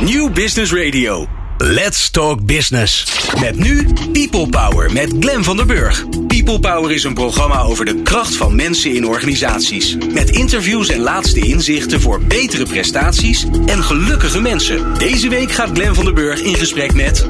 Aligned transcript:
New 0.00 0.30
Business 0.30 0.72
Radio. 0.72 1.37
Let's 1.60 2.10
Talk 2.10 2.44
Business. 2.46 3.06
Met 3.40 3.58
nu 3.58 3.86
People 4.12 4.48
Power 4.48 4.92
met 4.92 5.14
Glen 5.20 5.44
van 5.44 5.56
der 5.56 5.66
Burg. 5.66 6.04
People 6.26 6.60
Power 6.60 6.92
is 6.92 7.04
een 7.04 7.14
programma 7.14 7.60
over 7.60 7.84
de 7.84 8.02
kracht 8.02 8.36
van 8.36 8.56
mensen 8.56 8.94
in 8.94 9.06
organisaties. 9.06 9.96
Met 10.12 10.30
interviews 10.30 10.88
en 10.88 11.00
laatste 11.00 11.40
inzichten 11.40 12.00
voor 12.00 12.20
betere 12.22 12.64
prestaties 12.64 13.46
en 13.66 13.82
gelukkige 13.82 14.40
mensen. 14.40 14.98
Deze 14.98 15.28
week 15.28 15.52
gaat 15.52 15.70
Glen 15.72 15.94
van 15.94 16.04
der 16.04 16.14
Burg 16.14 16.40
in 16.40 16.54
gesprek 16.54 16.94
met. 16.94 17.26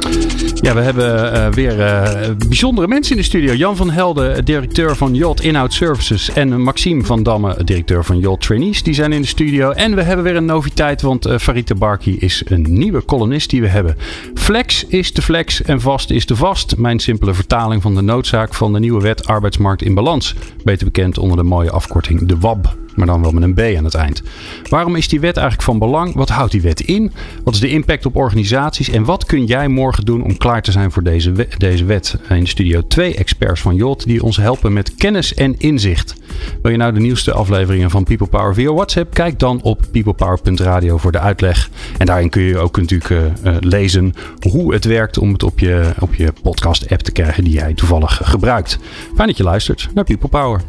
Ja, 0.55 0.75
we 0.75 0.81
hebben 0.81 1.35
uh, 1.35 1.49
weer 1.49 1.79
uh, 1.79 2.31
bijzondere 2.49 2.89
mensen 2.89 3.13
in 3.13 3.21
de 3.21 3.27
studio. 3.27 3.53
Jan 3.53 3.77
van 3.77 3.91
Helden, 3.91 4.45
directeur 4.45 4.97
van 4.97 5.15
Yacht 5.15 5.41
Inhoud 5.41 5.73
Services. 5.73 6.31
En 6.33 6.61
Maxime 6.61 7.05
van 7.05 7.23
Damme, 7.23 7.65
directeur 7.65 8.05
van 8.05 8.19
Yacht 8.19 8.41
Trainees. 8.41 8.83
Die 8.83 8.95
zijn 8.95 9.13
in 9.13 9.21
de 9.21 9.27
studio. 9.27 9.71
En 9.71 9.95
we 9.95 10.03
hebben 10.03 10.25
weer 10.25 10.37
een 10.37 10.45
noviteit, 10.45 11.03
want 11.03 11.27
uh, 11.27 11.39
Farita 11.39 11.75
Barki 11.75 12.17
is 12.19 12.43
een 12.47 12.67
nieuwe 12.69 13.05
columnist 13.05 13.51
die 13.51 13.61
we 13.61 13.69
hebben. 13.69 13.97
Flex 14.35 14.85
is 14.85 15.13
de 15.13 15.23
flex 15.23 15.63
en 15.63 15.81
vast 15.81 16.11
is 16.11 16.27
de 16.27 16.37
vast. 16.37 16.77
Mijn 16.77 16.99
simpele 16.99 17.35
vertaling 17.35 17.83
van 17.83 17.95
de 17.95 18.03
noodzaak 18.03 18.55
van 18.55 18.73
de 18.73 18.79
nieuwe 18.79 19.01
wet 19.01 19.27
arbeidsmarkt 19.27 19.83
in 19.83 19.95
balans. 19.95 20.35
Beter 20.65 20.85
bekend 20.87 21.19
onder 21.19 21.37
de 21.37 21.43
mooie 21.43 21.71
afkorting 21.71 22.27
de 22.27 22.39
WAB 22.39 22.77
maar 22.99 23.07
dan 23.07 23.23
wel 23.23 23.33
met 23.33 23.43
een 23.43 23.55
B 23.55 23.77
aan 23.77 23.85
het 23.85 23.95
eind. 23.95 24.23
Waarom 24.69 24.97
is 24.97 25.09
die 25.09 25.21
wet 25.21 25.37
eigenlijk 25.37 25.67
van 25.67 25.79
belang? 25.79 26.15
Wat 26.15 26.29
houdt 26.29 26.53
die 26.53 26.63
wet 26.63 26.81
in? 26.81 27.13
Wat 27.45 27.55
is 27.55 27.61
de 27.61 27.69
impact 27.69 28.07
op 28.07 28.17
organisaties? 28.17 28.91
En 28.91 29.05
wat 29.05 29.25
kun 29.25 29.45
jij 29.45 29.69
morgen 29.69 30.05
doen 30.05 30.23
om 30.23 30.37
klaar 30.37 30.63
te 30.63 30.73
zijn 30.73 30.93
voor 30.93 31.03
deze? 31.03 31.47
Deze 31.59 31.85
wet? 31.85 32.19
In 32.29 32.47
studio 32.47 32.87
twee 32.87 33.15
experts 33.15 33.61
van 33.61 33.75
Jot 33.75 34.07
die 34.07 34.23
ons 34.23 34.37
helpen 34.37 34.73
met 34.73 34.95
kennis 34.95 35.35
en 35.35 35.59
inzicht. 35.59 36.15
Wil 36.63 36.71
je 36.71 36.77
nou 36.77 36.93
de 36.93 37.01
nieuwste 37.01 37.33
afleveringen 37.33 37.91
van 37.91 38.05
People 38.05 38.27
Power 38.27 38.55
via 38.55 38.73
WhatsApp? 38.73 39.15
Kijk 39.15 39.39
dan 39.39 39.63
op 39.63 39.87
peoplepower.radio 39.91 40.99
voor 40.99 41.13
de 41.13 41.19
uitleg. 41.19 41.71
En 41.99 42.07
daarin 42.07 42.31
kun 42.31 42.43
je 42.43 42.59
ook 42.59 42.77
natuurlijk 42.77 43.11
uh, 43.11 43.57
lezen 43.61 44.15
hoe 44.51 44.73
het 44.73 44.85
werkt 44.85 45.19
om 45.19 45.33
het 45.33 45.43
op 45.43 45.59
je, 45.59 45.93
op 45.99 46.15
je 46.15 46.33
podcast-app 46.43 47.01
te 47.01 47.13
krijgen 47.13 47.45
die 47.45 47.53
jij 47.53 47.75
toevallig 47.75 48.21
gebruikt. 48.25 48.79
Fijn 49.15 49.29
dat 49.29 49.37
je 49.37 49.43
luistert 49.43 49.89
naar 49.95 50.05
People 50.05 50.29
Power. 50.29 50.61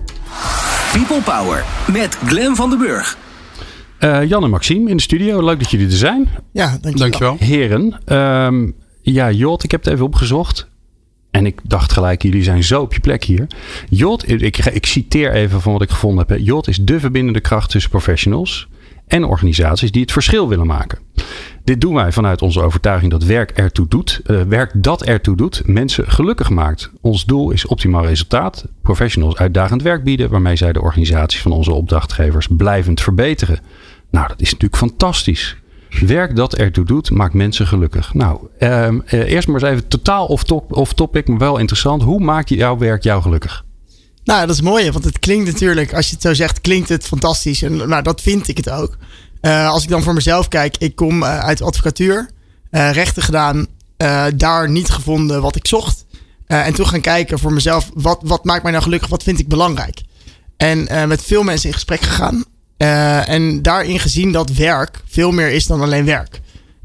People 0.93 1.21
Power 1.21 1.65
met 1.91 2.15
Glen 2.15 2.55
van 2.55 2.69
den 2.69 2.79
Burg. 2.79 3.17
Uh, 3.99 4.25
Jan 4.25 4.43
en 4.43 4.49
Maxime 4.49 4.89
in 4.89 4.95
de 4.95 5.01
studio. 5.01 5.43
Leuk 5.43 5.59
dat 5.59 5.71
jullie 5.71 5.87
er 5.87 5.93
zijn. 5.93 6.29
Ja, 6.51 6.77
dankjewel. 6.81 6.97
dankjewel. 6.97 7.35
Heren, 7.39 8.15
um, 8.45 8.75
ja, 9.01 9.31
Jot, 9.31 9.63
ik 9.63 9.71
heb 9.71 9.83
het 9.83 9.93
even 9.93 10.05
opgezocht. 10.05 10.67
En 11.31 11.45
ik 11.45 11.59
dacht 11.63 11.91
gelijk, 11.91 12.21
jullie 12.21 12.43
zijn 12.43 12.63
zo 12.63 12.81
op 12.81 12.93
je 12.93 12.99
plek 12.99 13.23
hier. 13.23 13.47
Jot, 13.89 14.29
ik, 14.29 14.57
ik 14.57 14.85
citeer 14.85 15.33
even 15.33 15.61
van 15.61 15.73
wat 15.73 15.81
ik 15.81 15.89
gevonden 15.89 16.25
heb. 16.27 16.39
Jot 16.39 16.67
is 16.67 16.77
de 16.77 16.99
verbindende 16.99 17.39
kracht 17.41 17.69
tussen 17.69 17.91
professionals 17.91 18.67
en 19.07 19.23
organisaties 19.23 19.91
die 19.91 20.01
het 20.01 20.11
verschil 20.11 20.47
willen 20.47 20.67
maken. 20.67 20.99
Dit 21.69 21.81
doen 21.81 21.93
wij 21.93 22.11
vanuit 22.11 22.41
onze 22.41 22.61
overtuiging 22.61 23.11
dat 23.11 23.23
werk 23.23 23.51
ertoe 23.51 23.87
doet, 23.87 24.21
uh, 24.25 24.41
werk 24.41 24.71
dat 24.73 25.03
ertoe 25.03 25.35
doet, 25.35 25.61
mensen 25.65 26.11
gelukkig 26.11 26.49
maakt. 26.49 26.91
Ons 27.01 27.25
doel 27.25 27.51
is 27.51 27.65
optimaal 27.65 28.05
resultaat, 28.05 28.65
professionals 28.81 29.35
uitdagend 29.35 29.81
werk 29.81 30.03
bieden, 30.03 30.29
waarmee 30.29 30.55
zij 30.55 30.73
de 30.73 30.81
organisaties 30.81 31.41
van 31.41 31.51
onze 31.51 31.71
opdrachtgevers 31.71 32.47
blijvend 32.51 33.01
verbeteren. 33.01 33.59
Nou, 34.11 34.27
dat 34.27 34.41
is 34.41 34.51
natuurlijk 34.51 34.81
fantastisch. 34.81 35.57
Werk 35.89 36.35
dat 36.35 36.55
ertoe 36.55 36.85
doet, 36.85 37.11
maakt 37.11 37.33
mensen 37.33 37.67
gelukkig. 37.67 38.13
Nou, 38.13 38.39
uh, 38.59 38.87
uh, 38.87 39.01
eerst 39.11 39.47
maar 39.47 39.61
eens 39.61 39.71
even 39.71 39.87
totaal 39.87 40.25
off-topic, 40.25 40.75
off 40.75 40.93
topic, 40.93 41.27
maar 41.27 41.37
wel 41.37 41.57
interessant. 41.57 42.03
Hoe 42.03 42.19
maakt 42.19 42.49
jouw 42.49 42.77
werk 42.77 43.03
jou 43.03 43.21
gelukkig? 43.21 43.65
Nou, 44.23 44.45
dat 44.45 44.55
is 44.55 44.61
mooi, 44.61 44.91
want 44.91 45.03
het 45.03 45.19
klinkt 45.19 45.45
natuurlijk, 45.45 45.93
als 45.93 46.07
je 46.07 46.13
het 46.13 46.21
zo 46.21 46.33
zegt, 46.33 46.61
klinkt 46.61 46.89
het 46.89 47.05
fantastisch. 47.05 47.61
En 47.61 47.75
nou, 47.75 48.03
dat 48.03 48.21
vind 48.21 48.47
ik 48.47 48.57
het 48.57 48.69
ook. 48.69 48.97
Uh, 49.41 49.69
als 49.69 49.83
ik 49.83 49.89
dan 49.89 50.03
voor 50.03 50.13
mezelf 50.13 50.47
kijk, 50.47 50.77
ik 50.77 50.95
kom 50.95 51.23
uh, 51.23 51.39
uit 51.39 51.61
advocatuur, 51.61 52.29
uh, 52.71 52.91
rechten 52.91 53.23
gedaan, 53.23 53.67
daar 54.35 54.69
niet 54.69 54.89
gevonden 54.89 55.41
wat 55.41 55.55
ik 55.55 55.67
zocht. 55.67 56.05
en 56.47 56.73
toen 56.73 56.87
gaan 56.87 57.01
kijken 57.01 57.39
voor 57.39 57.53
mezelf, 57.53 57.89
wat, 57.93 58.19
wat 58.23 58.43
maakt 58.43 58.63
mij 58.63 58.71
nou 58.71 58.83
gelukkig, 58.83 59.09
wat 59.09 59.23
vind 59.23 59.39
ik 59.39 59.47
belangrijk? 59.47 60.01
En 60.57 61.07
met 61.07 61.21
veel 61.21 61.43
mensen 61.43 61.67
in 61.67 61.73
gesprek 61.73 62.01
gegaan. 62.01 62.43
en 63.27 63.61
daarin 63.61 63.99
gezien 63.99 64.31
dat 64.31 64.51
werk 64.51 65.01
veel 65.05 65.31
meer 65.31 65.49
is 65.49 65.65
dan 65.65 65.81
alleen 65.81 66.05
werk. 66.05 66.41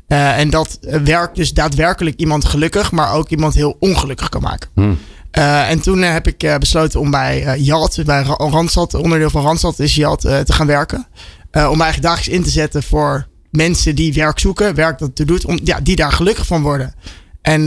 en 0.06 0.50
dat 0.50 0.78
werk 1.04 1.34
dus 1.34 1.52
daadwerkelijk 1.52 2.18
iemand 2.18 2.44
gelukkig, 2.44 2.92
maar 2.92 3.12
ook 3.12 3.28
iemand 3.28 3.54
heel 3.54 3.76
ongelukkig 3.80 4.28
kan 4.28 4.42
maken. 4.42 4.68
Hmm. 4.74 4.98
Uh, 5.38 5.70
en 5.70 5.80
toen 5.80 5.98
uh, 5.98 6.12
heb 6.12 6.26
ik 6.26 6.42
uh, 6.42 6.56
besloten 6.56 7.00
om 7.00 7.10
bij 7.10 7.58
Jalt, 7.58 8.04
bij 8.04 8.22
Randstad, 8.22 8.94
onderdeel 8.94 9.30
van 9.30 9.42
Randstad 9.42 9.78
is 9.78 9.94
Jalt, 9.94 10.20
te 10.20 10.52
gaan 10.52 10.66
werken. 10.66 11.06
Om 11.54 11.80
eigenlijk 11.80 12.02
dagelijks 12.02 12.28
in 12.28 12.42
te 12.42 12.50
zetten 12.50 12.82
voor 12.82 13.26
mensen 13.50 13.94
die 13.94 14.14
werk 14.14 14.38
zoeken, 14.38 14.74
werk 14.74 14.98
dat 14.98 15.16
te 15.16 15.24
doet, 15.24 15.44
om, 15.44 15.58
ja, 15.64 15.80
die 15.80 15.96
daar 15.96 16.12
gelukkig 16.12 16.46
van 16.46 16.62
worden. 16.62 16.94
En 17.42 17.62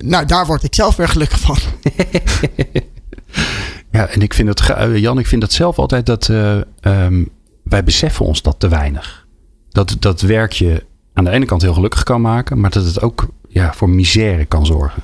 nou, 0.00 0.26
daar 0.26 0.46
word 0.46 0.62
ik 0.62 0.74
zelf 0.74 0.96
weer 0.96 1.08
gelukkig 1.08 1.40
van. 1.40 1.56
ja, 3.92 4.06
en 4.06 4.22
ik 4.22 4.34
vind 4.34 4.48
het, 4.48 4.74
Jan, 4.94 5.18
ik 5.18 5.26
vind 5.26 5.40
dat 5.40 5.52
zelf 5.52 5.78
altijd 5.78 6.06
dat 6.06 6.28
um, 6.80 7.28
wij 7.62 7.84
beseffen 7.84 8.26
ons 8.26 8.42
dat 8.42 8.58
te 8.58 8.68
weinig. 8.68 9.26
Dat, 9.68 9.96
dat 9.98 10.20
werk 10.20 10.52
je 10.52 10.84
aan 11.12 11.24
de 11.24 11.30
ene 11.30 11.44
kant 11.44 11.62
heel 11.62 11.74
gelukkig 11.74 12.02
kan 12.02 12.20
maken, 12.20 12.60
maar 12.60 12.70
dat 12.70 12.84
het 12.84 13.02
ook 13.02 13.28
ja, 13.48 13.72
voor 13.72 13.90
misère 13.90 14.44
kan 14.44 14.66
zorgen. 14.66 15.02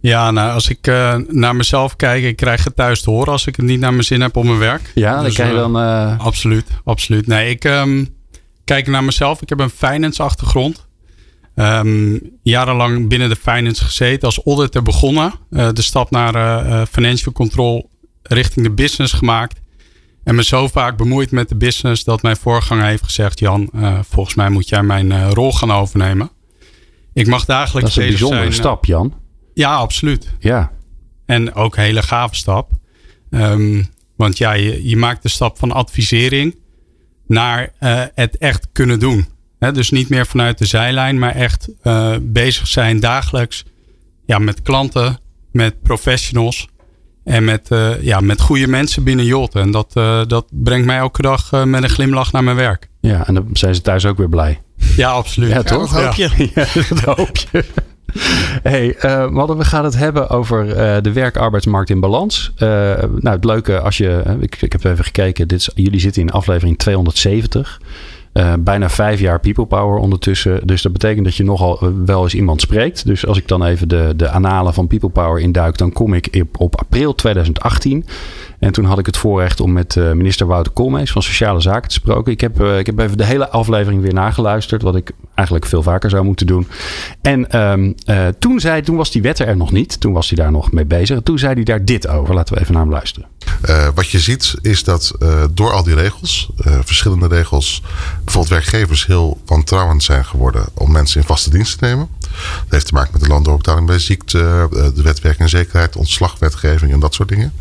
Ja, 0.00 0.30
nou, 0.30 0.52
als 0.52 0.68
ik 0.68 0.86
uh, 0.86 1.14
naar 1.28 1.56
mezelf 1.56 1.96
kijk, 1.96 2.24
ik 2.24 2.36
krijg 2.36 2.64
het 2.64 2.76
thuis 2.76 3.02
te 3.02 3.10
horen 3.10 3.32
als 3.32 3.46
ik 3.46 3.56
het 3.56 3.64
niet 3.64 3.80
naar 3.80 3.92
mijn 3.92 4.04
zin 4.04 4.20
heb 4.20 4.36
op 4.36 4.44
mijn 4.44 4.58
werk. 4.58 4.92
Ja, 4.94 5.22
dus, 5.22 5.34
dan 5.34 5.46
kan 5.46 5.54
je 5.54 5.60
dan. 5.60 5.76
Uh... 5.76 6.18
Absoluut, 6.18 6.66
absoluut. 6.84 7.26
Nee, 7.26 7.50
ik 7.50 7.64
um, 7.64 8.08
kijk 8.64 8.86
naar 8.86 9.04
mezelf. 9.04 9.42
Ik 9.42 9.48
heb 9.48 9.60
een 9.60 9.70
finance 9.70 10.22
achtergrond. 10.22 10.86
Um, 11.54 12.20
jarenlang 12.42 13.08
binnen 13.08 13.28
de 13.28 13.36
finance 13.36 13.84
gezeten, 13.84 14.22
als 14.22 14.40
auditor 14.44 14.82
begonnen. 14.82 15.32
Uh, 15.50 15.68
de 15.72 15.82
stap 15.82 16.10
naar 16.10 16.86
financial 16.86 17.32
control 17.32 17.90
richting 18.22 18.66
de 18.66 18.72
business 18.72 19.12
gemaakt. 19.12 19.60
En 20.24 20.34
me 20.34 20.44
zo 20.44 20.68
vaak 20.68 20.96
bemoeid 20.96 21.30
met 21.30 21.48
de 21.48 21.56
business 21.56 22.04
dat 22.04 22.22
mijn 22.22 22.36
voorganger 22.36 22.84
heeft 22.84 23.04
gezegd: 23.04 23.38
Jan, 23.38 23.70
volgens 24.08 24.34
mij 24.34 24.50
moet 24.50 24.68
jij 24.68 24.82
mijn 24.82 25.30
rol 25.30 25.52
gaan 25.52 25.72
overnemen. 25.72 26.30
Ik 27.12 27.26
mag 27.26 27.44
dagelijks. 27.44 27.94
Dat 27.94 27.98
is 27.98 28.04
een 28.04 28.08
bijzondere 28.08 28.42
zijn, 28.42 28.54
stap, 28.54 28.84
Jan. 28.84 29.14
Ja, 29.58 29.74
absoluut. 29.74 30.28
Ja. 30.38 30.70
En 31.26 31.54
ook 31.54 31.76
een 31.76 31.82
hele 31.82 32.02
gave 32.02 32.34
stap. 32.34 32.70
Um, 33.30 33.86
want 34.16 34.38
ja, 34.38 34.52
je, 34.52 34.88
je, 34.88 34.96
maakt 34.96 35.22
de 35.22 35.28
stap 35.28 35.58
van 35.58 35.72
advisering 35.72 36.56
naar 37.26 37.72
uh, 37.80 38.02
het 38.14 38.38
echt 38.38 38.68
kunnen 38.72 38.98
doen. 38.98 39.26
He, 39.58 39.72
dus 39.72 39.90
niet 39.90 40.08
meer 40.08 40.26
vanuit 40.26 40.58
de 40.58 40.66
zijlijn, 40.66 41.18
maar 41.18 41.34
echt 41.34 41.68
uh, 41.82 42.14
bezig 42.20 42.66
zijn 42.66 43.00
dagelijks 43.00 43.64
ja, 44.26 44.38
met 44.38 44.62
klanten, 44.62 45.18
met 45.52 45.82
professionals 45.82 46.68
en 47.24 47.44
met, 47.44 47.68
uh, 47.70 48.02
ja, 48.02 48.20
met 48.20 48.40
goede 48.40 48.66
mensen 48.66 49.04
binnen 49.04 49.24
Jot. 49.24 49.54
En 49.54 49.70
dat, 49.70 49.92
dat 50.28 50.46
brengt 50.50 50.86
mij 50.86 50.98
elke 50.98 51.22
dag 51.22 51.64
met 51.64 51.82
een 51.82 51.88
glimlach 51.88 52.32
naar 52.32 52.44
mijn 52.44 52.56
werk. 52.56 52.88
Ja, 53.00 53.26
en 53.26 53.34
dan 53.34 53.48
zijn 53.52 53.74
ze 53.74 53.80
thuis 53.80 54.06
ook 54.06 54.18
weer 54.18 54.28
blij. 54.28 54.62
Ja, 54.96 55.10
absoluut. 55.10 55.50
Ja, 55.50 55.62
toch? 55.62 55.92
Ja, 55.96 56.04
dat 56.04 56.14
hoop 56.14 56.36
je. 56.36 56.50
Ja, 56.54 56.66
dat 56.88 57.16
hoop 57.16 57.36
je. 57.36 57.64
Hey, 58.62 58.96
uh, 59.04 59.46
we 59.46 59.64
gaan 59.64 59.84
het 59.84 59.96
hebben 59.96 60.28
over 60.28 60.66
uh, 60.66 60.96
de 61.02 61.12
werkarbeidsmarkt 61.12 61.90
in 61.90 62.00
balans. 62.00 62.52
Uh, 62.54 62.68
nou, 62.98 63.36
het 63.36 63.44
leuke 63.44 63.80
als 63.80 63.96
je, 63.96 64.22
ik, 64.40 64.62
ik 64.62 64.72
heb 64.72 64.84
even 64.84 65.04
gekeken, 65.04 65.48
dit 65.48 65.70
jullie 65.74 66.00
zitten 66.00 66.22
in 66.22 66.30
aflevering 66.30 66.78
270. 66.78 67.80
Uh, 68.38 68.52
bijna 68.58 68.88
vijf 68.88 69.20
jaar 69.20 69.40
people 69.40 69.66
power 69.66 69.98
ondertussen. 69.98 70.66
Dus 70.66 70.82
dat 70.82 70.92
betekent 70.92 71.24
dat 71.24 71.36
je 71.36 71.44
nogal 71.44 71.92
wel 72.04 72.22
eens 72.22 72.34
iemand 72.34 72.60
spreekt. 72.60 73.06
Dus 73.06 73.26
als 73.26 73.38
ik 73.38 73.48
dan 73.48 73.64
even 73.64 73.88
de, 73.88 74.12
de 74.16 74.28
analen 74.28 74.74
van 74.74 74.86
people 74.86 75.08
power 75.08 75.40
induik, 75.40 75.78
dan 75.78 75.92
kom 75.92 76.14
ik 76.14 76.44
op, 76.58 76.78
april 76.78 77.14
2018. 77.14 78.04
En 78.58 78.72
toen 78.72 78.84
had 78.84 78.98
ik 78.98 79.06
het 79.06 79.16
voorrecht 79.16 79.60
om 79.60 79.72
met 79.72 79.94
uh, 79.94 80.12
minister 80.12 80.46
Wouter 80.46 80.72
Koolmees 80.72 81.12
van 81.12 81.22
Sociale 81.22 81.60
Zaken 81.60 81.88
te 81.88 81.94
spreken. 81.94 82.32
Ik 82.32 82.40
heb, 82.40 82.60
ik 82.60 82.86
heb 82.86 82.98
even 82.98 83.16
de 83.16 83.24
hele 83.24 83.48
aflevering 83.48 84.02
weer 84.02 84.14
nageluisterd, 84.14 84.82
wat 84.82 84.96
ik 84.96 85.12
eigenlijk 85.34 85.66
veel 85.66 85.82
vaker 85.82 86.10
zou 86.10 86.24
moeten 86.24 86.46
doen. 86.46 86.66
En 87.22 87.46
uh, 88.06 88.26
toen, 88.38 88.60
zei, 88.60 88.82
toen 88.82 88.96
was 88.96 89.10
die 89.10 89.22
wet 89.22 89.38
er 89.38 89.56
nog 89.56 89.72
niet. 89.72 90.00
Toen 90.00 90.12
was 90.12 90.28
hij 90.28 90.38
daar 90.38 90.52
nog 90.52 90.72
mee 90.72 90.84
bezig. 90.84 91.20
Toen 91.20 91.38
zei 91.38 91.54
hij 91.54 91.62
daar 91.62 91.84
dit 91.84 92.08
over. 92.08 92.34
Laten 92.34 92.54
we 92.54 92.60
even 92.60 92.72
naar 92.72 92.82
hem 92.82 92.92
luisteren. 92.92 93.28
Wat 93.94 94.10
je 94.10 94.20
ziet 94.20 94.54
is 94.62 94.84
dat 94.84 95.14
door 95.50 95.72
al 95.72 95.82
die 95.82 95.94
regels, 95.94 96.50
verschillende 96.84 97.26
regels, 97.26 97.82
bijvoorbeeld 98.24 98.54
werkgevers 98.54 99.06
heel 99.06 99.40
wantrouwend 99.46 100.02
zijn 100.02 100.24
geworden 100.24 100.66
om 100.74 100.92
mensen 100.92 101.20
in 101.20 101.26
vaste 101.26 101.50
dienst 101.50 101.78
te 101.78 101.84
nemen. 101.84 102.08
Dat 102.30 102.66
heeft 102.68 102.86
te 102.86 102.94
maken 102.94 103.12
met 103.12 103.22
de 103.22 103.28
landoorbetaling 103.28 103.86
bij 103.86 103.98
ziekte, 103.98 104.68
de 104.94 105.02
wet 105.02 105.20
werking 105.20 105.42
en 105.42 105.48
zekerheid, 105.48 105.96
ontslagwetgeving 105.96 106.92
en 106.92 107.00
dat 107.00 107.14
soort 107.14 107.28
dingen. 107.28 107.52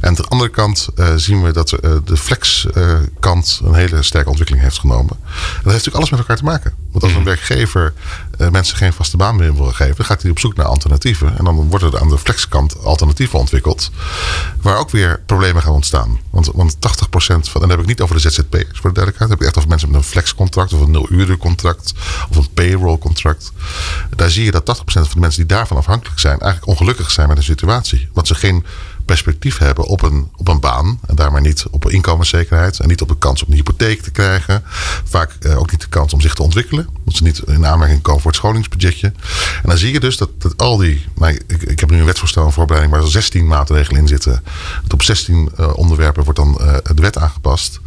En 0.00 0.08
aan 0.08 0.14
de 0.14 0.24
andere 0.28 0.50
kant 0.50 0.88
zien 1.16 1.42
we 1.42 1.52
dat 1.52 1.68
de 2.04 2.16
flex 2.16 2.66
uh, 2.74 2.98
kant 3.20 3.60
een 3.64 3.74
hele 3.74 4.02
sterke 4.02 4.28
ontwikkeling 4.28 4.64
heeft 4.64 4.78
genomen. 4.78 5.16
En 5.22 5.62
dat 5.62 5.72
heeft 5.72 5.84
natuurlijk 5.84 5.96
alles 5.96 6.10
met 6.10 6.18
elkaar 6.18 6.36
te 6.36 6.44
maken. 6.44 6.74
Want 6.90 7.04
als 7.04 7.12
een 7.12 7.24
werkgever 7.24 7.92
uh, 7.92 8.31
mensen 8.50 8.76
geen 8.76 8.92
vaste 8.92 9.16
baan 9.16 9.36
meer 9.36 9.54
wil 9.54 9.66
geven, 9.66 9.96
dan 9.96 10.06
gaat 10.06 10.22
hij 10.22 10.30
op 10.30 10.38
zoek 10.38 10.56
naar 10.56 10.66
alternatieven. 10.66 11.38
En 11.38 11.44
dan 11.44 11.68
worden 11.68 11.92
er 11.92 12.00
aan 12.00 12.08
de 12.08 12.18
flexkant 12.18 12.84
alternatieven 12.84 13.38
ontwikkeld, 13.38 13.90
waar 14.60 14.78
ook 14.78 14.90
weer 14.90 15.20
problemen 15.26 15.62
gaan 15.62 15.72
ontstaan. 15.72 16.20
Want, 16.30 16.50
want 16.54 16.74
80% 16.74 16.78
van, 17.18 17.38
en 17.38 17.60
dan 17.60 17.70
heb 17.70 17.80
ik 17.80 17.86
niet 17.86 18.00
over 18.00 18.14
de 18.14 18.30
ZZP'ers 18.30 18.78
voor 18.80 18.90
de 18.90 19.00
duidelijkheid, 19.00 19.30
heb 19.30 19.40
ik 19.40 19.46
echt 19.46 19.56
over 19.56 19.68
mensen 19.68 19.90
met 19.90 19.96
een 19.96 20.06
flexcontract 20.06 20.72
of 20.72 20.80
een 20.80 20.90
nul 20.90 21.36
contract 21.38 21.92
of 22.30 22.36
een 22.36 22.52
payroll 22.54 22.98
contract. 22.98 23.52
Daar 24.16 24.30
zie 24.30 24.44
je 24.44 24.50
dat 24.50 24.80
80% 24.80 24.82
van 24.84 25.06
de 25.12 25.20
mensen 25.20 25.46
die 25.46 25.56
daarvan 25.56 25.76
afhankelijk 25.76 26.20
zijn, 26.20 26.38
eigenlijk 26.40 26.72
ongelukkig 26.72 27.10
zijn 27.10 27.28
met 27.28 27.36
de 27.36 27.42
situatie. 27.42 28.08
Want 28.12 28.26
ze 28.26 28.34
geen 28.34 28.64
perspectief 29.04 29.58
hebben 29.58 29.84
op 29.84 30.02
een, 30.02 30.30
op 30.36 30.48
een 30.48 30.60
baan. 30.60 30.98
En 31.06 31.14
daarmee 31.14 31.42
niet 31.42 31.64
op 31.70 31.90
inkomenszekerheid. 31.90 32.78
En 32.78 32.88
niet 32.88 33.02
op 33.02 33.08
de 33.08 33.18
kans 33.18 33.44
om 33.44 33.50
een 33.50 33.56
hypotheek 33.56 34.02
te 34.02 34.10
krijgen. 34.10 34.62
Vaak 35.04 35.36
uh, 35.40 35.58
ook 35.58 35.70
niet 35.70 35.80
de 35.80 35.88
kans 35.88 36.12
om 36.12 36.20
zich 36.20 36.34
te 36.34 36.42
ontwikkelen. 36.42 36.88
Dat 37.04 37.14
ze 37.14 37.22
niet 37.22 37.38
in 37.38 37.66
aanmerking 37.66 38.02
komen 38.02 38.20
voor 38.20 38.30
het 38.30 38.40
scholingsbudgetje. 38.40 39.06
En 39.62 39.68
dan 39.68 39.78
zie 39.78 39.92
je 39.92 40.00
dus 40.00 40.16
dat, 40.16 40.30
dat 40.38 40.56
al 40.56 40.76
die. 40.76 41.06
Nou, 41.14 41.40
ik, 41.46 41.62
ik 41.62 41.80
heb 41.80 41.90
nu 41.90 41.98
een 41.98 42.04
wetsvoorstel 42.04 42.44
in 42.44 42.52
voorbereiding 42.52 42.94
waar 42.94 43.04
er 43.04 43.10
16 43.10 43.46
maatregelen 43.46 44.00
in 44.00 44.08
zitten. 44.08 44.42
Dat 44.82 44.92
op 44.92 45.02
16 45.02 45.50
uh, 45.58 45.76
onderwerpen 45.76 46.24
wordt 46.24 46.38
dan 46.38 46.58
uh, 46.60 46.74
de 46.82 47.02
wet 47.02 47.18
aangepast. 47.18 47.80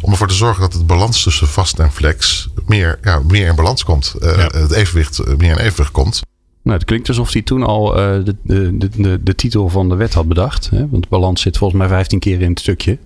Om 0.00 0.10
ervoor 0.10 0.28
te 0.28 0.34
zorgen 0.34 0.60
dat 0.60 0.72
het 0.72 0.86
balans 0.86 1.22
tussen 1.22 1.48
vast 1.48 1.78
en 1.78 1.92
flex 1.92 2.48
meer, 2.66 2.98
ja, 3.02 3.20
meer 3.26 3.46
in 3.46 3.54
balans 3.54 3.84
komt. 3.84 4.14
Ja. 4.20 4.28
Het 4.28 4.72
evenwicht 4.72 5.36
meer 5.36 5.50
in 5.50 5.56
evenwicht 5.56 5.90
komt. 5.90 6.22
Nou, 6.66 6.78
het 6.78 6.86
klinkt 6.86 7.08
alsof 7.08 7.32
hij 7.32 7.42
toen 7.42 7.62
al 7.62 7.98
uh, 7.98 8.24
de, 8.24 8.36
de, 8.42 8.88
de, 8.96 9.22
de, 9.22 9.34
titel 9.34 9.68
van 9.68 9.88
de 9.88 9.94
wet 9.94 10.14
had 10.14 10.28
bedacht. 10.28 10.70
Hè? 10.70 10.88
Want 10.88 11.08
balans 11.08 11.40
zit 11.40 11.56
volgens 11.56 11.80
mij 11.80 11.88
15 11.88 12.18
keer 12.18 12.40
in 12.40 12.50
het 12.50 12.60
stukje. 12.60 12.98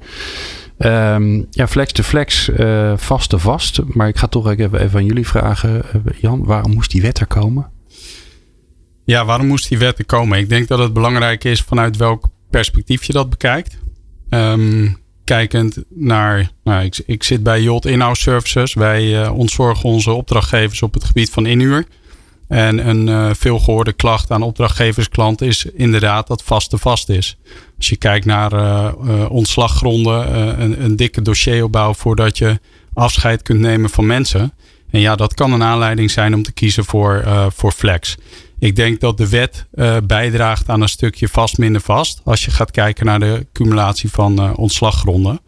Um, 0.78 1.46
ja, 1.50 1.68
flex 1.68 1.92
to 1.92 2.02
flex, 2.02 2.48
uh, 2.48 2.92
vast 2.96 3.34
vast. 3.36 3.80
Maar 3.86 4.08
ik 4.08 4.16
ga 4.16 4.26
toch 4.26 4.48
even, 4.48 4.92
aan 4.94 5.04
jullie 5.04 5.26
vragen. 5.26 5.82
Uh, 6.06 6.12
Jan, 6.20 6.44
waarom 6.44 6.74
moest 6.74 6.90
die 6.90 7.02
wet 7.02 7.18
er 7.18 7.26
komen? 7.26 7.70
Ja, 9.04 9.24
waarom 9.24 9.46
moest 9.46 9.68
die 9.68 9.78
wet 9.78 9.98
er 9.98 10.06
komen? 10.06 10.38
Ik 10.38 10.48
denk 10.48 10.68
dat 10.68 10.78
het 10.78 10.92
belangrijk 10.92 11.44
is 11.44 11.60
vanuit 11.60 11.96
welk 11.96 12.24
perspectief 12.50 13.04
je 13.04 13.12
dat 13.12 13.30
bekijkt. 13.30 13.78
Um, 14.30 14.96
kijkend 15.24 15.82
naar, 15.88 16.50
nou, 16.64 16.84
ik, 16.84 17.02
ik 17.06 17.22
zit 17.22 17.42
bij 17.42 17.62
Jot 17.62 17.86
Inhouse 17.86 18.22
Services. 18.22 18.74
Wij 18.74 19.28
ontzorgen 19.28 19.88
onze 19.88 20.12
opdrachtgevers 20.12 20.82
op 20.82 20.94
het 20.94 21.04
gebied 21.04 21.30
van 21.30 21.46
inhuur. 21.46 21.86
En 22.50 22.88
een 22.88 23.06
uh, 23.06 23.30
veelgehoorde 23.32 23.92
klacht 23.92 24.30
aan 24.30 24.42
opdrachtgeversklanten 24.42 25.46
is 25.46 25.64
inderdaad 25.64 26.26
dat 26.26 26.42
vast 26.42 26.70
te 26.70 26.78
vast 26.78 27.08
is. 27.08 27.36
Als 27.76 27.88
je 27.88 27.96
kijkt 27.96 28.26
naar 28.26 28.52
uh, 28.52 28.92
uh, 29.04 29.30
ontslaggronden, 29.30 30.38
een, 30.60 30.84
een, 30.84 30.96
dikke 30.96 31.22
dossieropbouw 31.22 31.94
voordat 31.94 32.38
je 32.38 32.60
afscheid 32.94 33.42
kunt 33.42 33.60
nemen 33.60 33.90
van 33.90 34.06
mensen. 34.06 34.52
En 34.90 35.00
ja, 35.00 35.16
dat 35.16 35.34
kan 35.34 35.52
een 35.52 35.62
aanleiding 35.62 36.10
zijn 36.10 36.34
om 36.34 36.42
te 36.42 36.52
kiezen 36.52 36.84
voor, 36.84 37.24
voor 37.54 37.72
flex. 37.72 38.16
Ik 38.58 38.76
denk 38.76 39.00
dat 39.00 39.16
de 39.16 39.28
wet 39.28 39.66
bijdraagt 40.04 40.68
aan 40.68 40.80
een 40.80 40.88
stukje 40.88 41.28
vast 41.28 41.58
minder 41.58 41.80
vast. 41.80 42.20
Als 42.24 42.44
je 42.44 42.50
gaat 42.50 42.70
kijken 42.70 43.06
naar 43.06 43.20
de 43.20 43.46
cumulatie 43.52 44.10
van 44.10 44.56
ontslaggronden. 44.56 45.40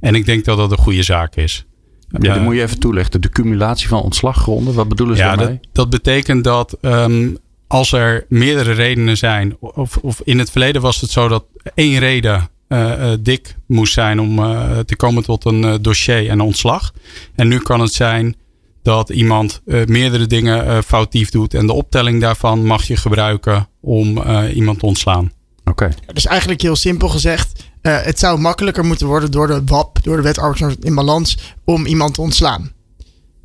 En 0.00 0.14
ik 0.14 0.26
denk 0.26 0.44
dat 0.44 0.56
dat 0.56 0.70
een 0.70 0.78
goede 0.78 1.02
zaak 1.02 1.36
is. 1.36 1.66
Ja, 2.08 2.34
dat 2.34 2.42
moet 2.42 2.54
je 2.54 2.62
even 2.62 2.78
toelichten. 2.78 3.20
De 3.20 3.28
cumulatie 3.28 3.88
van 3.88 4.02
ontslaggronden, 4.02 4.74
wat 4.74 4.88
bedoelen 4.88 5.16
ze 5.16 5.22
ja, 5.22 5.36
daarmee? 5.36 5.58
Dat, 5.62 5.68
dat 5.72 5.90
betekent 5.90 6.44
dat 6.44 6.76
um, 6.80 7.36
als 7.66 7.92
er 7.92 8.24
meerdere 8.28 8.72
redenen 8.72 9.16
zijn, 9.16 9.56
of, 9.60 9.96
of 9.96 10.20
in 10.24 10.38
het 10.38 10.50
verleden 10.50 10.82
was 10.82 11.00
het 11.00 11.10
zo 11.10 11.28
dat 11.28 11.44
één 11.74 11.98
reden 11.98 12.48
uh, 12.68 12.78
uh, 12.78 13.12
dik 13.20 13.56
moest 13.66 13.92
zijn 13.92 14.20
om 14.20 14.38
uh, 14.38 14.78
te 14.78 14.96
komen 14.96 15.22
tot 15.22 15.44
een 15.44 15.82
dossier 15.82 16.28
en 16.28 16.40
ontslag. 16.40 16.92
En 17.34 17.48
nu 17.48 17.58
kan 17.58 17.80
het 17.80 17.92
zijn 17.92 18.36
dat 18.82 19.08
iemand 19.08 19.62
meerdere 19.64 20.26
dingen 20.26 20.82
foutief 20.82 21.30
doet 21.30 21.54
en 21.54 21.66
de 21.66 21.72
optelling 21.72 22.20
daarvan 22.20 22.64
mag 22.64 22.84
je 22.84 22.96
gebruiken 22.96 23.68
om 23.80 24.22
iemand 24.54 24.78
te 24.78 24.86
ontslaan. 24.86 25.32
Oké. 25.64 25.94
Dus 26.12 26.26
eigenlijk 26.26 26.60
heel 26.60 26.76
simpel 26.76 27.08
gezegd, 27.08 27.65
uh, 27.86 28.02
het 28.02 28.18
zou 28.18 28.38
makkelijker 28.38 28.84
moeten 28.84 29.06
worden 29.06 29.30
door 29.30 29.46
de 29.46 29.62
WAP, 29.64 29.98
door 30.02 30.16
de 30.16 30.22
wet 30.22 30.38
arbeidsmarkt 30.38 30.84
in 30.84 30.94
balans, 30.94 31.38
om 31.64 31.86
iemand 31.86 32.14
te 32.14 32.20
ontslaan. 32.20 32.74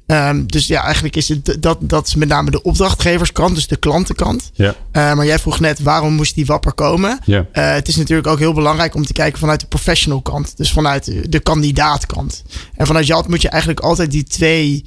Um, 0.06 0.48
dus 0.48 0.68
ja, 0.68 0.84
eigenlijk 0.84 1.16
is 1.16 1.28
het 1.28 1.58
dat, 1.60 1.78
dat 1.82 2.08
is 2.08 2.16
met 2.16 2.28
name 2.28 2.52
de 2.52 2.62
opdrachtgeverskant, 2.62 3.56
dus 3.56 3.68
de 3.68 3.76
klantenkant. 3.76 4.52
Ja. 4.54 4.68
Uh, 4.68 5.14
maar 5.14 5.26
jij 5.26 5.40
vroeg 5.40 5.60
net 5.60 5.80
waarom 5.80 6.14
moest 6.14 6.36
die 6.36 6.46
WAP 6.46 6.66
er 6.66 6.74
komen? 6.74 7.20
Ja. 7.26 7.40
Uh, 7.40 7.74
het 7.74 7.88
is 7.88 7.96
natuurlijk 7.96 8.28
ook 8.28 8.40
heel 8.40 8.54
belangrijk 8.54 8.96
om 8.96 9.06
te 9.06 9.14
kijken 9.14 9.40
vanuit 9.40 9.60
de 9.60 9.68
professional 9.68 10.22
kant, 10.22 10.58
dus 10.58 10.72
vanuit 10.72 11.32
de 11.32 11.40
kandidaatkant. 11.40 12.44
En 12.76 12.86
vanuit 12.86 13.08
JAT 13.08 13.28
moet 13.28 13.42
je 13.42 13.50
eigenlijk 13.50 13.82
altijd 13.82 14.12
die 14.12 14.24
twee 14.24 14.86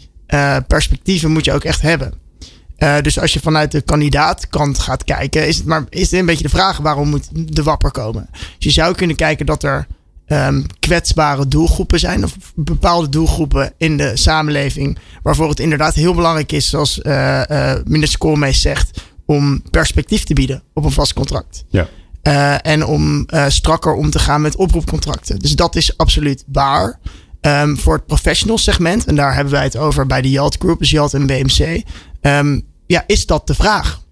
perspectieven 0.67 1.31
moet 1.31 1.45
je 1.45 1.53
ook 1.53 1.65
echt 1.65 1.81
hebben. 1.81 2.24
Uh, 2.79 3.01
dus 3.01 3.21
als 3.21 3.33
je 3.33 3.41
vanuit 3.41 3.71
de 3.73 3.81
kandidaatkant 3.81 4.79
gaat 4.79 5.05
kijken, 5.05 5.47
is 5.47 5.57
het 5.57 5.67
maar 5.67 5.85
is 5.89 6.11
het 6.11 6.13
een 6.21 6.27
beetje 6.27 6.43
de 6.43 6.49
vraag 6.49 6.79
waarom 6.79 7.09
moet 7.09 7.55
de 7.55 7.63
wapper 7.63 7.91
komen. 7.91 8.29
Dus 8.33 8.45
je 8.59 8.71
zou 8.71 8.95
kunnen 8.95 9.17
kijken 9.17 9.47
dat 9.47 9.63
er 9.63 9.87
um, 10.27 10.67
kwetsbare 10.79 11.49
doelgroepen 11.49 11.99
zijn, 11.99 12.25
of 12.25 12.37
bepaalde 12.55 13.09
doelgroepen 13.09 13.73
in 13.77 13.97
de 13.97 14.17
samenleving, 14.17 14.99
waarvoor 15.23 15.49
het 15.49 15.61
inderdaad 15.61 15.95
heel 15.95 16.15
belangrijk 16.15 16.53
is, 16.53 16.69
zoals 16.69 16.99
uh, 16.99 17.43
uh, 17.51 17.75
minister 17.85 18.19
Koolmees 18.19 18.61
zegt, 18.61 19.01
om 19.27 19.63
perspectief 19.71 20.25
te 20.25 20.35
bieden 20.35 20.63
op 20.73 20.85
een 20.85 20.93
vast 20.93 21.13
contract. 21.13 21.65
Ja. 21.69 21.89
en 22.63 22.87
om 22.87 23.27
strakker 23.49 23.95
om 23.95 24.11
te 24.11 24.19
gaan 24.19 24.41
met 24.41 24.57
oproepcontracten. 24.57 25.39
Dus 25.39 25.57
dat 25.57 25.77
is 25.77 25.97
absoluut 25.97 26.45
waar. 26.53 26.99
Um, 27.41 27.79
voor 27.79 27.95
het 27.95 28.07
professional 28.07 28.59
segment, 28.59 29.05
en 29.05 29.17
daar 29.17 29.35
hebben 29.35 29.53
wij 29.53 29.63
het 29.63 29.77
over 29.77 30.07
bij 30.07 30.23
de 30.23 30.31
Yalt 30.31 30.57
Group, 30.59 30.79
dus 30.79 30.91
Yalt 30.91 31.15
en 31.15 31.27
BMC. 31.27 31.83
Um, 32.27 32.63
ja, 32.87 33.05
is 33.07 33.27
dat 33.27 33.47
de 33.47 33.55
vraag? 33.55 34.03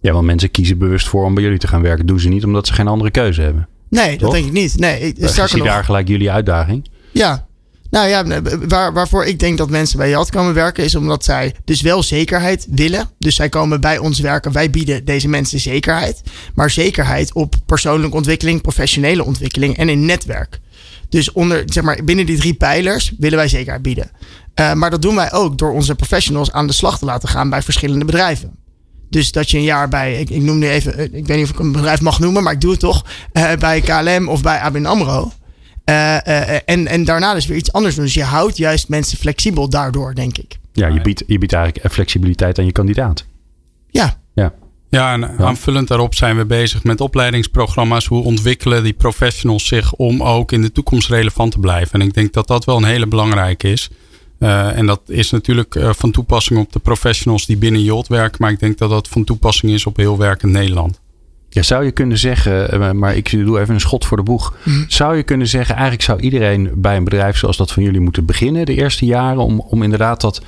Ja, 0.00 0.12
want 0.12 0.26
mensen 0.26 0.50
kiezen 0.50 0.78
bewust 0.78 1.08
voor 1.08 1.24
om 1.24 1.34
bij 1.34 1.42
jullie 1.42 1.58
te 1.58 1.68
gaan 1.68 1.82
werken. 1.82 2.06
Doen 2.06 2.20
ze 2.20 2.28
niet 2.28 2.44
omdat 2.44 2.66
ze 2.66 2.72
geen 2.72 2.88
andere 2.88 3.10
keuze 3.10 3.40
hebben. 3.40 3.68
Nee, 3.90 4.18
dat 4.18 4.30
denk 4.30 4.46
ik 4.46 4.52
niet. 4.52 4.78
Nee, 4.78 5.00
ik 5.00 5.28
zie 5.28 5.58
nog... 5.58 5.66
daar 5.66 5.84
gelijk 5.84 6.08
jullie 6.08 6.30
uitdaging. 6.30 6.88
Ja, 7.12 7.46
nou 7.94 8.08
ja, 8.08 8.42
waar, 8.68 8.92
waarvoor 8.92 9.24
ik 9.24 9.38
denk 9.38 9.58
dat 9.58 9.70
mensen 9.70 9.98
bij 9.98 10.08
Jalt 10.08 10.30
komen 10.30 10.54
werken, 10.54 10.84
is 10.84 10.94
omdat 10.94 11.24
zij 11.24 11.54
dus 11.64 11.80
wel 11.80 12.02
zekerheid 12.02 12.66
willen. 12.70 13.10
Dus 13.18 13.34
zij 13.34 13.48
komen 13.48 13.80
bij 13.80 13.98
ons 13.98 14.20
werken. 14.20 14.52
Wij 14.52 14.70
bieden 14.70 15.04
deze 15.04 15.28
mensen 15.28 15.60
zekerheid. 15.60 16.22
Maar 16.54 16.70
zekerheid 16.70 17.34
op 17.34 17.54
persoonlijke 17.66 18.16
ontwikkeling, 18.16 18.60
professionele 18.60 19.24
ontwikkeling 19.24 19.76
en 19.76 19.88
in 19.88 20.04
netwerk. 20.04 20.60
Dus 21.08 21.32
onder, 21.32 21.62
zeg 21.66 21.84
maar, 21.84 22.04
binnen 22.04 22.26
die 22.26 22.38
drie 22.38 22.54
pijlers 22.54 23.12
willen 23.18 23.38
wij 23.38 23.48
zekerheid 23.48 23.82
bieden. 23.82 24.10
Uh, 24.60 24.72
maar 24.72 24.90
dat 24.90 25.02
doen 25.02 25.14
wij 25.14 25.32
ook 25.32 25.58
door 25.58 25.72
onze 25.72 25.94
professionals 25.94 26.52
aan 26.52 26.66
de 26.66 26.72
slag 26.72 26.98
te 26.98 27.04
laten 27.04 27.28
gaan 27.28 27.50
bij 27.50 27.62
verschillende 27.62 28.04
bedrijven. 28.04 28.56
Dus 29.10 29.32
dat 29.32 29.50
je 29.50 29.56
een 29.56 29.64
jaar 29.64 29.88
bij, 29.88 30.20
ik, 30.20 30.30
ik 30.30 30.42
noem 30.42 30.58
nu 30.58 30.68
even, 30.68 30.98
eh, 30.98 31.04
ik 31.04 31.26
weet 31.26 31.36
niet 31.36 31.44
of 31.44 31.50
ik 31.50 31.58
een 31.58 31.72
bedrijf 31.72 32.00
mag 32.00 32.20
noemen, 32.20 32.42
maar 32.42 32.52
ik 32.52 32.60
doe 32.60 32.70
het 32.70 32.80
toch, 32.80 33.04
uh, 33.32 33.52
bij 33.52 33.80
KLM 33.80 34.28
of 34.28 34.42
bij 34.42 34.58
ABN 34.58 34.84
AMRO. 34.84 35.32
Uh, 35.84 36.68
en, 36.68 36.86
en 36.86 37.04
daarna 37.04 37.34
dus 37.34 37.46
weer 37.46 37.56
iets 37.56 37.72
anders 37.72 37.94
doen. 37.94 38.04
Dus 38.04 38.14
je 38.14 38.22
houdt 38.22 38.56
juist 38.56 38.88
mensen 38.88 39.18
flexibel 39.18 39.68
daardoor, 39.68 40.14
denk 40.14 40.38
ik. 40.38 40.58
Ja, 40.72 40.86
je 40.86 41.00
biedt, 41.00 41.24
je 41.26 41.38
biedt 41.38 41.52
eigenlijk 41.52 41.92
flexibiliteit 41.92 42.58
aan 42.58 42.64
je 42.64 42.72
kandidaat. 42.72 43.24
Ja. 43.90 44.20
Ja. 44.34 44.52
Ja, 44.88 45.12
en 45.12 45.38
aanvullend 45.38 45.88
daarop 45.88 46.14
zijn 46.14 46.36
we 46.36 46.44
bezig 46.44 46.84
met 46.84 47.00
opleidingsprogramma's. 47.00 48.06
Hoe 48.06 48.24
ontwikkelen 48.24 48.82
die 48.82 48.92
professionals 48.92 49.66
zich 49.66 49.92
om 49.92 50.22
ook 50.22 50.52
in 50.52 50.62
de 50.62 50.72
toekomst 50.72 51.08
relevant 51.08 51.52
te 51.52 51.58
blijven? 51.58 52.00
En 52.00 52.06
ik 52.06 52.14
denk 52.14 52.32
dat 52.32 52.46
dat 52.46 52.64
wel 52.64 52.76
een 52.76 52.84
hele 52.84 53.06
belangrijke 53.06 53.70
is. 53.70 53.90
Uh, 54.38 54.78
en 54.78 54.86
dat 54.86 55.00
is 55.06 55.30
natuurlijk 55.30 55.74
uh, 55.74 55.90
van 55.92 56.10
toepassing 56.10 56.58
op 56.58 56.72
de 56.72 56.78
professionals 56.78 57.46
die 57.46 57.56
binnen 57.56 57.82
Jolt 57.82 58.08
werken. 58.08 58.38
Maar 58.40 58.50
ik 58.50 58.60
denk 58.60 58.78
dat 58.78 58.90
dat 58.90 59.08
van 59.08 59.24
toepassing 59.24 59.72
is 59.72 59.86
op 59.86 59.96
heel 59.96 60.18
werkend 60.18 60.52
Nederland. 60.52 61.00
Ja, 61.54 61.62
zou 61.62 61.84
je 61.84 61.90
kunnen 61.90 62.18
zeggen, 62.18 62.70
eh, 62.70 62.90
maar 62.90 63.16
ik 63.16 63.30
doe 63.30 63.60
even 63.60 63.74
een 63.74 63.80
schot 63.80 64.04
voor 64.04 64.16
de 64.16 64.22
boeg. 64.22 64.54
Mhm. 64.62 64.84
Zou 64.88 65.16
je 65.16 65.22
kunnen 65.22 65.46
zeggen, 65.46 65.74
eigenlijk 65.74 66.04
zou 66.04 66.20
iedereen 66.20 66.70
bij 66.74 66.96
een 66.96 67.04
bedrijf 67.04 67.36
zoals 67.36 67.56
dat 67.56 67.72
van 67.72 67.82
jullie 67.82 68.00
moeten 68.00 68.24
beginnen 68.24 68.66
de 68.66 68.74
eerste 68.74 69.04
jaren. 69.04 69.42
Om, 69.42 69.60
om 69.60 69.82
inderdaad 69.82 70.20
dat, 70.20 70.42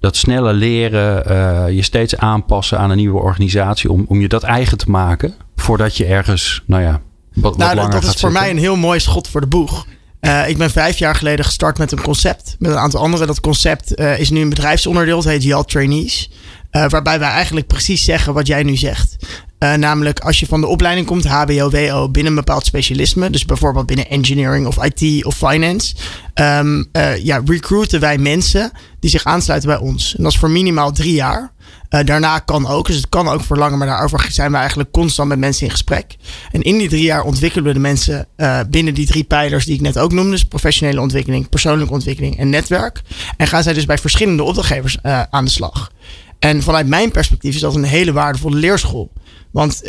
dat 0.00 0.16
snelle 0.16 0.52
leren, 0.52 1.24
uh, 1.30 1.76
je 1.76 1.82
steeds 1.82 2.16
aanpassen 2.16 2.78
aan 2.78 2.90
een 2.90 2.96
nieuwe 2.96 3.20
organisatie. 3.20 3.92
Om, 3.92 4.04
om 4.08 4.20
je 4.20 4.28
dat 4.28 4.42
eigen 4.42 4.78
te 4.78 4.90
maken 4.90 5.34
voordat 5.56 5.96
je 5.96 6.04
ergens, 6.04 6.62
nou 6.66 6.82
ja, 6.82 7.00
wat, 7.34 7.56
nou, 7.56 7.68
wat 7.68 7.84
langer 7.84 8.00
Dat 8.00 8.14
is 8.14 8.20
voor 8.20 8.32
mij 8.32 8.50
een 8.50 8.58
heel 8.58 8.76
mooi 8.76 9.00
schot 9.00 9.28
voor 9.28 9.40
de 9.40 9.46
boeg. 9.46 9.86
Uh, 10.20 10.48
ik 10.48 10.56
ben 10.58 10.70
vijf 10.70 10.98
jaar 10.98 11.14
geleden 11.14 11.44
gestart 11.44 11.78
met 11.78 11.92
een 11.92 12.02
concept. 12.02 12.56
Met 12.58 12.70
een 12.70 12.76
aantal 12.76 13.00
anderen. 13.00 13.26
Dat 13.26 13.40
concept 13.40 14.00
uh, 14.00 14.18
is 14.18 14.30
nu 14.30 14.40
een 14.40 14.48
bedrijfsonderdeel. 14.48 15.16
Het 15.16 15.26
heet 15.26 15.42
Yalt 15.42 15.68
Trainees. 15.68 16.30
waarbij 16.70 17.18
wij 17.18 17.28
eigenlijk 17.28 17.66
precies 17.66 18.04
zeggen 18.04 18.34
wat 18.34 18.46
jij 18.46 18.62
nu 18.62 18.76
zegt. 18.76 19.16
namelijk 19.58 20.20
als 20.20 20.40
je 20.40 20.46
van 20.46 20.60
de 20.60 20.66
opleiding 20.66 21.06
komt, 21.06 21.26
HBO, 21.26 21.70
WO, 21.70 22.08
binnen 22.08 22.32
een 22.32 22.38
bepaald 22.38 22.66
specialisme. 22.66 23.30
Dus 23.30 23.44
bijvoorbeeld 23.44 23.86
binnen 23.86 24.08
engineering 24.10 24.66
of 24.66 24.84
IT 24.84 25.24
of 25.24 25.36
finance. 25.36 25.94
Um, 26.34 26.88
ja, 27.22 27.42
recruiten 27.44 28.00
wij 28.00 28.18
mensen 28.18 28.72
die 29.00 29.10
zich 29.10 29.24
aansluiten 29.24 29.68
bij 29.68 29.78
ons. 29.78 30.16
En 30.16 30.22
dat 30.22 30.32
is 30.32 30.38
voor 30.38 30.50
minimaal 30.50 30.92
drie 30.92 31.14
jaar. 31.14 31.52
Uh, 31.90 32.04
daarna 32.04 32.38
kan 32.38 32.66
ook, 32.66 32.86
dus 32.86 32.96
het 32.96 33.08
kan 33.08 33.28
ook 33.28 33.42
verlangen, 33.42 33.78
maar 33.78 33.86
daarover 33.86 34.26
zijn 34.30 34.50
we 34.50 34.56
eigenlijk 34.56 34.90
constant 34.90 35.28
met 35.28 35.38
mensen 35.38 35.64
in 35.64 35.70
gesprek. 35.70 36.16
En 36.52 36.62
in 36.62 36.78
die 36.78 36.88
drie 36.88 37.02
jaar 37.02 37.22
ontwikkelen 37.22 37.64
we 37.64 37.72
de 37.72 37.78
mensen 37.78 38.26
uh, 38.36 38.60
binnen 38.70 38.94
die 38.94 39.06
drie 39.06 39.24
pijlers 39.24 39.64
die 39.64 39.74
ik 39.74 39.80
net 39.80 39.98
ook 39.98 40.12
noemde: 40.12 40.30
dus 40.30 40.44
professionele 40.44 41.00
ontwikkeling, 41.00 41.48
persoonlijke 41.48 41.92
ontwikkeling 41.92 42.38
en 42.38 42.50
netwerk. 42.50 43.02
En 43.36 43.46
gaan 43.46 43.62
zij 43.62 43.72
dus 43.72 43.84
bij 43.84 43.98
verschillende 43.98 44.42
opdrachtgevers 44.42 44.98
uh, 45.02 45.22
aan 45.30 45.44
de 45.44 45.50
slag. 45.50 45.90
En 46.38 46.62
vanuit 46.62 46.86
mijn 46.86 47.10
perspectief 47.10 47.54
is 47.54 47.60
dat 47.60 47.74
een 47.74 47.84
hele 47.84 48.12
waardevolle 48.12 48.56
leerschool. 48.56 49.12
Want 49.50 49.80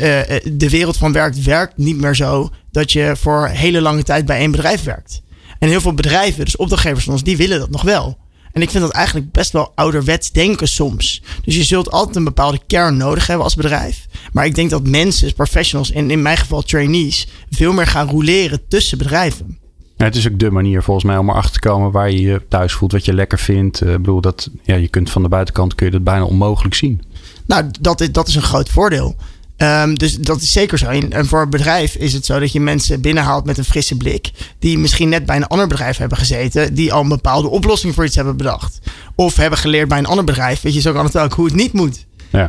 de 0.43 0.69
wereld 0.69 0.97
van 0.97 1.11
werk 1.11 1.35
werkt 1.35 1.77
niet 1.77 1.97
meer 1.97 2.15
zo 2.15 2.49
dat 2.71 2.91
je 2.91 3.15
voor 3.19 3.47
hele 3.47 3.81
lange 3.81 4.03
tijd 4.03 4.25
bij 4.25 4.37
één 4.37 4.51
bedrijf 4.51 4.83
werkt. 4.83 5.21
En 5.59 5.69
heel 5.69 5.81
veel 5.81 5.93
bedrijven, 5.93 6.45
dus 6.45 6.55
opdrachtgevers 6.55 7.03
van 7.03 7.13
ons, 7.13 7.23
die 7.23 7.37
willen 7.37 7.59
dat 7.59 7.69
nog 7.69 7.81
wel. 7.81 8.17
En 8.59 8.65
ik 8.65 8.71
vind 8.71 8.83
dat 8.83 8.93
eigenlijk 8.93 9.31
best 9.31 9.51
wel 9.51 9.71
ouderwets 9.75 10.31
denken 10.31 10.67
soms. 10.67 11.21
Dus 11.43 11.55
je 11.55 11.63
zult 11.63 11.91
altijd 11.91 12.15
een 12.15 12.23
bepaalde 12.23 12.59
kern 12.67 12.97
nodig 12.97 13.27
hebben 13.27 13.45
als 13.45 13.55
bedrijf. 13.55 14.07
Maar 14.33 14.45
ik 14.45 14.55
denk 14.55 14.69
dat 14.69 14.87
mensen, 14.87 15.33
professionals 15.33 15.91
en 15.91 16.11
in 16.11 16.21
mijn 16.21 16.37
geval 16.37 16.61
trainees, 16.61 17.27
veel 17.49 17.73
meer 17.73 17.87
gaan 17.87 18.09
roleren 18.09 18.67
tussen 18.67 18.97
bedrijven. 18.97 19.57
Ja, 19.97 20.05
het 20.05 20.15
is 20.15 20.27
ook 20.27 20.39
de 20.39 20.51
manier 20.51 20.83
volgens 20.83 21.05
mij 21.05 21.17
om 21.17 21.29
erachter 21.29 21.51
te 21.51 21.59
komen 21.59 21.91
waar 21.91 22.11
je 22.11 22.21
je 22.21 22.41
thuis 22.49 22.73
voelt, 22.73 22.91
wat 22.91 23.05
je 23.05 23.13
lekker 23.13 23.39
vindt. 23.39 23.81
Uh, 23.81 23.91
ik 23.91 23.97
bedoel, 23.97 24.21
dat, 24.21 24.49
ja, 24.63 24.75
je 24.75 24.87
kunt 24.87 25.09
van 25.09 25.21
de 25.21 25.29
buitenkant 25.29 25.75
kun 25.75 25.85
je 25.85 25.91
dat 25.91 26.03
bijna 26.03 26.23
onmogelijk 26.23 26.75
zien. 26.75 27.01
Nou, 27.45 27.65
dat 27.81 28.01
is, 28.01 28.11
dat 28.11 28.27
is 28.27 28.35
een 28.35 28.41
groot 28.41 28.69
voordeel. 28.69 29.15
Um, 29.61 29.97
dus 29.97 30.15
dat 30.15 30.41
is 30.41 30.51
zeker 30.51 30.77
zo. 30.77 30.85
En 30.85 31.25
voor 31.25 31.41
een 31.41 31.49
bedrijf 31.49 31.95
is 31.95 32.13
het 32.13 32.25
zo 32.25 32.39
dat 32.39 32.51
je 32.51 32.59
mensen 32.59 33.01
binnenhaalt 33.01 33.45
met 33.45 33.57
een 33.57 33.63
frisse 33.63 33.95
blik. 33.95 34.31
Die 34.59 34.77
misschien 34.77 35.09
net 35.09 35.25
bij 35.25 35.35
een 35.35 35.47
ander 35.47 35.67
bedrijf 35.67 35.97
hebben 35.97 36.17
gezeten. 36.17 36.73
Die 36.73 36.93
al 36.93 37.01
een 37.01 37.09
bepaalde 37.09 37.47
oplossing 37.47 37.93
voor 37.93 38.05
iets 38.05 38.15
hebben 38.15 38.37
bedacht. 38.37 38.79
Of 39.15 39.35
hebben 39.35 39.59
geleerd 39.59 39.87
bij 39.87 39.97
een 39.97 40.05
ander 40.05 40.23
bedrijf. 40.23 40.61
Weet 40.61 40.73
je, 40.73 40.81
zo 40.81 40.93
kan 40.93 41.05
het 41.05 41.17
ook 41.17 41.33
hoe 41.33 41.45
het 41.45 41.55
niet 41.55 41.73
moet. 41.73 42.05
Ja. 42.29 42.43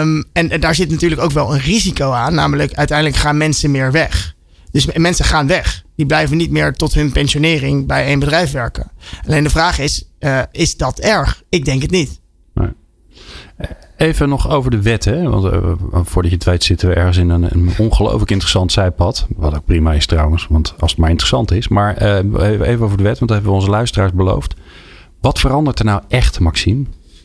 Um, 0.00 0.24
en, 0.32 0.50
en, 0.50 0.60
daar 0.60 0.74
zit 0.74 0.90
natuurlijk 0.90 1.20
ook 1.20 1.32
wel 1.32 1.54
een 1.54 1.60
risico 1.60 2.10
aan. 2.10 2.34
Namelijk, 2.34 2.74
uiteindelijk 2.74 3.18
gaan 3.18 3.36
mensen 3.36 3.70
meer 3.70 3.92
weg. 3.92 4.34
Dus 4.70 4.86
mensen 4.92 5.24
gaan 5.24 5.46
weg. 5.46 5.82
Die 5.96 6.06
blijven 6.06 6.36
niet 6.36 6.50
meer 6.50 6.72
tot 6.72 6.94
hun 6.94 7.12
pensionering 7.12 7.86
bij 7.86 8.04
één 8.04 8.18
bedrijf 8.18 8.50
werken. 8.50 8.90
Alleen 9.26 9.44
de 9.44 9.50
vraag 9.50 9.78
is, 9.78 10.04
uh, 10.20 10.42
is 10.52 10.76
dat 10.76 10.98
erg? 10.98 11.42
Ik 11.48 11.64
denk 11.64 11.82
het 11.82 11.90
niet. 11.90 12.20
Even 14.02 14.28
nog 14.28 14.50
over 14.50 14.70
de 14.70 14.82
wet. 14.82 15.04
Hè? 15.04 15.22
Want 15.22 15.44
uh, 15.44 15.72
voordat 15.92 16.30
je 16.30 16.36
het 16.36 16.44
weet 16.44 16.64
zitten 16.64 16.88
we 16.88 16.94
ergens 16.94 17.16
in 17.16 17.30
een, 17.30 17.72
ongelooflijk 17.78 18.30
interessant 18.30 18.72
zijpad. 18.72 19.26
Wat 19.36 19.54
ook 19.54 19.64
prima 19.64 19.92
is 19.92 20.06
trouwens, 20.06 20.46
want 20.50 20.74
als 20.78 20.90
het 20.90 21.00
maar 21.00 21.10
interessant 21.10 21.50
is. 21.50 21.68
Maar 21.68 22.02
uh, 22.02 22.68
even 22.68 22.84
over 22.84 22.96
de 22.96 23.02
wet, 23.02 23.18
want 23.18 23.30
dat 23.30 23.30
hebben 23.30 23.50
we 23.50 23.56
onze 23.56 23.70
luisteraars 23.70 24.12
beloofd. 24.12 24.54
Wat 25.20 25.40
verandert 25.40 25.78
er 25.78 25.84
nou 25.84 26.02
echt, 26.08 26.40
Maxime? 26.40 26.84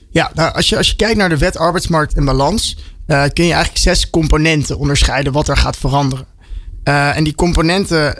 Ja, 0.09 0.31
nou, 0.33 0.53
als, 0.53 0.69
je, 0.69 0.77
als 0.77 0.89
je 0.89 0.95
kijkt 0.95 1.17
naar 1.17 1.29
de 1.29 1.37
wet 1.37 1.57
arbeidsmarkt 1.57 2.13
en 2.13 2.25
balans... 2.25 2.77
Uh, 3.07 3.23
kun 3.33 3.45
je 3.45 3.53
eigenlijk 3.53 3.83
zes 3.83 4.09
componenten 4.09 4.77
onderscheiden 4.77 5.33
wat 5.33 5.47
er 5.47 5.57
gaat 5.57 5.77
veranderen. 5.77 6.25
en 6.83 7.23
die 7.23 7.35
componenten 7.35 8.15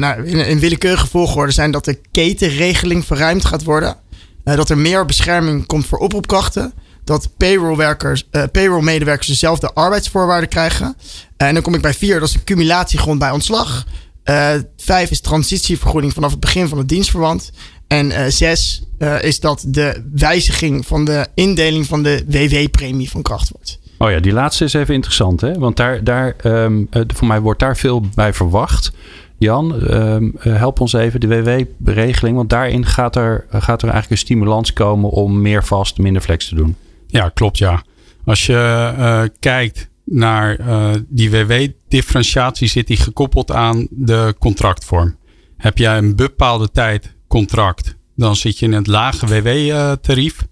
nou, 0.00 0.24
in, 0.24 0.46
in 0.46 0.58
willekeurige 0.58 1.06
volgorde 1.06 1.52
zijn 1.52 1.70
dat 1.70 1.84
de 1.84 2.00
ketenregeling 2.10 3.04
verruimd 3.04 3.44
gaat 3.44 3.64
worden. 3.64 3.96
dat 4.44 4.70
er 4.70 4.78
meer 4.78 5.04
bescherming 5.04 5.66
komt 5.66 5.86
voor 5.86 5.98
oproepkrachten 5.98 6.72
dat 7.04 7.28
payrollwerkers, 7.36 8.28
uh, 8.30 8.42
payrollmedewerkers 8.52 9.26
dezelfde 9.26 9.72
arbeidsvoorwaarden 9.72 10.48
krijgen. 10.48 10.96
Uh, 10.96 11.48
en 11.48 11.54
dan 11.54 11.62
kom 11.62 11.74
ik 11.74 11.82
bij 11.82 11.94
vier, 11.94 12.20
dat 12.20 12.28
is 12.28 12.34
een 12.34 12.44
cumulatiegrond 12.44 13.18
bij 13.18 13.30
ontslag. 13.30 13.86
Uh, 14.24 14.50
vijf 14.76 15.10
is 15.10 15.20
transitievergoeding 15.20 16.12
vanaf 16.12 16.30
het 16.30 16.40
begin 16.40 16.68
van 16.68 16.78
het 16.78 16.88
dienstverband. 16.88 17.50
En 17.86 18.32
zes 18.32 18.82
is 19.20 19.40
dat 19.40 19.64
de 19.66 20.04
wijziging 20.14 20.86
van 20.86 21.04
de 21.04 21.26
indeling 21.34 21.86
van 21.86 22.02
de 22.02 22.24
WW-premie 22.26 23.10
van 23.10 23.22
kracht 23.22 23.50
wordt. 23.50 23.78
Oh 23.98 24.10
ja, 24.10 24.20
die 24.20 24.32
laatste 24.32 24.64
is 24.64 24.72
even 24.72 24.94
interessant, 24.94 25.40
hè? 25.40 25.58
Want 25.58 25.76
daar, 25.76 26.04
daar, 26.04 26.36
um, 26.44 26.88
voor 26.90 27.26
mij 27.26 27.40
wordt 27.40 27.60
daar 27.60 27.76
veel 27.76 28.00
bij 28.14 28.32
verwacht. 28.32 28.92
Jan, 29.38 29.86
ehm, 29.86 30.30
help 30.38 30.80
ons 30.80 30.92
even, 30.92 31.20
de 31.20 31.42
WW-regeling. 31.42 32.36
Want 32.36 32.50
daarin 32.50 32.86
gaat 32.86 33.16
er, 33.16 33.46
gaat 33.50 33.82
er 33.82 33.88
eigenlijk 33.88 34.10
een 34.10 34.26
stimulans 34.26 34.72
komen 34.72 35.10
om 35.10 35.40
meer 35.40 35.64
vast, 35.64 35.98
minder 35.98 36.22
flex 36.22 36.48
te 36.48 36.54
doen. 36.54 36.76
Ja, 37.12 37.28
klopt 37.28 37.58
ja. 37.58 37.82
Als 38.24 38.46
je 38.46 38.92
uh, 38.98 39.22
kijkt 39.38 39.90
naar 40.04 40.60
uh, 40.60 40.90
die 41.08 41.30
WW-differentiatie, 41.30 42.68
zit 42.68 42.86
die 42.86 42.96
gekoppeld 42.96 43.50
aan 43.50 43.86
de 43.90 44.34
contractvorm. 44.38 45.16
Heb 45.56 45.78
jij 45.78 45.98
een 45.98 46.16
bepaalde 46.16 46.70
tijd 46.70 47.14
contract, 47.28 47.96
dan 48.16 48.36
zit 48.36 48.58
je 48.58 48.66
in 48.66 48.72
het 48.72 48.86
lage 48.86 49.26
WW-tarief, 49.26 50.46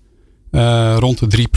uh, 0.50 0.96
rond 0.98 1.30
de 1.30 1.48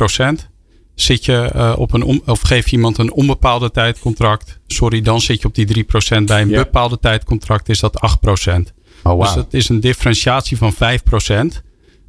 3%. 0.44 0.52
Zit 0.96 1.26
je 1.26 1.74
op 1.78 1.94
een, 1.94 2.22
of 2.26 2.42
geef 2.42 2.70
je 2.70 2.76
iemand 2.76 2.98
een 2.98 3.14
onbepaalde 3.14 3.72
tijd 3.72 4.00
contract, 4.00 4.60
sorry, 4.68 5.02
dan 5.02 5.22
zit 5.22 5.42
je 5.42 5.48
op 5.48 5.56
die 5.56 5.86
3%. 5.86 6.24
Bij 6.26 6.42
een 6.42 6.50
bepaalde 6.50 7.00
tijd 7.00 7.24
contract 7.24 7.70
is 7.70 7.80
dat 7.80 8.20
8%. 8.50 8.74
Oh, 9.04 9.12
wow. 9.12 9.22
Dus 9.22 9.34
dat 9.34 9.54
is 9.54 9.70
een 9.70 9.80
differentiatie 9.80 10.58
van 10.58 10.74
5%. 10.74 11.62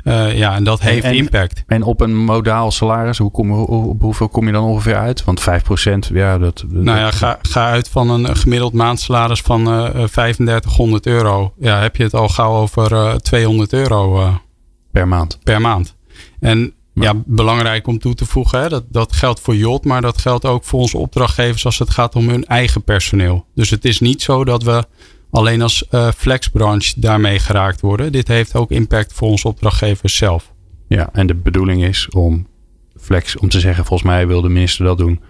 Uh, 0.04 0.36
ja, 0.38 0.54
en 0.54 0.64
dat 0.64 0.80
heeft 0.80 1.04
impact. 1.04 1.62
En 1.66 1.82
op 1.82 2.00
een 2.00 2.16
modaal 2.16 2.70
salaris, 2.70 3.18
hoe 3.18 3.30
kom, 3.30 3.50
hoe, 3.50 3.96
hoeveel 4.00 4.28
kom 4.28 4.46
je 4.46 4.52
dan 4.52 4.64
ongeveer 4.64 4.96
uit? 4.96 5.24
Want 5.24 5.40
5%, 5.40 5.44
ja, 6.12 6.38
dat. 6.38 6.64
Nou 6.68 6.98
ja, 6.98 7.10
ga, 7.10 7.38
ga 7.42 7.70
uit 7.70 7.88
van 7.88 8.10
een 8.10 8.36
gemiddeld 8.36 8.72
maandsalaris 8.72 9.40
van 9.40 9.68
uh, 9.68 9.86
eh, 9.86 10.08
3500 10.08 11.06
euro. 11.06 11.54
Ja, 11.58 11.80
heb 11.80 11.96
je 11.96 12.02
het 12.02 12.14
al 12.14 12.28
gauw 12.28 12.54
over 12.54 12.92
uh, 12.92 13.10
eh, 13.10 13.16
200 13.16 13.72
euro 13.72 14.30
per 14.90 15.08
maand. 15.08 15.38
Per 15.42 15.60
maand. 15.60 15.96
En 16.40 16.74
ja, 16.94 17.12
belangrijk 17.26 17.86
om 17.86 17.98
toe 17.98 18.14
te 18.14 18.26
voegen, 18.26 18.60
hè, 18.60 18.68
dat, 18.68 18.84
dat 18.88 19.12
geldt 19.12 19.40
voor 19.40 19.56
Jot, 19.56 19.84
maar 19.84 20.00
dat 20.00 20.18
geldt 20.18 20.44
ook 20.44 20.64
voor 20.64 20.80
onze 20.80 20.98
opdrachtgevers 20.98 21.64
als 21.64 21.78
het 21.78 21.90
gaat 21.90 22.14
om 22.14 22.28
hun 22.28 22.44
eigen 22.44 22.82
personeel. 22.82 23.46
Dus 23.54 23.70
het 23.70 23.84
is 23.84 24.00
niet 24.00 24.22
zo 24.22 24.44
dat 24.44 24.62
we 24.62 24.84
alleen 25.34 25.62
als 25.62 25.84
uh, 25.90 26.10
flexbranche 26.16 27.00
daarmee 27.00 27.38
geraakt 27.38 27.80
worden. 27.80 28.12
Dit 28.12 28.28
heeft 28.28 28.54
ook 28.54 28.70
impact 28.70 29.12
voor 29.12 29.28
onze 29.28 29.48
opdrachtgevers 29.48 30.16
zelf. 30.16 30.52
Ja, 30.88 31.08
en 31.12 31.26
de 31.26 31.34
bedoeling 31.34 31.84
is 31.84 32.08
om 32.08 32.46
flex, 33.00 33.36
om 33.36 33.48
te 33.48 33.60
zeggen, 33.60 33.84
volgens 33.84 34.08
mij 34.08 34.26
wil 34.26 34.40
de 34.40 34.48
minister 34.48 34.84
dat 34.84 34.98
doen. 34.98 35.20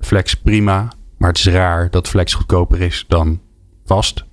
Flex 0.00 0.34
prima, 0.34 0.92
maar 1.18 1.28
het 1.28 1.38
is 1.38 1.46
raar 1.46 1.90
dat 1.90 2.08
flex 2.08 2.34
goedkoper 2.34 2.80
is 2.80 3.04
dan 3.08 3.40
vast. 3.84 4.24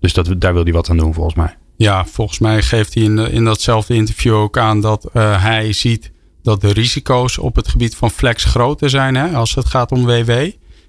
Dus 0.00 0.12
dat, 0.12 0.40
daar 0.40 0.54
wil 0.54 0.62
hij 0.62 0.72
wat 0.72 0.90
aan 0.90 0.96
doen, 0.96 1.14
volgens 1.14 1.34
mij. 1.34 1.56
Ja, 1.76 2.04
volgens 2.04 2.38
mij 2.38 2.62
geeft 2.62 2.94
hij 2.94 3.02
in, 3.02 3.18
in 3.18 3.44
datzelfde 3.44 3.94
interview 3.94 4.34
ook 4.34 4.58
aan 4.58 4.80
dat 4.80 5.08
uh, 5.14 5.42
hij 5.42 5.72
ziet 5.72 6.12
dat 6.42 6.60
de 6.60 6.72
risico's 6.72 7.38
op 7.38 7.56
het 7.56 7.68
gebied 7.68 7.96
van 7.96 8.10
flex 8.10 8.44
groter 8.44 8.90
zijn 8.90 9.14
hè, 9.14 9.28
als 9.36 9.54
het 9.54 9.66
gaat 9.66 9.92
om 9.92 10.04
WW. 10.04 10.30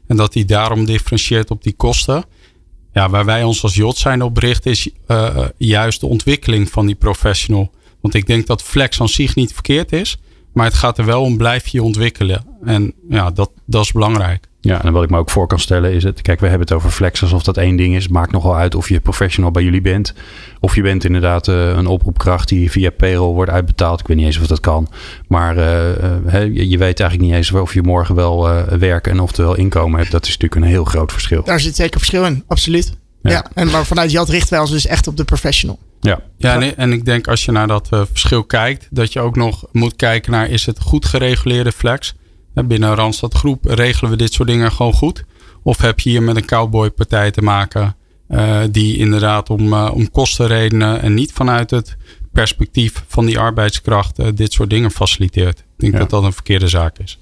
En 0.08 0.18
dat 0.18 0.34
hij 0.34 0.46
daarom 0.46 0.86
differentieert 0.86 1.52
op 1.52 1.64
die 1.64 1.74
kosten. 1.74 2.24
Ja, 2.98 3.10
waar 3.10 3.26
wij 3.26 3.44
ons 3.44 3.64
als 3.64 3.76
Jot 3.76 3.98
zijn 3.98 4.22
op 4.22 4.38
richten 4.38 4.72
is 4.72 4.90
uh, 5.08 5.46
juist 5.58 6.00
de 6.00 6.06
ontwikkeling 6.06 6.70
van 6.70 6.86
die 6.86 6.96
professional. 6.96 7.72
Want 8.02 8.14
ik 8.14 8.28
denk 8.28 8.48
dat 8.48 8.64
flex 8.64 9.02
aan 9.02 9.10
zich 9.10 9.36
niet 9.36 9.54
verkeerd 9.54 9.92
is. 9.92 10.18
Maar 10.54 10.66
het 10.66 10.74
gaat 10.74 10.98
er 10.98 11.06
wel 11.06 11.22
om, 11.22 11.38
blijf 11.38 11.68
je 11.68 11.84
ontwikkelen. 11.84 12.46
En 12.64 12.94
ja, 13.10 13.32
dat, 13.32 13.52
dat 13.66 13.84
is 13.84 13.92
belangrijk. 13.92 14.47
Ja, 14.62 14.84
en 14.84 14.94
wat 14.94 15.04
ik 15.04 15.10
me 15.10 15.18
ook 15.18 15.30
voor 15.30 15.48
kan 15.48 15.60
stellen 15.60 15.94
is 15.94 16.04
het... 16.04 16.22
Kijk, 16.22 16.40
we 16.40 16.48
hebben 16.48 16.68
het 16.68 16.76
over 16.76 16.90
flex 16.90 17.22
alsof 17.22 17.44
dat 17.44 17.58
één 17.58 17.76
ding 17.76 17.96
is. 17.96 18.04
Het 18.04 18.12
maakt 18.12 18.32
nogal 18.32 18.56
uit 18.56 18.76
of 18.76 18.90
je 18.90 19.00
professional 19.00 19.52
bij 19.52 19.64
jullie 19.64 19.82
bent. 19.82 20.14
Of 20.60 20.76
je 20.76 20.82
bent 20.82 21.04
inderdaad 21.04 21.48
uh, 21.48 21.68
een 21.68 21.88
oproepkracht 21.88 22.48
die 22.48 22.72
via 22.72 22.90
payroll 22.90 23.34
wordt 23.34 23.52
uitbetaald. 23.52 24.00
Ik 24.00 24.08
weet 24.08 24.18
niet 24.18 24.26
eens 24.26 24.40
of 24.40 24.48
dat 24.48 24.60
kan. 24.60 24.88
Maar 25.28 25.58
uh, 25.58 25.90
uh, 26.50 26.70
je 26.70 26.78
weet 26.78 27.00
eigenlijk 27.00 27.30
niet 27.30 27.34
eens 27.34 27.52
of 27.52 27.74
je 27.74 27.82
morgen 27.82 28.16
wel 28.16 28.50
werken 28.80 29.12
en 29.12 29.20
oftewel 29.20 29.56
inkomen 29.56 30.00
hebt. 30.00 30.12
Dat 30.12 30.26
is 30.26 30.38
natuurlijk 30.38 30.62
een 30.62 30.68
heel 30.68 30.86
groot 30.86 31.12
verschil. 31.12 31.44
Daar 31.44 31.60
zit 31.60 31.76
zeker 31.76 32.00
verschil 32.00 32.26
in, 32.26 32.44
absoluut. 32.48 32.98
Ja, 33.22 33.32
ja 33.32 33.46
en 33.54 33.72
maar 33.72 33.86
vanuit 33.86 34.12
Jad 34.12 34.30
richten 34.30 34.50
wij 34.50 34.60
ons 34.60 34.72
dus 34.72 34.88
echt 34.88 35.08
op 35.08 35.18
de 35.18 35.24
professional. 35.24 35.80
Ja, 36.00 36.20
ja 36.38 36.62
en, 36.62 36.78
en 36.78 36.92
ik 36.92 37.06
denk 37.06 37.28
als 37.28 37.46
je 37.46 37.52
naar 37.52 37.68
dat 37.68 37.88
verschil 37.90 38.44
kijkt... 38.44 38.88
dat 38.90 39.14
je 39.14 39.20
ook 39.20 39.36
nog 39.36 39.66
moet 39.72 39.96
kijken 39.96 40.32
naar... 40.32 40.50
is 40.50 40.66
het 40.66 40.80
goed 40.80 41.06
gereguleerde 41.06 41.72
flex... 41.72 42.16
Binnen 42.66 42.96
Randstad 42.96 43.34
Groep 43.34 43.66
regelen 43.66 44.12
we 44.12 44.18
dit 44.18 44.34
soort 44.34 44.48
dingen 44.48 44.72
gewoon 44.72 44.94
goed? 44.94 45.24
Of 45.64 45.82
heb 45.82 46.00
je 46.00 46.10
hier 46.10 46.24
met 46.24 46.36
een 46.36 46.46
cowboypartij 46.46 47.32
te 47.32 47.42
maken 47.42 47.96
uh, 48.30 48.60
die 48.72 48.98
inderdaad 48.98 49.50
om, 49.50 49.74
uh, 49.74 49.92
om 49.94 50.12
kostenredenen 50.12 51.02
en 51.02 51.14
niet 51.14 51.32
vanuit 51.32 51.72
het 51.72 51.98
perspectief 52.32 53.04
van 53.08 53.26
die 53.26 53.40
arbeidskracht 53.40 54.20
uh, 54.20 54.28
dit 54.34 54.54
soort 54.54 54.70
dingen 54.70 54.92
faciliteert? 54.92 55.60
Ik 55.60 55.66
denk 55.76 55.98
dat 55.98 56.10
dat 56.10 56.24
een 56.24 56.34
verkeerde 56.34 56.68
zaak 56.68 56.98
is. 56.98 57.20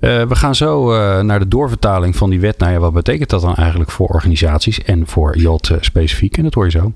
Uh, 0.00 0.22
we 0.22 0.34
gaan 0.34 0.54
zo 0.54 0.92
uh, 0.94 1.20
naar 1.20 1.38
de 1.38 1.48
doorvertaling 1.48 2.16
van 2.16 2.30
die 2.30 2.40
wet. 2.40 2.58
Nou 2.58 2.72
ja, 2.72 2.78
wat 2.78 2.92
betekent 2.92 3.30
dat 3.30 3.40
dan 3.40 3.54
eigenlijk 3.54 3.90
voor 3.90 4.08
organisaties 4.08 4.82
en 4.82 5.06
voor 5.06 5.36
Jot 5.38 5.68
uh, 5.68 5.76
specifiek? 5.80 6.36
En 6.36 6.42
dat 6.42 6.54
hoor 6.54 6.64
je 6.64 6.70
zo. 6.70 6.92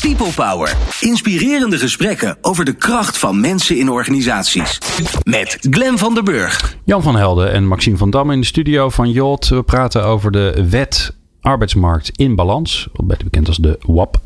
People 0.00 0.32
Power. 0.34 0.76
Inspirerende 1.00 1.78
gesprekken 1.78 2.36
over 2.40 2.64
de 2.64 2.72
kracht 2.72 3.18
van 3.18 3.40
mensen 3.40 3.78
in 3.78 3.90
organisaties. 3.90 4.78
Met 5.22 5.58
Glen 5.70 5.98
van 5.98 6.14
der 6.14 6.22
Burg. 6.22 6.76
Jan 6.84 7.02
van 7.02 7.16
Helden 7.16 7.52
en 7.52 7.66
Maxime 7.66 7.96
van 7.96 8.10
Dam 8.10 8.30
in 8.30 8.40
de 8.40 8.46
studio 8.46 8.88
van 8.88 9.10
Jot. 9.10 9.48
We 9.48 9.62
praten 9.62 10.04
over 10.04 10.30
de 10.30 10.66
wet 10.70 11.16
arbeidsmarkt 11.40 12.10
in 12.16 12.34
balans. 12.34 12.88
Beter 12.92 13.24
bekend 13.24 13.48
als 13.48 13.56
de 13.56 13.78
WAP. 13.86 14.20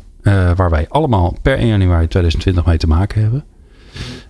waar 0.55 0.69
wij 0.69 0.85
allemaal 0.89 1.37
per 1.41 1.57
1 1.57 1.67
januari 1.67 2.07
2020 2.07 2.65
mee 2.65 2.77
te 2.77 2.87
maken 2.87 3.21
hebben. 3.21 3.45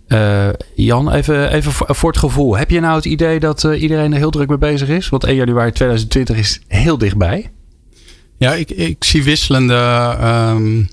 Uh, 0.09 0.49
Jan, 0.75 1.11
even, 1.11 1.53
even 1.53 1.71
voor, 1.71 2.09
het 2.09 2.19
gevoel. 2.19 2.57
Heb 2.57 2.69
je 2.69 2.79
nou 2.79 2.95
het 2.95 3.05
idee 3.05 3.39
dat 3.39 3.63
uh, 3.63 3.81
iedereen 3.81 4.11
er 4.11 4.17
heel 4.17 4.29
druk 4.29 4.49
mee 4.49 4.57
bezig 4.57 4.87
is? 4.87 5.09
Want 5.09 5.23
1 5.23 5.35
januari 5.35 5.71
2020 5.71 6.37
is 6.37 6.61
heel 6.67 6.97
dichtbij. 6.97 7.51
Ja, 8.37 8.53
ik, 8.53 8.69
ik 8.69 9.03
zie 9.03 9.23
wisselende, 9.23 10.15
um, 10.23 10.89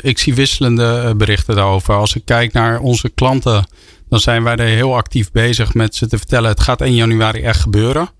ik 0.00 0.18
zie 0.18 0.34
wisselende 0.34 1.14
berichten 1.16 1.54
daarover. 1.54 1.94
Als 1.94 2.14
ik 2.14 2.24
kijk 2.24 2.52
naar 2.52 2.80
onze 2.80 3.08
klanten, 3.08 3.66
dan 4.08 4.20
zijn 4.20 4.42
wij 4.42 4.56
er 4.56 4.66
heel 4.66 4.96
actief 4.96 5.30
bezig 5.30 5.74
met 5.74 5.94
ze 5.94 6.06
te 6.06 6.18
vertellen: 6.18 6.50
het 6.50 6.60
gaat 6.60 6.80
1 6.80 6.94
januari 6.94 7.42
echt 7.42 7.60
gebeuren. 7.60 8.10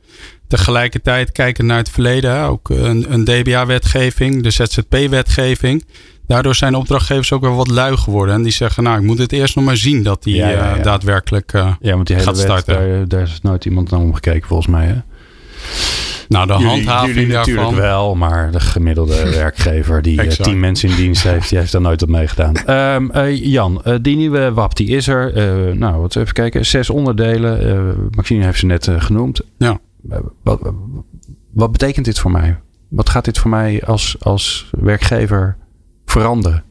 Tegelijkertijd 0.49 1.33
kijken 1.33 1.67
naar 1.67 1.79
het 1.79 1.91
verleden, 1.91 2.43
ook 2.43 2.69
een, 2.69 3.13
een 3.13 3.25
DBA-wetgeving, 3.25 4.43
de 4.43 4.51
ZZP-wetgeving 4.51 5.85
daardoor 6.33 6.55
zijn 6.55 6.75
opdrachtgevers 6.75 7.33
ook 7.33 7.41
wel 7.41 7.55
wat 7.55 7.71
lui 7.71 7.97
geworden. 7.97 8.35
En 8.35 8.43
die 8.43 8.53
zeggen, 8.53 8.83
nou, 8.83 8.99
ik 8.99 9.05
moet 9.05 9.19
het 9.19 9.33
eerst 9.33 9.57
nog 9.57 9.65
maar 9.65 9.77
zien 9.77 10.03
dat 10.03 10.23
die 10.23 10.37
uh, 10.37 10.83
daadwerkelijk 10.83 11.53
uh, 11.53 11.73
ja, 11.81 11.95
want 11.95 12.07
die 12.07 12.17
hele 12.17 12.29
gaat 12.29 12.39
starten. 12.39 12.75
Daar, 12.75 13.09
daar, 13.09 13.23
is 13.23 13.41
nooit 13.43 13.65
iemand 13.65 13.91
naar 13.91 14.01
omgekeken 14.01 14.49
volgens 14.49 14.69
mij. 14.69 14.87
Hè? 14.87 14.95
Nou, 16.29 16.47
de 16.47 16.53
handhaving 16.53 17.15
jullie 17.15 17.33
natuurlijk 17.33 17.71
wel, 17.71 18.15
maar 18.15 18.51
de 18.51 18.61
gemiddelde 18.61 19.31
werkgever 19.43 20.03
die 20.03 20.21
exact. 20.21 20.49
tien 20.49 20.61
mensen 20.61 20.89
in 20.89 20.97
dienst 20.97 21.23
heeft, 21.23 21.49
die 21.49 21.59
heeft 21.59 21.73
daar 21.73 21.81
nooit 21.81 22.03
op 22.03 22.09
meegedaan. 22.09 22.71
Um, 22.71 23.11
uh, 23.17 23.45
Jan, 23.45 23.83
uh, 23.87 23.95
die 24.03 24.17
nieuwe 24.17 24.53
WAP, 24.53 24.77
die 24.77 24.89
is 24.89 25.09
er. 25.09 25.37
Uh, 25.69 25.75
nou, 25.75 26.01
wat 26.01 26.17
even 26.17 26.35
kijken. 26.35 26.67
Zes 26.67 26.91
onderdelen. 26.91 28.11
Maxine 28.17 28.45
heeft 28.45 28.59
ze 28.59 28.67
net 28.67 28.89
genoemd. 28.99 29.41
Ja. 29.59 29.79
Wat, 30.43 30.73
wat 31.53 31.73
betekent 31.73 32.05
dit 32.05 32.19
voor 32.19 32.31
mij? 32.31 32.59
Wat 32.89 33.09
gaat 33.09 33.25
dit 33.25 33.39
voor 33.39 33.51
mij 33.51 33.83
als, 33.85 34.17
als 34.21 34.71
werkgever 34.81 35.57
veranderen? 36.13 36.65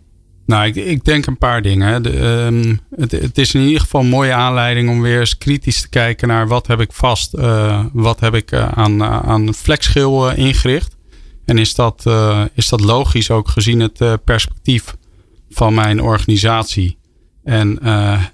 Nou, 0.46 0.66
ik, 0.66 0.76
ik 0.76 1.04
denk 1.04 1.26
een 1.26 1.38
paar 1.38 1.62
dingen. 1.62 2.04
De, 2.04 2.20
um, 2.20 2.80
het, 2.96 3.38
is 3.38 3.54
in 3.54 3.62
ieder 3.62 3.82
geval 3.82 4.02
een 4.02 4.08
mooie 4.08 4.34
aanleiding 4.34 4.90
om 4.90 5.02
weer 5.02 5.20
eens 5.20 5.38
kritisch 5.38 5.82
te 5.82 5.90
kijken 5.90 6.28
naar 6.28 6.48
wat 6.48 6.68
heb 6.68 6.80
ik 6.80 6.94
vast, 6.94 7.34
uh, 7.36 7.86
wat 7.94 8.20
heb 8.20 8.36
ik 8.36 8.52
uh, 8.52 8.68
aan, 8.68 9.02
uh, 9.02 9.20
aan 9.20 9.54
flexschil 9.54 10.30
ingericht. 10.32 10.98
En 11.46 11.58
is 11.58 11.76
dat, 11.76 12.06
is 12.54 12.70
dat 12.70 12.82
logisch 12.82 13.32
ook 13.32 13.48
gezien 13.48 13.80
het 13.80 14.24
perspectief 14.24 14.96
van 15.50 15.74
mijn 15.74 16.02
organisatie? 16.02 16.98
En 17.44 17.80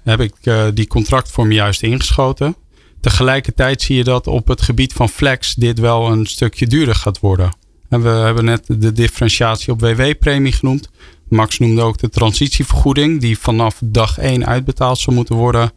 heb 0.02 0.20
ik 0.20 0.34
die 0.74 0.86
contractvorm 0.86 1.52
juist 1.52 1.82
ingeschoten? 1.82 2.56
Tegelijkertijd 3.00 3.82
zie 3.82 3.96
je 3.96 4.04
dat 4.04 4.26
op 4.26 4.48
het 4.48 4.62
gebied 4.62 4.92
van 4.92 5.08
flex 5.08 5.54
dit 5.54 5.78
wel 5.78 6.10
een 6.10 6.26
stukje 6.26 6.66
duurder 6.66 6.94
gaat 6.94 7.20
worden. 7.20 7.50
En 7.88 8.02
we 8.02 8.08
hebben 8.08 8.44
net 8.44 8.64
de 8.66 8.92
differentiatie 8.92 9.72
op 9.72 9.80
WW-premie 9.80 10.52
genoemd. 10.52 10.90
Max 11.28 11.58
noemde 11.58 11.82
ook 11.82 11.98
de 11.98 12.08
transitievergoeding, 12.08 13.20
die 13.20 13.38
vanaf 13.38 13.80
dag 13.84 14.18
1 14.18 14.46
uitbetaald 14.46 14.98
zou 14.98 15.16
moeten 15.16 15.36
worden. 15.36 15.70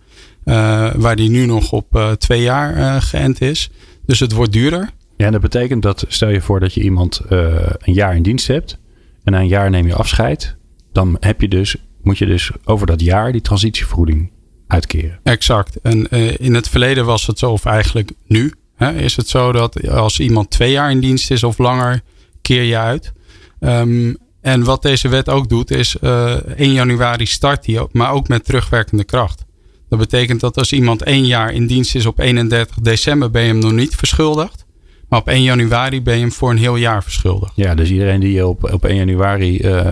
Uh, 0.46 0.91
waar 0.96 1.15
die 1.15 1.30
nu 1.30 1.46
nog 1.46 1.72
op 1.72 1.96
uh, 1.96 2.12
twee 2.12 2.41
jaar 2.41 2.77
uh, 2.77 3.01
geënt 3.01 3.41
is. 3.41 3.70
Dus 4.06 4.20
het 4.20 4.32
wordt 4.32 4.51
duurder. 4.51 4.89
Ja, 5.18 5.25
en 5.25 5.32
dat 5.32 5.41
betekent 5.41 5.82
dat, 5.82 6.06
stel 6.08 6.30
je 6.30 6.41
voor 6.41 6.60
dat 6.60 6.74
je 6.74 6.82
iemand 6.82 7.22
een 7.30 7.94
jaar 7.94 8.15
in 8.15 8.24
dienst 8.24 8.48
hebt. 8.48 8.80
En 9.24 9.32
na 9.32 9.39
een 9.39 9.48
jaar 9.48 9.70
neem 9.70 9.88
je 9.88 9.96
afscheid. 9.96 10.56
Dan 10.91 11.18
heb 11.20 11.41
je 11.41 11.48
dus, 11.48 11.75
moet 12.01 12.18
je 12.18 12.25
dus 12.25 12.51
over 12.63 12.88
dat 12.88 13.01
jaar 13.01 13.32
die 13.32 13.41
transitievergoeding 13.41 14.32
uitkeren. 14.68 15.20
Exact. 15.24 15.82
En 15.82 16.10
in 16.39 16.53
het 16.53 16.70
verleden 16.70 17.06
was 17.06 17.27
het 17.27 17.39
zo, 17.39 17.51
of 17.51 17.65
eigenlijk 17.65 18.12
nu, 18.27 18.53
is 18.89 19.15
het 19.15 19.27
zo 19.27 19.51
dat 19.51 19.89
als 19.89 20.19
iemand 20.19 20.50
twee 20.50 20.71
jaar 20.71 20.91
in 20.91 21.00
dienst 21.00 21.31
is 21.31 21.43
of 21.43 21.57
langer, 21.57 22.01
keer 22.41 22.63
je 22.63 22.77
uit. 22.77 23.13
Um, 23.59 24.17
en 24.41 24.63
wat 24.63 24.81
deze 24.81 25.07
wet 25.07 25.29
ook 25.29 25.50
doet, 25.50 25.71
is 25.71 25.95
uh, 26.01 26.31
eh, 26.31 26.39
1 26.55 26.73
januari 26.73 27.25
start 27.25 27.63
die, 27.63 27.79
maar 27.91 28.11
ook 28.11 28.27
met 28.27 28.45
terugwerkende 28.45 29.03
kracht. 29.03 29.45
Dat 29.89 30.00
betekent 30.00 30.39
dat 30.39 30.57
als 30.57 30.71
iemand 30.71 31.03
één 31.03 31.25
jaar 31.25 31.53
in 31.53 31.67
dienst 31.67 31.95
is 31.95 32.05
op 32.05 32.19
31 32.19 32.75
december, 32.81 33.31
ben 33.31 33.41
je 33.41 33.47
hem 33.47 33.59
nog 33.59 33.71
niet 33.71 33.95
verschuldigd. 33.95 34.65
Maar 35.09 35.19
op 35.19 35.27
1 35.27 35.43
januari 35.43 36.01
ben 36.01 36.13
je 36.15 36.21
hem 36.21 36.31
voor 36.31 36.50
een 36.50 36.57
heel 36.57 36.75
jaar 36.75 37.03
verschuldigd. 37.03 37.51
Ja, 37.55 37.75
dus 37.75 37.89
iedereen 37.89 38.19
die 38.19 38.47
op, 38.47 38.73
op 38.73 38.85
1 38.85 38.95
januari 38.95 39.59
uh, 39.59 39.88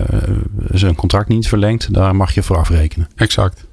zijn 0.72 0.94
contract 0.94 1.28
niet 1.28 1.48
verlengt, 1.48 1.94
daar 1.94 2.16
mag 2.16 2.34
je 2.34 2.42
voor 2.42 2.56
afrekenen. 2.56 3.08
Exact. 3.14 3.66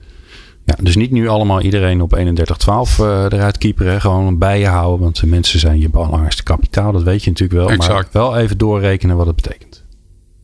Ja, 0.67 0.75
dus 0.81 0.95
niet 0.95 1.11
nu 1.11 1.27
allemaal 1.27 1.61
iedereen 1.61 2.01
op 2.01 2.17
31-12 2.17 2.21
uh, 2.21 3.23
eruit 3.29 3.57
kieperen. 3.57 4.01
Gewoon 4.01 4.37
bij 4.37 4.59
je 4.59 4.67
houden. 4.67 4.99
Want 4.99 5.19
de 5.19 5.27
mensen 5.27 5.59
zijn 5.59 5.79
je 5.79 5.89
belangrijkste 5.89 6.43
kapitaal. 6.43 6.91
Dat 6.91 7.03
weet 7.03 7.23
je 7.23 7.29
natuurlijk 7.29 7.59
wel. 7.59 7.69
Exact. 7.69 8.13
Maar 8.13 8.23
wel 8.23 8.37
even 8.37 8.57
doorrekenen 8.57 9.17
wat 9.17 9.25
het 9.25 9.35
betekent. 9.35 9.85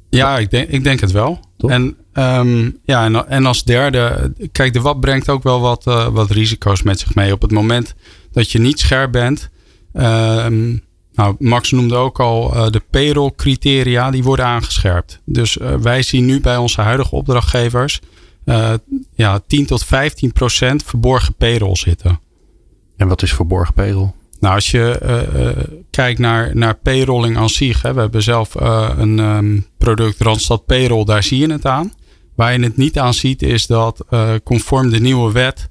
Ja, 0.09 0.37
ik 0.37 0.51
denk, 0.51 0.69
ik 0.69 0.83
denk 0.83 0.99
het 0.99 1.11
wel. 1.11 1.39
En, 1.57 1.97
um, 2.13 2.77
ja, 2.83 3.05
en, 3.05 3.27
en, 3.27 3.45
als 3.45 3.63
derde, 3.63 4.33
kijk, 4.51 4.73
de 4.73 4.81
WAP 4.81 5.01
brengt 5.01 5.29
ook 5.29 5.43
wel 5.43 5.59
wat, 5.59 5.87
uh, 5.87 6.07
wat 6.07 6.31
risico's 6.31 6.83
met 6.83 6.99
zich 6.99 7.15
mee. 7.15 7.33
Op 7.33 7.41
het 7.41 7.51
moment 7.51 7.95
dat 8.31 8.51
je 8.51 8.59
niet 8.59 8.79
scherp 8.79 9.11
bent. 9.11 9.49
Um, 9.93 10.83
nou, 11.13 11.35
Max 11.39 11.71
noemde 11.71 11.95
ook 11.95 12.19
al 12.19 12.55
uh, 12.55 12.69
de 12.69 12.81
payroll 12.89 13.31
criteria, 13.36 14.12
die 14.12 14.23
worden 14.23 14.45
aangescherpt. 14.45 15.21
Dus 15.25 15.57
uh, 15.57 15.75
wij 15.75 16.01
zien 16.01 16.25
nu 16.25 16.41
bij 16.41 16.57
onze 16.57 16.81
huidige 16.81 17.15
opdrachtgevers 17.15 17.99
uh, 18.45 18.73
ja, 19.15 19.39
10 19.47 19.65
tot 19.65 19.86
15 19.86 20.32
procent 20.32 20.84
verborgen 20.84 21.34
payroll 21.34 21.75
zitten. 21.75 22.19
En 22.97 23.08
wat 23.08 23.21
is 23.21 23.34
verborgen 23.34 23.73
payroll? 23.73 24.12
Nou, 24.39 24.56
als 24.56 24.71
je 24.71 24.99
uh, 25.03 25.63
kijkt 25.89 26.19
naar, 26.19 26.56
naar 26.56 26.75
payrolling 26.75 27.38
aan 27.38 27.49
zich. 27.49 27.82
Hè, 27.82 27.93
we 27.93 27.99
hebben 27.99 28.23
zelf 28.23 28.56
uh, 28.62 28.89
een 28.97 29.19
um, 29.19 29.65
product 29.77 30.21
Randstad 30.21 30.65
Payroll, 30.65 31.06
daar 31.06 31.23
zie 31.23 31.39
je 31.39 31.51
het 31.51 31.65
aan. 31.65 31.93
Waar 32.36 32.53
je 32.53 32.63
het 32.63 32.77
niet 32.77 32.99
aan 32.99 33.13
ziet 33.13 33.41
is 33.41 33.67
dat 33.67 34.06
conform 34.43 34.89
de 34.89 34.99
nieuwe 34.99 35.32
wet 35.32 35.69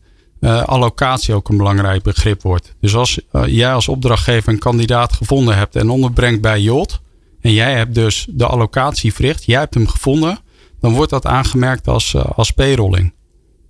allocatie 0.67 1.35
ook 1.35 1.49
een 1.49 1.57
belangrijk 1.57 2.03
begrip 2.03 2.43
wordt. 2.43 2.75
Dus 2.81 2.95
als 2.95 3.21
jij 3.47 3.73
als 3.73 3.89
opdrachtgever 3.89 4.53
een 4.53 4.59
kandidaat 4.59 5.13
gevonden 5.13 5.57
hebt 5.57 5.77
en 5.77 5.91
onderbrengt 5.91 6.41
bij 6.41 6.61
JOT. 6.61 7.01
En 7.41 7.53
jij 7.53 7.75
hebt 7.75 7.95
dus 7.95 8.27
de 8.31 8.47
allocatie 8.47 9.15
verricht, 9.15 9.45
jij 9.45 9.59
hebt 9.59 9.75
hem 9.75 9.89
gevonden 9.89 10.39
dan 10.83 10.93
wordt 10.93 11.11
dat 11.11 11.27
aangemerkt 11.27 11.89
als, 11.89 12.15
uh, 12.15 12.25
als 12.25 12.51
payrolling. 12.51 13.13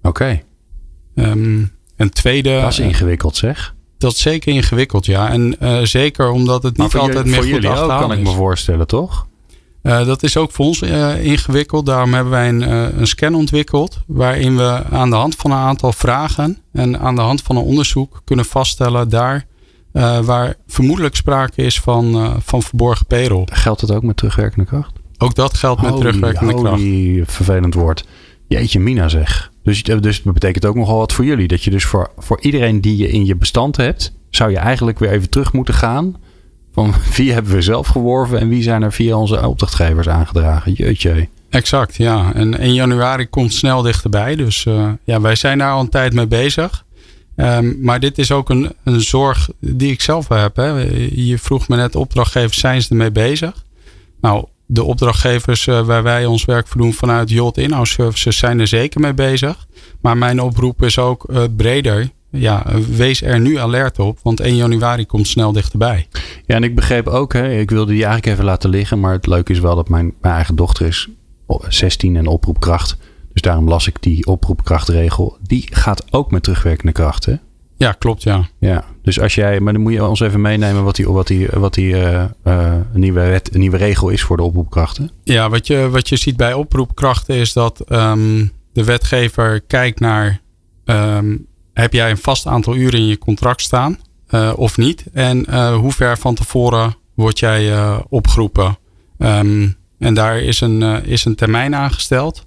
Oké. 0.03 0.09
Okay. 0.09 0.45
Um, 1.31 1.73
een 1.97 2.11
tweede. 2.11 2.61
Dat 2.61 2.71
is 2.71 2.79
ingewikkeld 2.79 3.37
zeg. 3.37 3.75
Dat 3.99 4.13
is 4.13 4.21
zeker 4.21 4.53
ingewikkeld, 4.53 5.07
ja. 5.07 5.31
En 5.31 5.57
uh, 5.61 5.83
zeker 5.83 6.31
omdat 6.31 6.63
het 6.63 6.77
niet 6.77 6.95
altijd 6.95 7.27
meer 7.27 7.43
goed 7.43 7.49
jullie 7.49 7.69
ook, 7.69 7.89
kan 7.89 8.13
ik 8.13 8.23
me 8.23 8.31
voorstellen, 8.31 8.87
toch? 8.87 9.27
Uh, 9.83 10.07
dat 10.07 10.23
is 10.23 10.37
ook 10.37 10.53
voor 10.53 10.65
ons 10.65 10.83
ingewikkeld. 11.23 11.87
Daarom 11.87 12.15
hebben 12.15 12.33
wij 12.33 12.49
een, 12.49 12.71
een 13.01 13.07
scan 13.07 13.35
ontwikkeld. 13.35 14.01
Waarin 14.07 14.57
we 14.57 14.83
aan 14.91 15.11
de 15.11 15.17
hand 15.17 15.37
van 15.37 15.51
een 15.51 15.57
aantal 15.59 15.93
vragen 15.93 16.59
en 16.73 16.99
aan 16.99 17.15
de 17.15 17.21
hand 17.21 17.43
van 17.43 17.57
een 17.57 17.63
onderzoek 17.63 18.23
kunnen 18.25 18.45
vaststellen 18.45 19.09
daar 19.09 19.47
waar 20.23 20.55
vermoedelijk 20.67 21.17
sprake 21.17 21.63
is 21.63 21.81
van, 21.81 22.37
van 22.43 22.63
verborgen 22.63 23.07
payroll. 23.07 23.47
Geldt 23.53 23.81
het 23.81 23.91
ook 23.91 24.03
met 24.03 24.17
terugwerkende 24.17 24.65
kracht? 24.65 25.02
Ook 25.23 25.35
dat 25.35 25.55
geldt 25.55 25.83
met 25.83 25.97
terugwerkende 25.97 26.55
kracht. 26.55 26.81
Holy, 26.81 27.23
vervelend 27.27 27.75
woord. 27.75 28.05
Jeetje 28.49 28.81
mina 28.81 29.09
zeg. 29.09 29.51
Dus, 29.63 29.83
dus 29.83 30.23
dat 30.23 30.35
betekent 30.35 30.67
ook 30.67 30.75
nogal 30.75 30.99
wat 30.99 31.13
voor 31.13 31.25
jullie. 31.25 31.49
Dat 31.49 31.63
je 31.63 31.71
dus 31.71 31.85
voor, 31.85 32.11
voor 32.19 32.41
iedereen 32.41 32.81
die 32.81 32.97
je 32.97 33.09
in 33.09 33.27
je 33.27 33.37
bestand 33.37 33.77
hebt... 33.77 34.13
zou 34.31 34.51
je 34.51 34.57
eigenlijk 34.57 34.99
weer 34.99 35.11
even 35.11 35.31
terug 35.31 35.53
moeten 35.53 35.75
gaan... 35.75 36.17
van 36.73 36.95
wie 37.17 37.33
hebben 37.33 37.53
we 37.53 37.63
zelf 37.63 37.87
geworven... 37.87 38.39
en 38.39 38.49
wie 38.49 38.63
zijn 38.63 38.83
er 38.83 38.93
via 38.93 39.17
onze 39.17 39.47
opdrachtgevers 39.49 40.09
aangedragen. 40.09 40.73
Jeetje. 40.73 41.29
Exact, 41.51 41.97
ja. 41.97 42.33
En 42.35 42.59
1 42.59 42.75
januari 42.75 43.29
komt 43.29 43.53
snel 43.53 43.83
dichterbij. 43.83 44.37
Dus 44.37 44.65
uh, 44.65 44.89
ja, 45.05 45.21
wij 45.21 45.35
zijn 45.35 45.59
daar 45.59 45.73
al 45.73 45.81
een 45.81 45.89
tijd 45.89 46.13
mee 46.13 46.27
bezig. 46.27 46.85
Um, 47.37 47.77
maar 47.81 48.01
dit 48.01 48.19
is 48.19 48.33
ook 48.33 48.51
een, 48.51 48.73
een 48.85 49.01
zorg 49.01 49.49
die 49.59 49.93
ik 49.93 50.01
zelf 50.01 50.29
heb. 50.29 50.57
Hè. 50.57 50.69
Je 51.15 51.39
vroeg 51.39 51.69
me 51.69 51.77
net, 51.77 51.97
opdrachtgevers 51.97 52.59
zijn 52.59 52.83
ze 52.83 52.91
ermee 52.91 53.11
bezig? 53.11 53.65
Nou, 54.21 54.45
de 54.73 54.83
opdrachtgevers 54.83 55.67
uh, 55.67 55.81
waar 55.81 56.03
wij 56.03 56.27
ons 56.27 56.45
werk 56.45 56.69
voor 56.69 56.81
doen 56.81 56.93
vanuit 56.93 57.31
Jot 57.31 57.59
Inhouse 57.59 57.93
Services 57.93 58.37
zijn 58.37 58.61
er 58.61 58.67
zeker 58.67 59.01
mee 59.01 59.15
bezig. 59.15 59.67
Maar 60.01 60.17
mijn 60.17 60.41
oproep 60.41 60.83
is 60.83 60.99
ook 60.99 61.27
uh, 61.31 61.43
breder. 61.57 62.11
Ja, 62.31 62.67
wees 62.97 63.23
er 63.23 63.41
nu 63.41 63.57
alert 63.57 63.99
op, 63.99 64.19
want 64.23 64.41
1 64.41 64.57
januari 64.57 65.07
komt 65.07 65.27
snel 65.27 65.53
dichterbij. 65.53 66.07
Ja, 66.47 66.55
en 66.55 66.63
ik 66.63 66.75
begreep 66.75 67.07
ook, 67.07 67.33
hè, 67.33 67.59
ik 67.59 67.71
wilde 67.71 67.93
die 67.93 68.05
eigenlijk 68.05 68.33
even 68.33 68.45
laten 68.45 68.71
liggen. 68.71 69.01
Maar 69.01 69.13
het 69.13 69.27
leuke 69.27 69.53
is 69.53 69.59
wel 69.59 69.77
dat 69.77 69.89
mijn, 69.89 70.15
mijn 70.21 70.35
eigen 70.35 70.57
dochter 70.57 70.87
is 70.87 71.09
16 71.69 72.17
en 72.17 72.27
oproepkracht. 72.27 72.97
Dus 73.33 73.43
daarom 73.43 73.69
las 73.69 73.87
ik 73.87 73.97
die 74.01 74.27
oproepkrachtregel. 74.27 75.37
Die 75.43 75.69
gaat 75.71 76.13
ook 76.13 76.31
met 76.31 76.43
terugwerkende 76.43 76.93
krachten. 76.93 77.41
Ja, 77.83 77.93
klopt, 77.93 78.23
ja. 78.23 78.49
Ja, 78.59 78.85
dus 79.03 79.21
als 79.21 79.35
jij, 79.35 79.61
maar 79.61 79.73
dan 79.73 79.83
moet 79.83 79.93
je 79.93 80.05
ons 80.05 80.21
even 80.21 80.41
meenemen 80.41 80.85
wat 80.85 80.97
die, 80.97 81.09
wat 81.09 81.27
die, 81.27 81.49
wat 81.53 81.75
die 81.75 81.95
uh, 81.95 82.25
uh, 82.45 82.75
nieuwe, 82.93 83.21
wet, 83.21 83.53
nieuwe 83.53 83.77
regel 83.77 84.09
is 84.09 84.23
voor 84.23 84.37
de 84.37 84.43
oproepkrachten. 84.43 85.11
Ja, 85.25 85.49
wat 85.51 85.67
je, 85.67 85.89
wat 85.91 86.09
je 86.09 86.17
ziet 86.17 86.37
bij 86.37 86.53
oproepkrachten 86.53 87.35
is 87.35 87.53
dat 87.53 87.85
um, 87.89 88.53
de 88.73 88.85
wetgever 88.85 89.61
kijkt 89.61 90.01
naar: 90.01 90.41
um, 90.85 91.47
heb 91.73 91.93
jij 91.93 92.11
een 92.11 92.19
vast 92.19 92.47
aantal 92.47 92.77
uren 92.77 92.99
in 92.99 93.07
je 93.07 93.19
contract 93.19 93.61
staan 93.61 93.99
uh, 94.31 94.53
of 94.57 94.77
niet? 94.77 95.05
En 95.13 95.57
hoe 95.75 95.93
ver 95.93 96.19
van 96.19 96.35
tevoren 96.35 96.95
word 97.15 97.39
jij 97.39 97.73
opgeroepen? 98.09 98.79
Um, 99.19 99.77
en 99.99 100.15
daar 100.15 100.41
is 100.41 100.61
een, 100.61 100.83
is 101.05 101.25
een 101.25 101.35
termijn 101.35 101.75
aangesteld. 101.75 102.47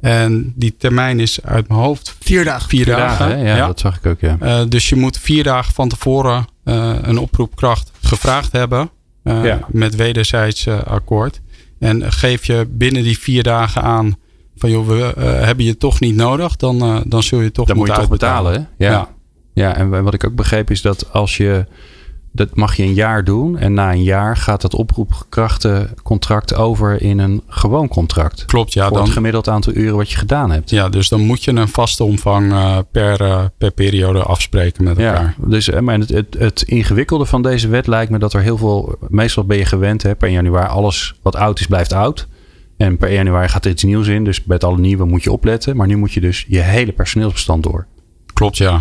En 0.00 0.52
die 0.56 0.76
termijn 0.76 1.20
is 1.20 1.42
uit 1.42 1.68
mijn 1.68 1.80
hoofd 1.80 2.16
vier 2.20 2.44
dagen. 2.44 2.68
Vier, 2.68 2.86
dagen, 2.86 3.38
ja, 3.38 3.66
dat 3.66 3.80
zag 3.80 3.96
ik 3.96 4.06
ook, 4.06 4.20
ja. 4.20 4.36
Uh, 4.42 4.60
dus 4.68 4.88
je 4.88 4.96
moet 4.96 5.18
vier 5.18 5.42
dagen 5.42 5.74
van 5.74 5.88
tevoren 5.88 6.46
uh, 6.64 6.94
een 7.02 7.18
oproepkracht 7.18 7.90
gevraagd 8.02 8.52
hebben. 8.52 8.90
Uh, 9.24 9.44
ja. 9.44 9.60
Met 9.68 9.96
wederzijds 9.96 10.68
akkoord. 10.68 11.40
En 11.78 12.12
geef 12.12 12.44
je 12.44 12.66
binnen 12.70 13.02
die 13.02 13.18
vier 13.18 13.42
dagen 13.42 13.82
aan 13.82 14.16
van 14.56 14.70
joh, 14.70 14.86
we 14.86 15.20
hebben 15.20 15.64
je 15.64 15.76
toch 15.76 16.00
niet 16.00 16.14
nodig, 16.14 16.56
dan, 16.56 17.04
dan 17.06 17.22
zul 17.22 17.40
je 17.40 17.52
toch 17.52 17.66
dan 17.66 17.76
moeten 17.76 17.94
moet 17.94 18.04
je 18.04 18.08
toch 18.08 18.18
betalen. 18.18 18.68
Ja. 18.76 18.90
ja. 18.90 19.16
Ja, 19.58 19.76
en 19.76 20.02
wat 20.02 20.14
ik 20.14 20.24
ook 20.24 20.34
begreep 20.34 20.70
is 20.70 20.82
dat 20.82 21.12
als 21.12 21.36
je 21.36 21.66
dat 22.32 22.56
mag 22.56 22.76
je 22.76 22.82
een 22.82 22.94
jaar 22.94 23.24
doen. 23.24 23.58
En 23.58 23.74
na 23.74 23.92
een 23.92 24.02
jaar 24.02 24.36
gaat 24.36 24.60
dat 24.60 24.74
oproepkrachtencontract 24.74 26.54
over 26.54 27.02
in 27.02 27.18
een 27.18 27.42
gewoon 27.46 27.88
contract. 27.88 28.44
Klopt, 28.44 28.72
ja. 28.72 28.86
Voor 28.86 28.96
dan, 28.96 29.04
het 29.04 29.12
gemiddeld 29.12 29.48
aantal 29.48 29.72
uren 29.74 29.96
wat 29.96 30.10
je 30.10 30.16
gedaan 30.16 30.50
hebt. 30.50 30.70
Ja, 30.70 30.88
dus 30.88 31.08
dan 31.08 31.20
moet 31.20 31.44
je 31.44 31.50
een 31.50 31.68
vaste 31.68 32.04
omvang 32.04 32.52
uh, 32.52 32.78
per, 32.90 33.20
uh, 33.20 33.44
per 33.58 33.70
periode 33.70 34.22
afspreken 34.22 34.84
met 34.84 34.98
elkaar. 34.98 35.34
Ja, 35.38 35.48
dus 35.48 35.68
eh, 35.68 35.80
maar 35.80 35.98
het, 35.98 36.08
het, 36.08 36.36
het, 36.38 36.62
ingewikkelde 36.62 37.26
van 37.26 37.42
deze 37.42 37.68
wet 37.68 37.86
lijkt 37.86 38.10
me 38.10 38.18
dat 38.18 38.32
er 38.32 38.42
heel 38.42 38.56
veel... 38.56 38.96
Meestal 39.08 39.44
ben 39.44 39.56
je 39.56 39.64
gewend, 39.64 40.02
hè, 40.02 40.14
per 40.14 40.28
januari 40.28 40.68
alles 40.68 41.14
wat 41.22 41.36
oud 41.36 41.60
is 41.60 41.66
blijft 41.66 41.92
oud. 41.92 42.28
En 42.76 42.96
per 42.96 43.12
januari 43.12 43.48
gaat 43.48 43.64
er 43.64 43.70
iets 43.70 43.82
nieuws 43.82 44.06
in. 44.06 44.24
Dus 44.24 44.44
bij 44.44 44.54
het 44.54 44.64
alle 44.64 44.78
nieuwe 44.78 45.04
moet 45.04 45.22
je 45.22 45.32
opletten. 45.32 45.76
Maar 45.76 45.86
nu 45.86 45.96
moet 45.96 46.12
je 46.12 46.20
dus 46.20 46.44
je 46.48 46.60
hele 46.60 46.92
personeelsbestand 46.92 47.62
door. 47.62 47.86
Klopt, 48.32 48.56
ja. 48.56 48.80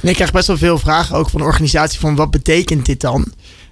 En 0.00 0.08
ik 0.08 0.14
krijg 0.14 0.32
best 0.32 0.46
wel 0.46 0.56
veel 0.56 0.78
vragen 0.78 1.16
ook 1.16 1.30
van 1.30 1.40
de 1.40 1.46
organisatie 1.46 2.00
van 2.00 2.16
wat 2.16 2.30
betekent 2.30 2.86
dit 2.86 3.00
dan? 3.00 3.20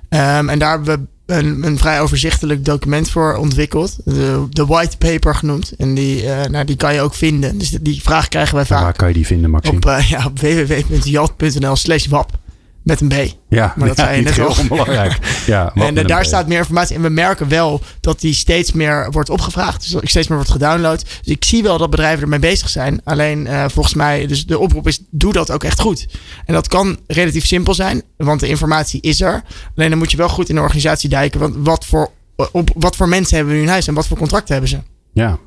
Um, 0.09 0.48
en 0.48 0.59
daar 0.59 0.70
hebben 0.70 1.09
we 1.26 1.35
een, 1.35 1.66
een, 1.66 1.78
vrij 1.78 2.00
overzichtelijk 2.00 2.64
document 2.64 3.11
voor 3.11 3.35
ontwikkeld. 3.37 3.96
De, 4.04 4.46
de 4.50 4.66
white 4.66 4.96
paper 4.96 5.35
genoemd. 5.35 5.72
En 5.76 5.94
die, 5.94 6.24
uh, 6.24 6.44
nou, 6.44 6.64
die 6.64 6.76
kan 6.76 6.94
je 6.94 7.00
ook 7.00 7.14
vinden. 7.14 7.59
Dus 7.59 7.70
die 7.70 8.02
vraag 8.02 8.28
krijgen 8.28 8.54
wij 8.54 8.64
vaak. 8.64 8.83
Waar 8.83 8.92
kan 8.92 9.09
je 9.09 9.14
die 9.14 9.26
vinden, 9.26 9.50
Maxime? 9.50 9.76
Op, 9.76 9.87
uh, 9.87 10.11
ja, 10.11 10.26
op 10.26 10.38
www.jalt.nl 10.38 11.76
slash 11.76 12.06
wap 12.06 12.38
met 12.82 13.00
een 13.00 13.08
B. 13.08 13.14
Ja, 13.48 13.72
maar 13.76 13.88
dat 13.88 13.96
ja, 13.96 14.04
zei 14.04 14.16
je 14.16 14.22
net 14.22 14.34
heel 14.34 14.54
belangrijk. 14.68 15.18
Ja, 15.46 15.72
en 15.74 15.96
uh, 15.96 16.04
daar 16.04 16.24
staat 16.24 16.46
meer 16.46 16.58
informatie. 16.58 16.96
En 16.96 17.02
we 17.02 17.08
merken 17.08 17.48
wel 17.48 17.80
dat 18.00 18.20
die 18.20 18.34
steeds 18.34 18.72
meer 18.72 19.08
wordt 19.10 19.30
opgevraagd. 19.30 19.80
Dus 19.82 19.90
dat 19.90 20.02
steeds 20.04 20.28
meer 20.28 20.36
wordt 20.36 20.52
gedownload. 20.52 21.00
Dus 21.00 21.34
ik 21.34 21.44
zie 21.44 21.62
wel 21.62 21.78
dat 21.78 21.90
bedrijven 21.90 22.22
ermee 22.22 22.38
bezig 22.38 22.68
zijn. 22.68 23.00
Alleen 23.04 23.46
uh, 23.46 23.64
volgens 23.68 23.94
mij, 23.94 24.26
dus 24.26 24.46
de 24.46 24.58
oproep 24.58 24.86
is, 24.86 25.00
doe 25.10 25.32
dat 25.32 25.50
ook 25.50 25.64
echt 25.64 25.80
goed. 25.80 26.06
En 26.44 26.54
dat 26.54 26.68
kan 26.68 26.98
relatief 27.06 27.46
simpel 27.46 27.74
zijn, 27.74 28.02
want 28.16 28.40
de 28.40 28.48
informatie 28.48 29.00
is 29.00 29.20
er. 29.20 29.42
Alleen 29.76 29.90
dan 29.90 29.98
moet 29.98 30.10
je 30.10 30.16
wel 30.16 30.28
goed 30.28 30.48
in 30.48 30.54
de 30.54 30.60
organisatie 30.60 31.08
dijken. 31.08 31.40
Want 31.40 31.54
wat 31.58 31.86
voor, 31.86 32.10
op, 32.52 32.70
wat 32.74 32.96
voor 32.96 33.08
mensen 33.08 33.36
hebben 33.36 33.54
we 33.54 33.60
nu 33.60 33.66
in 33.66 33.72
huis 33.72 33.86
en 33.86 33.94
wat 33.94 34.06
voor 34.06 34.18
contracten 34.18 34.52
hebben 34.52 34.70
ze? 34.70 34.78
Ja. 35.12 35.38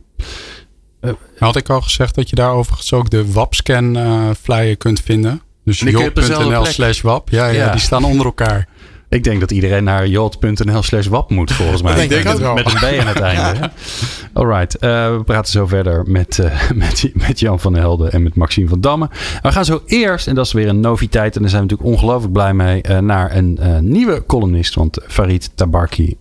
Uh, 1.02 1.12
Had 1.38 1.56
ik 1.56 1.70
al 1.70 1.82
gezegd 1.82 2.16
dat 2.16 2.30
je 2.30 2.36
daar 2.36 2.52
overigens 2.52 2.94
ook 2.94 3.10
de 3.10 3.32
WAP-scan 3.32 3.98
flyer 4.42 4.78
kunt 4.78 5.02
vinden? 5.02 5.42
Dus 5.66 5.80
jolt.nl 5.80 6.66
slash 6.66 7.02
wap. 7.02 7.30
Ja, 7.30 7.46
ja, 7.48 7.52
ja, 7.52 7.72
die 7.72 7.82
staan 7.82 8.04
onder 8.04 8.26
elkaar. 8.26 8.68
Ik 9.14 9.24
denk 9.24 9.40
dat 9.40 9.52
iedereen 9.52 9.84
naar 9.84 10.08
jolt.nl 10.08 10.84
slash 10.84 11.08
wap 11.08 11.30
moet, 11.30 11.52
volgens 11.52 11.82
mij. 11.82 12.04
ik 12.04 12.10
denk 12.10 12.24
het 12.24 12.40
wel. 12.40 12.54
Met 12.54 12.66
een 12.66 12.74
B 12.74 13.00
aan 13.00 13.08
het 13.08 13.20
einde. 13.32 13.72
Alright, 14.34 14.76
uh, 14.76 15.16
we 15.16 15.24
praten 15.26 15.52
zo 15.52 15.66
verder 15.66 16.04
met, 16.08 16.38
uh, 16.38 16.70
met, 16.84 17.12
met 17.14 17.40
Jan 17.40 17.60
van 17.60 17.74
der 17.74 17.82
Helden 17.82 18.12
en 18.12 18.24
met 18.24 18.36
Maxime 18.36 18.68
van 18.68 18.82
Damme. 18.82 19.10
We 19.42 19.52
gaan 19.52 19.66
zo 19.66 19.82
eerst, 19.86 20.28
en 20.28 20.36
dat 20.36 20.46
is 20.46 20.52
weer 20.52 20.68
een 20.68 20.80
noviteit, 20.80 21.36
en 21.36 21.42
daar 21.42 21.50
zijn 21.50 21.64
we 21.64 21.70
natuurlijk 21.70 21.98
ongelooflijk 21.98 22.34
blij 22.34 22.54
mee, 22.54 22.82
uh, 22.90 22.98
naar 22.98 23.36
een 23.36 23.60
nieuwe 23.82 24.24
columnist. 24.26 24.76
Want 24.76 24.98
Farid 25.08 25.52
Tabarki, 25.56 26.16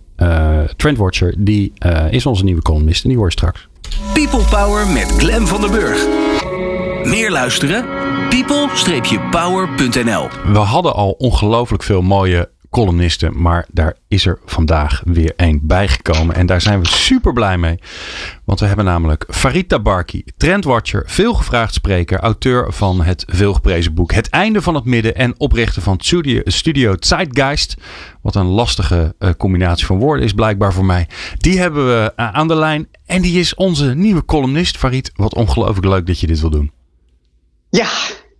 Trendwatcher, 0.75 1.35
die 1.37 1.73
is 2.09 2.25
onze 2.25 2.43
nieuwe 2.43 2.61
columnist 2.61 3.03
en 3.03 3.09
die 3.09 3.17
hoor 3.17 3.27
je 3.27 3.31
straks. 3.31 3.67
People 4.13 4.43
Power 4.49 4.87
met 4.87 5.13
Glen 5.17 5.47
van 5.47 5.61
der 5.61 5.69
Burg. 5.71 6.07
Meer 7.03 7.31
luisteren? 7.31 7.85
people-power.nl 8.29 10.29
We 10.51 10.57
hadden 10.57 10.93
al 10.93 11.11
ongelooflijk 11.11 11.83
veel 11.83 12.01
mooie 12.01 12.51
columnisten, 12.69 13.41
maar 13.41 13.65
daar 13.71 13.97
is 14.07 14.25
er 14.25 14.39
vandaag 14.45 15.01
weer 15.05 15.33
één 15.35 15.59
bijgekomen. 15.63 16.35
En 16.35 16.45
daar 16.45 16.61
zijn 16.61 16.79
we 16.79 16.87
super 16.87 17.33
blij 17.33 17.57
mee. 17.57 17.79
Want 18.45 18.59
we 18.59 18.65
hebben 18.65 18.85
namelijk 18.85 19.25
Farid 19.29 19.69
Tabarki, 19.69 20.23
trendwatcher, 20.37 21.03
veelgevraagd 21.05 21.73
spreker, 21.73 22.19
auteur 22.19 22.73
van 22.73 23.01
het 23.01 23.23
veelgeprezen 23.27 23.93
boek 23.93 24.13
Het 24.13 24.29
Einde 24.29 24.61
van 24.61 24.75
het 24.75 24.85
Midden 24.85 25.15
en 25.15 25.39
oprichter 25.39 25.81
van 25.81 25.99
Studio, 26.45 26.95
Zeitgeist. 26.99 27.77
Wat 28.21 28.35
een 28.35 28.45
lastige 28.45 29.15
uh, 29.19 29.29
combinatie 29.37 29.85
van 29.85 29.97
woorden 29.97 30.25
is 30.25 30.33
blijkbaar 30.33 30.73
voor 30.73 30.85
mij. 30.85 31.07
Die 31.37 31.59
hebben 31.59 31.85
we 31.85 32.13
uh, 32.17 32.31
aan 32.31 32.47
de 32.47 32.55
lijn 32.55 32.87
en 33.05 33.21
die 33.21 33.39
is 33.39 33.55
onze 33.55 33.95
nieuwe 33.95 34.25
columnist. 34.25 34.77
Farid, 34.77 35.11
wat 35.15 35.35
ongelooflijk 35.35 35.87
leuk 35.87 36.07
dat 36.07 36.19
je 36.19 36.27
dit 36.27 36.39
wil 36.39 36.49
doen. 36.49 36.71
Ja, 37.77 37.89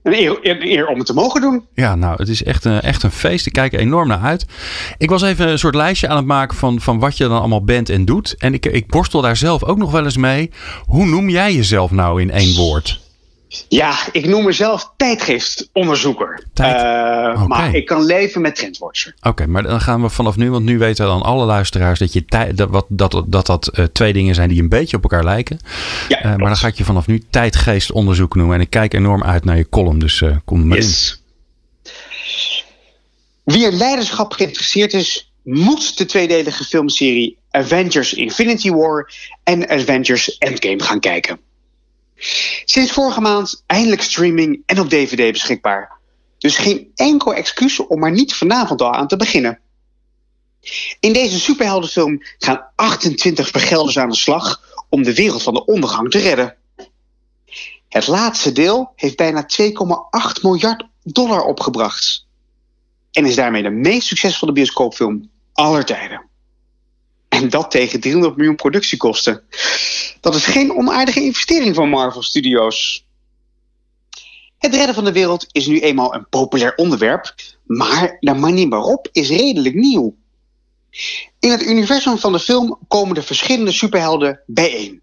een 0.04 0.13
eer, 0.13 0.38
eer, 0.62 0.88
om 0.88 0.98
het 0.98 1.06
te 1.06 1.13
mogen 1.13 1.41
doen. 1.41 1.65
Ja, 1.74 1.96
nou, 1.96 2.15
het 2.17 2.30
is 2.30 2.43
echt 2.43 2.65
een, 2.65 2.82
echt 2.82 3.04
een 3.04 3.12
feest. 3.12 3.46
Ik 3.46 3.54
kijk 3.54 3.74
er 3.74 3.80
enorm 3.80 4.08
naar 4.08 4.22
uit. 4.22 4.46
Ik 4.98 5.10
was 5.10 5.22
even 5.22 5.48
een 5.48 5.60
soort 5.60 5.76
lijstje 5.76 6.08
aan 6.08 6.17
het 6.17 6.26
maken 6.26 6.58
van, 6.58 6.82
van 6.82 7.00
wat 7.00 7.17
je 7.17 7.28
dan 7.28 7.39
allemaal 7.39 7.63
bent 7.63 7.89
en 7.89 8.06
doet. 8.06 8.36
En 8.38 8.54
ik, 8.54 8.65
ik 8.65 8.88
borstel 8.88 9.22
daar 9.22 9.38
zelf 9.38 9.63
ook 9.63 9.78
nog 9.78 9.91
wel 9.91 10.04
eens 10.04 10.17
mee. 10.17 10.52
Hoe 10.86 11.06
noem 11.06 11.30
jij 11.30 11.54
jezelf 11.54 11.91
nou 11.91 12.22
in 12.22 12.32
één 12.32 12.56
woord? 12.56 13.03
Ja, 13.68 13.98
ik 14.12 14.26
noem 14.26 14.46
mezelf 14.46 14.92
tijdgeestonderzoeker. 14.98 16.44
Tijd? 16.54 16.76
Uh, 16.76 16.82
okay. 16.82 17.46
Maar 17.48 17.76
ik 17.76 17.86
kan 17.86 18.06
leven 18.06 18.42
met 18.42 18.56
trendwatcher. 18.56 19.13
Oké, 19.18 19.28
okay, 19.28 19.48
maar 19.48 19.63
dan 19.63 19.82
gaan 19.82 20.02
we 20.02 20.10
vanaf 20.10 20.36
nu, 20.36 20.52
want 20.52 20.66
nu 20.66 20.78
weten 20.78 21.06
dan 21.06 21.22
alle 21.22 21.46
luisteraars 21.46 22.00
dat 22.00 22.13
je 22.13 22.26
tijd, 22.26 22.58
dat, 22.58 22.70
wat, 22.70 22.86
dat, 22.89 23.24
dat, 23.28 23.46
dat 23.46 23.70
uh, 23.74 23.86
twee 23.86 24.13
dingen 24.13 24.36
zijn 24.36 24.50
die 24.50 24.62
een 24.62 24.70
beetje 24.70 24.98
op 24.98 25.04
elkaar 25.04 25.24
lijken. 25.24 25.60
Ja, 26.08 26.18
uh, 26.18 26.24
maar 26.24 26.48
dan 26.48 26.58
ga 26.58 26.68
ik 26.68 26.78
je 26.78 26.84
vanaf 26.84 27.08
nu 27.08 27.24
tijdgeestonderzoek 27.30 28.36
noemen. 28.36 28.56
En 28.56 28.62
ik 28.62 28.70
kijk 28.70 28.94
enorm 28.94 29.24
uit 29.24 29.46
naar 29.46 29.58
je 29.58 29.70
column, 29.70 30.00
dus 30.00 30.24
kom 30.46 30.68
maar 30.68 30.78
yes. 30.78 31.22
in. 31.84 31.92
Wie 33.54 33.66
in 33.66 33.78
leiderschap 33.78 34.34
geïnteresseerd 34.34 34.94
is, 34.94 35.32
moet 35.44 35.98
de 35.98 36.06
tweedelige 36.06 36.63
filmserie 36.63 37.38
Avengers 37.52 38.13
Infinity 38.13 38.72
War 38.72 39.12
en 39.44 39.70
Avengers 39.70 40.38
Endgame 40.38 40.84
gaan 40.84 41.00
kijken. 41.00 41.39
Sinds 42.65 42.91
vorige 42.91 43.21
maand 43.21 43.63
eindelijk 43.65 44.01
streaming 44.01 44.63
en 44.65 44.79
op 44.79 44.89
DVD 44.89 45.31
beschikbaar. 45.31 45.91
Dus 46.38 46.57
geen 46.57 46.91
enkel 46.95 47.33
excuus 47.33 47.79
om 47.79 47.99
maar 47.99 48.12
niet 48.12 48.33
vanavond 48.33 48.81
al 48.81 48.93
aan 48.93 49.07
te 49.07 49.17
beginnen. 49.17 49.59
In 50.99 51.13
deze 51.13 51.39
superheldenfilm 51.39 52.23
gaan 52.38 52.65
28 52.75 53.47
vergelders 53.47 53.97
aan 53.97 54.09
de 54.09 54.15
slag 54.15 54.62
om 54.89 55.03
de 55.03 55.13
wereld 55.13 55.43
van 55.43 55.53
de 55.53 55.65
ondergang 55.65 56.12
te 56.12 56.19
redden. 56.19 56.55
Het 57.89 58.07
laatste 58.07 58.51
deel 58.51 58.91
heeft 58.95 59.15
bijna 59.15 59.45
2,8 59.62 60.41
miljard 60.41 60.88
dollar 61.03 61.41
opgebracht. 61.41 62.25
En 63.12 63.25
is 63.25 63.36
daarmee 63.36 63.63
de 63.63 63.69
meest 63.69 64.07
succesvolle 64.07 64.51
bioscoopfilm 64.51 65.29
aller 65.53 65.86
tijden. 65.86 66.31
En 67.34 67.50
dat 67.50 67.72
tegen 67.72 68.00
300 68.00 68.36
miljoen 68.36 68.56
productiekosten. 68.56 69.43
Dat 70.22 70.36
is 70.36 70.46
geen 70.46 70.76
onaardige 70.76 71.24
investering 71.24 71.76
van 71.76 71.89
Marvel 71.89 72.22
Studios. 72.22 73.06
Het 74.58 74.76
redden 74.76 74.96
van 74.96 75.04
de 75.04 75.12
wereld 75.12 75.48
is 75.52 75.67
nu 75.67 75.80
eenmaal 75.80 76.13
een 76.13 76.30
populair 76.30 76.76
onderwerp, 76.76 77.36
maar 77.65 78.17
de 78.19 78.34
manier 78.34 78.69
waarop 78.69 79.10
is 79.12 79.30
redelijk 79.30 79.76
nieuw. 79.76 80.15
In 81.39 81.52
het 81.52 81.63
universum 81.63 82.17
van 82.17 82.32
de 82.32 82.39
film 82.39 82.80
komen 82.88 83.15
de 83.15 83.22
verschillende 83.22 83.72
superhelden 83.72 84.41
bijeen. 84.46 85.02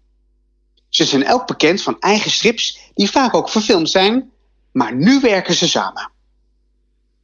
Ze 0.89 1.05
zijn 1.05 1.23
elk 1.23 1.47
bekend 1.47 1.81
van 1.81 1.99
eigen 1.99 2.31
strips 2.31 2.79
die 2.93 3.11
vaak 3.11 3.33
ook 3.33 3.49
verfilmd 3.49 3.89
zijn, 3.89 4.31
maar 4.71 4.95
nu 4.95 5.19
werken 5.19 5.53
ze 5.53 5.67
samen. 5.67 6.11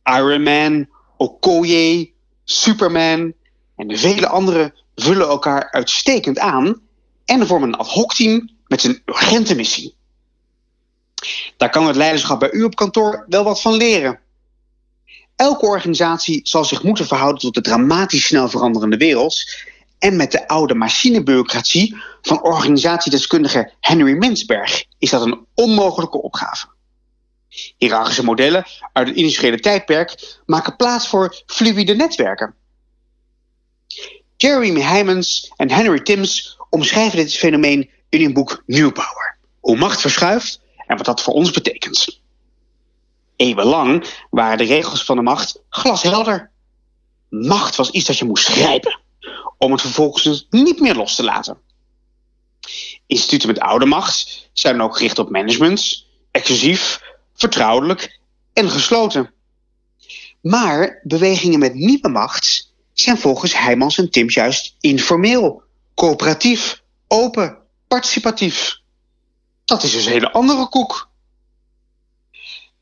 Iron 0.04 0.44
Man, 0.44 0.88
Okoye, 1.18 2.12
Superman 2.44 3.34
en 3.76 3.88
de 3.88 3.98
vele 3.98 4.28
anderen 4.28 4.74
vullen 5.02 5.28
elkaar 5.28 5.72
uitstekend 5.72 6.40
aan 6.40 6.82
en 7.26 7.48
vormen 7.48 7.70
een 7.70 7.76
ad 7.76 7.88
hoc 7.88 8.14
team 8.14 8.50
met 8.68 8.84
een 8.84 9.02
urgente 9.06 9.56
missie. 9.56 9.96
Daar 11.58 11.70
kan 11.70 11.88
het 11.88 11.96
leiderschap 11.96 12.40
bij 12.40 12.52
u 12.52 12.64
op 12.64 12.76
kantoor 12.76 13.26
wel 13.28 13.44
wat 13.44 13.62
van 13.62 13.74
leren. 13.74 14.20
Elke 15.36 15.66
organisatie 15.66 16.40
zal 16.44 16.66
zich 16.66 16.84
moeten 16.84 17.08
verhouden 17.08 17.42
tot 17.42 17.54
de 17.54 17.62
dramatisch 17.62 18.26
snel 18.26 18.50
veranderende 18.50 18.98
wereld 18.98 19.44
en 20.00 20.16
met 20.16 20.32
de 20.32 20.48
oude 20.48 20.74
machinebureaucratie 20.74 21.98
van 22.22 22.44
organisatiedeskundige 22.44 23.74
Henry 23.80 24.14
Mintzberg 24.14 24.84
is 24.98 25.10
dat 25.10 25.26
een 25.26 25.46
onmogelijke 25.54 26.22
opgave. 26.22 26.68
Hierarchische 27.78 28.24
modellen 28.24 28.66
uit 28.94 29.08
het 29.08 29.18
industriële 29.18 29.60
tijdperk 29.60 30.40
maken 30.46 30.76
plaats 30.76 31.08
voor 31.08 31.44
fluïde 31.46 31.96
netwerken. 31.96 32.56
Jeremy 34.38 34.82
Heimans 34.82 35.52
en 35.56 35.72
Henry 35.72 36.00
Timms 36.00 36.58
omschrijven 36.70 37.18
dit 37.18 37.34
fenomeen 37.34 37.90
in 38.10 38.22
hun 38.22 38.34
boek 38.34 38.64
New 38.66 38.94
Power. 38.94 39.38
Hoe 39.60 39.78
macht 39.78 40.02
verschuift 40.02 40.62
en 40.86 40.98
wat 40.98 41.06
dat 41.06 41.22
voor 41.22 41.34
ons 41.34 41.52
betekent. 41.52 42.22
Eeuwenlang 43.36 44.06
waren 44.30 44.58
de 44.58 44.64
regels 44.64 45.04
van 45.04 45.16
de 45.16 45.22
macht 45.22 45.62
glashelder. 45.70 46.52
Macht 47.30 47.76
was 47.76 47.90
iets 47.90 48.06
dat 48.06 48.18
je 48.18 48.26
moest 48.26 48.48
grijpen, 48.48 49.00
om 49.58 49.72
het 49.72 49.82
vervolgens 49.82 50.48
niet 50.50 50.80
meer 50.80 50.96
los 50.96 51.16
te 51.16 51.24
laten. 51.24 51.58
Instituten 53.08 53.48
met 53.48 53.60
oude 53.60 53.86
macht 53.86 54.50
zijn 54.54 54.82
ook 54.82 54.98
gericht 54.98 55.20
op 55.20 55.30
management, 55.30 56.06
exclusief, 56.32 57.02
vertrouwelijk 57.34 58.20
en 58.54 58.70
gesloten. 58.70 59.34
Maar 60.42 61.00
bewegingen 61.04 61.60
met 61.60 61.74
nieuwe 61.74 62.10
macht 62.10 62.67
zijn 63.02 63.18
volgens 63.18 63.58
Heijmans 63.58 63.98
en 63.98 64.12
Tim 64.12 64.30
juist 64.30 64.76
informeel, 64.80 65.64
coöperatief, 65.96 66.84
open, 67.08 67.58
participatief. 67.88 68.80
Dat 69.66 69.84
is 69.84 69.92
dus 69.92 70.06
een 70.06 70.12
hele 70.12 70.32
andere 70.32 70.70
koek. 70.70 71.10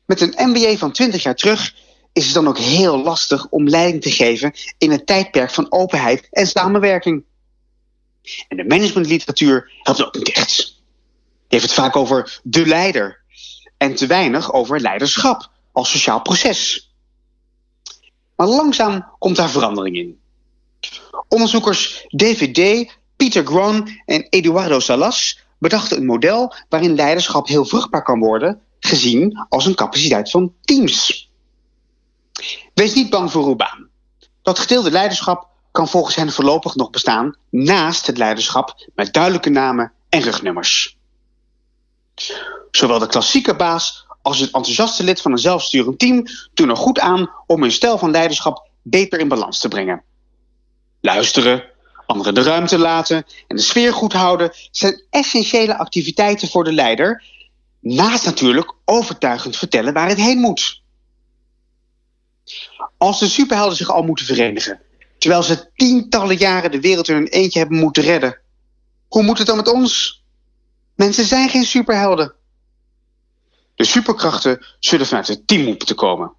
Met 0.06 0.20
een 0.20 0.34
MBA 0.36 0.76
van 0.76 0.92
20 0.92 1.22
jaar 1.22 1.34
terug 1.34 1.74
is 2.12 2.24
het 2.24 2.34
dan 2.34 2.48
ook 2.48 2.58
heel 2.58 3.02
lastig 3.02 3.48
om 3.48 3.68
leiding 3.68 4.02
te 4.02 4.10
geven 4.10 4.52
in 4.78 4.90
een 4.90 5.04
tijdperk 5.04 5.50
van 5.50 5.72
openheid 5.72 6.28
en 6.30 6.46
samenwerking. 6.46 7.24
En 8.48 8.56
de 8.56 8.64
managementliteratuur 8.64 9.72
helpt 9.82 10.04
ook 10.04 10.14
niet 10.14 10.32
echt. 10.32 10.56
Die 10.56 11.58
heeft 11.58 11.64
het 11.64 11.72
vaak 11.72 11.96
over 11.96 12.40
de 12.42 12.66
leider 12.66 13.24
en 13.76 13.94
te 13.94 14.06
weinig 14.06 14.52
over 14.52 14.80
leiderschap 14.80 15.50
als 15.72 15.90
sociaal 15.90 16.20
proces. 16.20 16.85
Maar 18.36 18.46
langzaam 18.46 19.06
komt 19.18 19.36
daar 19.36 19.50
verandering 19.50 19.96
in. 19.96 20.20
Onderzoekers 21.28 22.06
DVD, 22.08 22.90
Peter 23.16 23.46
Groen 23.46 24.00
en 24.04 24.26
Eduardo 24.28 24.80
Salas 24.80 25.40
bedachten 25.58 25.96
een 25.96 26.06
model 26.06 26.54
waarin 26.68 26.94
leiderschap 26.94 27.46
heel 27.46 27.64
vruchtbaar 27.64 28.02
kan 28.02 28.18
worden, 28.18 28.60
gezien 28.80 29.46
als 29.48 29.66
een 29.66 29.74
capaciteit 29.74 30.30
van 30.30 30.54
teams. 30.60 31.30
Wees 32.74 32.94
niet 32.94 33.10
bang 33.10 33.30
voor 33.30 33.46
uw. 33.46 33.56
Dat 34.42 34.58
gedeelde 34.58 34.90
leiderschap 34.90 35.48
kan 35.72 35.88
volgens 35.88 36.14
hen 36.14 36.32
voorlopig 36.32 36.74
nog 36.74 36.90
bestaan 36.90 37.36
naast 37.50 38.06
het 38.06 38.18
leiderschap 38.18 38.88
met 38.94 39.12
duidelijke 39.12 39.50
namen 39.50 39.92
en 40.08 40.20
rugnummers. 40.20 40.96
Zowel 42.70 42.98
de 42.98 43.06
klassieke 43.06 43.56
baas 43.56 44.05
als 44.26 44.38
het 44.38 44.50
enthousiaste 44.50 45.04
lid 45.04 45.20
van 45.20 45.32
een 45.32 45.38
zelfsturend 45.38 45.98
team 45.98 46.24
doen 46.54 46.68
er 46.68 46.76
goed 46.76 47.00
aan 47.00 47.30
om 47.46 47.62
hun 47.62 47.72
stijl 47.72 47.98
van 47.98 48.10
leiderschap 48.10 48.68
beter 48.82 49.18
in 49.18 49.28
balans 49.28 49.58
te 49.58 49.68
brengen. 49.68 50.02
Luisteren, 51.00 51.64
anderen 52.06 52.34
de 52.34 52.42
ruimte 52.42 52.78
laten 52.78 53.24
en 53.46 53.56
de 53.56 53.62
sfeer 53.62 53.92
goed 53.92 54.12
houden 54.12 54.50
zijn 54.70 55.02
essentiële 55.10 55.78
activiteiten 55.78 56.48
voor 56.48 56.64
de 56.64 56.72
leider, 56.72 57.24
naast 57.80 58.24
natuurlijk 58.24 58.74
overtuigend 58.84 59.56
vertellen 59.56 59.92
waar 59.92 60.08
het 60.08 60.18
heen 60.18 60.38
moet. 60.38 60.82
Als 62.98 63.18
de 63.18 63.28
superhelden 63.28 63.76
zich 63.76 63.90
al 63.90 64.02
moeten 64.02 64.26
verenigen, 64.26 64.80
terwijl 65.18 65.42
ze 65.42 65.70
tientallen 65.74 66.36
jaren 66.36 66.70
de 66.70 66.80
wereld 66.80 67.08
in 67.08 67.14
hun 67.14 67.28
eentje 67.28 67.58
hebben 67.58 67.78
moeten 67.78 68.02
redden, 68.02 68.38
hoe 69.08 69.22
moet 69.22 69.38
het 69.38 69.46
dan 69.46 69.56
met 69.56 69.72
ons? 69.72 70.22
Mensen 70.94 71.24
zijn 71.24 71.48
geen 71.48 71.64
superhelden. 71.64 72.35
De 73.76 73.84
superkrachten 73.84 74.66
zullen 74.78 75.06
vanuit 75.06 75.28
het 75.28 75.46
team 75.46 75.64
moeten 75.64 75.96
komen. 75.96 76.32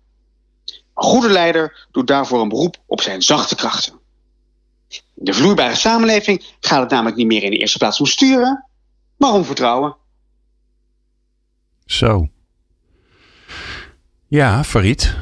Een 0.65 1.03
goede 1.03 1.29
leider 1.29 1.87
doet 1.91 2.07
daarvoor 2.07 2.41
een 2.41 2.49
beroep 2.49 2.77
op 2.85 3.01
zijn 3.01 3.21
zachte 3.21 3.55
krachten. 3.55 3.99
In 4.89 5.25
de 5.25 5.33
vloeibare 5.33 5.75
samenleving 5.75 6.43
gaat 6.59 6.81
het 6.81 6.89
namelijk 6.89 7.17
niet 7.17 7.27
meer 7.27 7.43
in 7.43 7.51
de 7.51 7.57
eerste 7.57 7.77
plaats 7.77 7.99
om 7.99 8.05
sturen, 8.05 8.65
maar 9.17 9.33
om 9.33 9.45
vertrouwen. 9.45 9.95
Zo. 11.85 12.27
Ja, 14.27 14.63
Farid. 14.63 15.15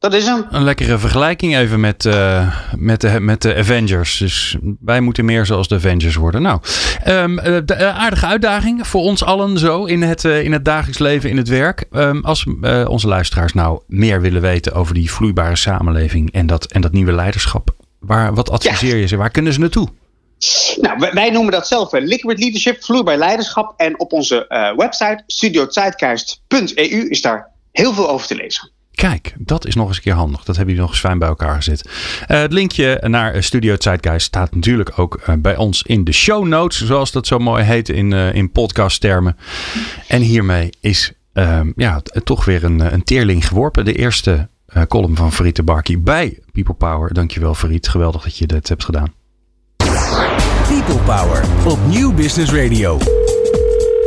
Dat 0.00 0.14
is 0.14 0.26
hem. 0.26 0.46
Een 0.50 0.64
lekkere 0.64 0.98
vergelijking 0.98 1.56
even 1.56 1.80
met, 1.80 2.04
uh, 2.04 2.54
met, 2.76 3.00
de, 3.00 3.20
met 3.20 3.42
de 3.42 3.54
Avengers. 3.54 4.18
Dus 4.18 4.56
wij 4.80 5.00
moeten 5.00 5.24
meer 5.24 5.46
zoals 5.46 5.68
de 5.68 5.74
Avengers 5.74 6.14
worden. 6.14 6.42
Nou, 6.42 6.60
um, 7.08 7.36
de, 7.66 7.92
aardige 7.92 8.26
uitdaging 8.26 8.86
voor 8.86 9.02
ons 9.02 9.24
allen 9.24 9.58
zo 9.58 9.84
in 9.84 10.02
het, 10.02 10.24
uh, 10.24 10.42
in 10.44 10.52
het 10.52 10.64
dagelijks 10.64 10.98
leven, 10.98 11.30
in 11.30 11.36
het 11.36 11.48
werk. 11.48 11.84
Um, 11.92 12.24
als 12.24 12.46
onze 12.86 13.08
luisteraars 13.08 13.52
nou 13.52 13.80
meer 13.86 14.20
willen 14.20 14.40
weten 14.40 14.72
over 14.72 14.94
die 14.94 15.10
vloeibare 15.10 15.56
samenleving 15.56 16.32
en 16.32 16.46
dat, 16.46 16.64
en 16.64 16.80
dat 16.80 16.92
nieuwe 16.92 17.12
leiderschap. 17.12 17.74
Waar, 17.98 18.34
wat 18.34 18.50
adviseer 18.50 18.96
je 18.96 19.06
ze? 19.06 19.16
Waar 19.16 19.30
kunnen 19.30 19.52
ze 19.52 19.60
naartoe? 19.60 19.88
Nou, 20.80 21.10
wij 21.12 21.30
noemen 21.30 21.52
dat 21.52 21.66
zelf 21.66 21.92
liquid 21.92 22.38
leadership, 22.38 22.84
vloeibaar 22.84 23.16
leiderschap. 23.16 23.74
En 23.76 24.00
op 24.00 24.12
onze 24.12 24.72
website 24.76 25.22
studiozeitgeist.eu 25.26 27.08
is 27.08 27.20
daar 27.20 27.48
heel 27.72 27.92
veel 27.92 28.10
over 28.10 28.26
te 28.26 28.34
lezen. 28.34 28.70
Kijk, 29.00 29.34
dat 29.38 29.66
is 29.66 29.74
nog 29.74 29.88
eens 29.88 29.96
een 29.96 30.02
keer 30.02 30.14
handig. 30.14 30.44
Dat 30.44 30.56
hebben 30.56 30.74
jullie 30.74 30.80
nog 30.80 30.90
eens 30.90 31.00
fijn 31.00 31.18
bij 31.18 31.28
elkaar 31.28 31.54
gezet. 31.54 31.84
Uh, 31.86 32.40
het 32.40 32.52
linkje 32.52 33.02
naar 33.06 33.42
Studio 33.42 33.76
Zeitgeist 33.78 34.26
staat 34.26 34.54
natuurlijk 34.54 34.98
ook 34.98 35.20
uh, 35.28 35.34
bij 35.38 35.56
ons 35.56 35.82
in 35.82 36.04
de 36.04 36.12
show 36.12 36.46
notes. 36.46 36.86
Zoals 36.86 37.12
dat 37.12 37.26
zo 37.26 37.38
mooi 37.38 37.64
heet 37.64 37.88
in, 37.88 38.10
uh, 38.10 38.34
in 38.34 38.52
podcasttermen. 38.52 39.36
En 40.06 40.22
hiermee 40.22 40.70
is 40.80 41.12
ehm, 41.32 41.72
ja, 41.76 42.02
toch 42.24 42.44
weer 42.44 42.64
een, 42.64 42.92
een 42.92 43.02
teerling 43.02 43.46
geworpen. 43.46 43.84
De 43.84 43.94
eerste 43.94 44.48
column 44.88 45.16
van 45.16 45.32
Farid 45.32 45.56
de 45.56 45.62
Barkie 45.62 45.98
bij 45.98 46.38
People 46.52 46.74
Power. 46.74 47.14
Dankjewel 47.14 47.54
Farid. 47.54 47.88
Geweldig 47.88 48.22
dat 48.22 48.36
je 48.36 48.46
dit 48.46 48.68
hebt 48.68 48.84
gedaan. 48.84 49.12
People 50.68 51.02
Power 51.04 51.44
op 51.66 51.78
Nieuw 51.86 52.12
Business 52.14 52.52
Radio. 52.52 52.98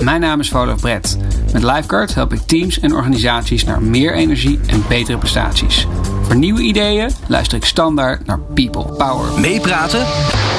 Mijn 0.03 0.21
naam 0.21 0.39
is 0.39 0.49
Volof 0.49 0.81
Brett. 0.81 1.17
Met 1.53 1.63
Lifeguard 1.63 2.15
help 2.15 2.33
ik 2.33 2.39
teams 2.39 2.79
en 2.79 2.93
organisaties 2.93 3.63
naar 3.63 3.81
meer 3.81 4.13
energie 4.13 4.59
en 4.67 4.83
betere 4.87 5.17
prestaties. 5.17 5.87
Voor 6.21 6.35
nieuwe 6.35 6.61
ideeën 6.61 7.09
luister 7.27 7.57
ik 7.57 7.65
standaard 7.65 8.25
naar 8.25 8.39
People 8.39 8.83
Power. 8.83 9.39
Meepraten 9.39 10.01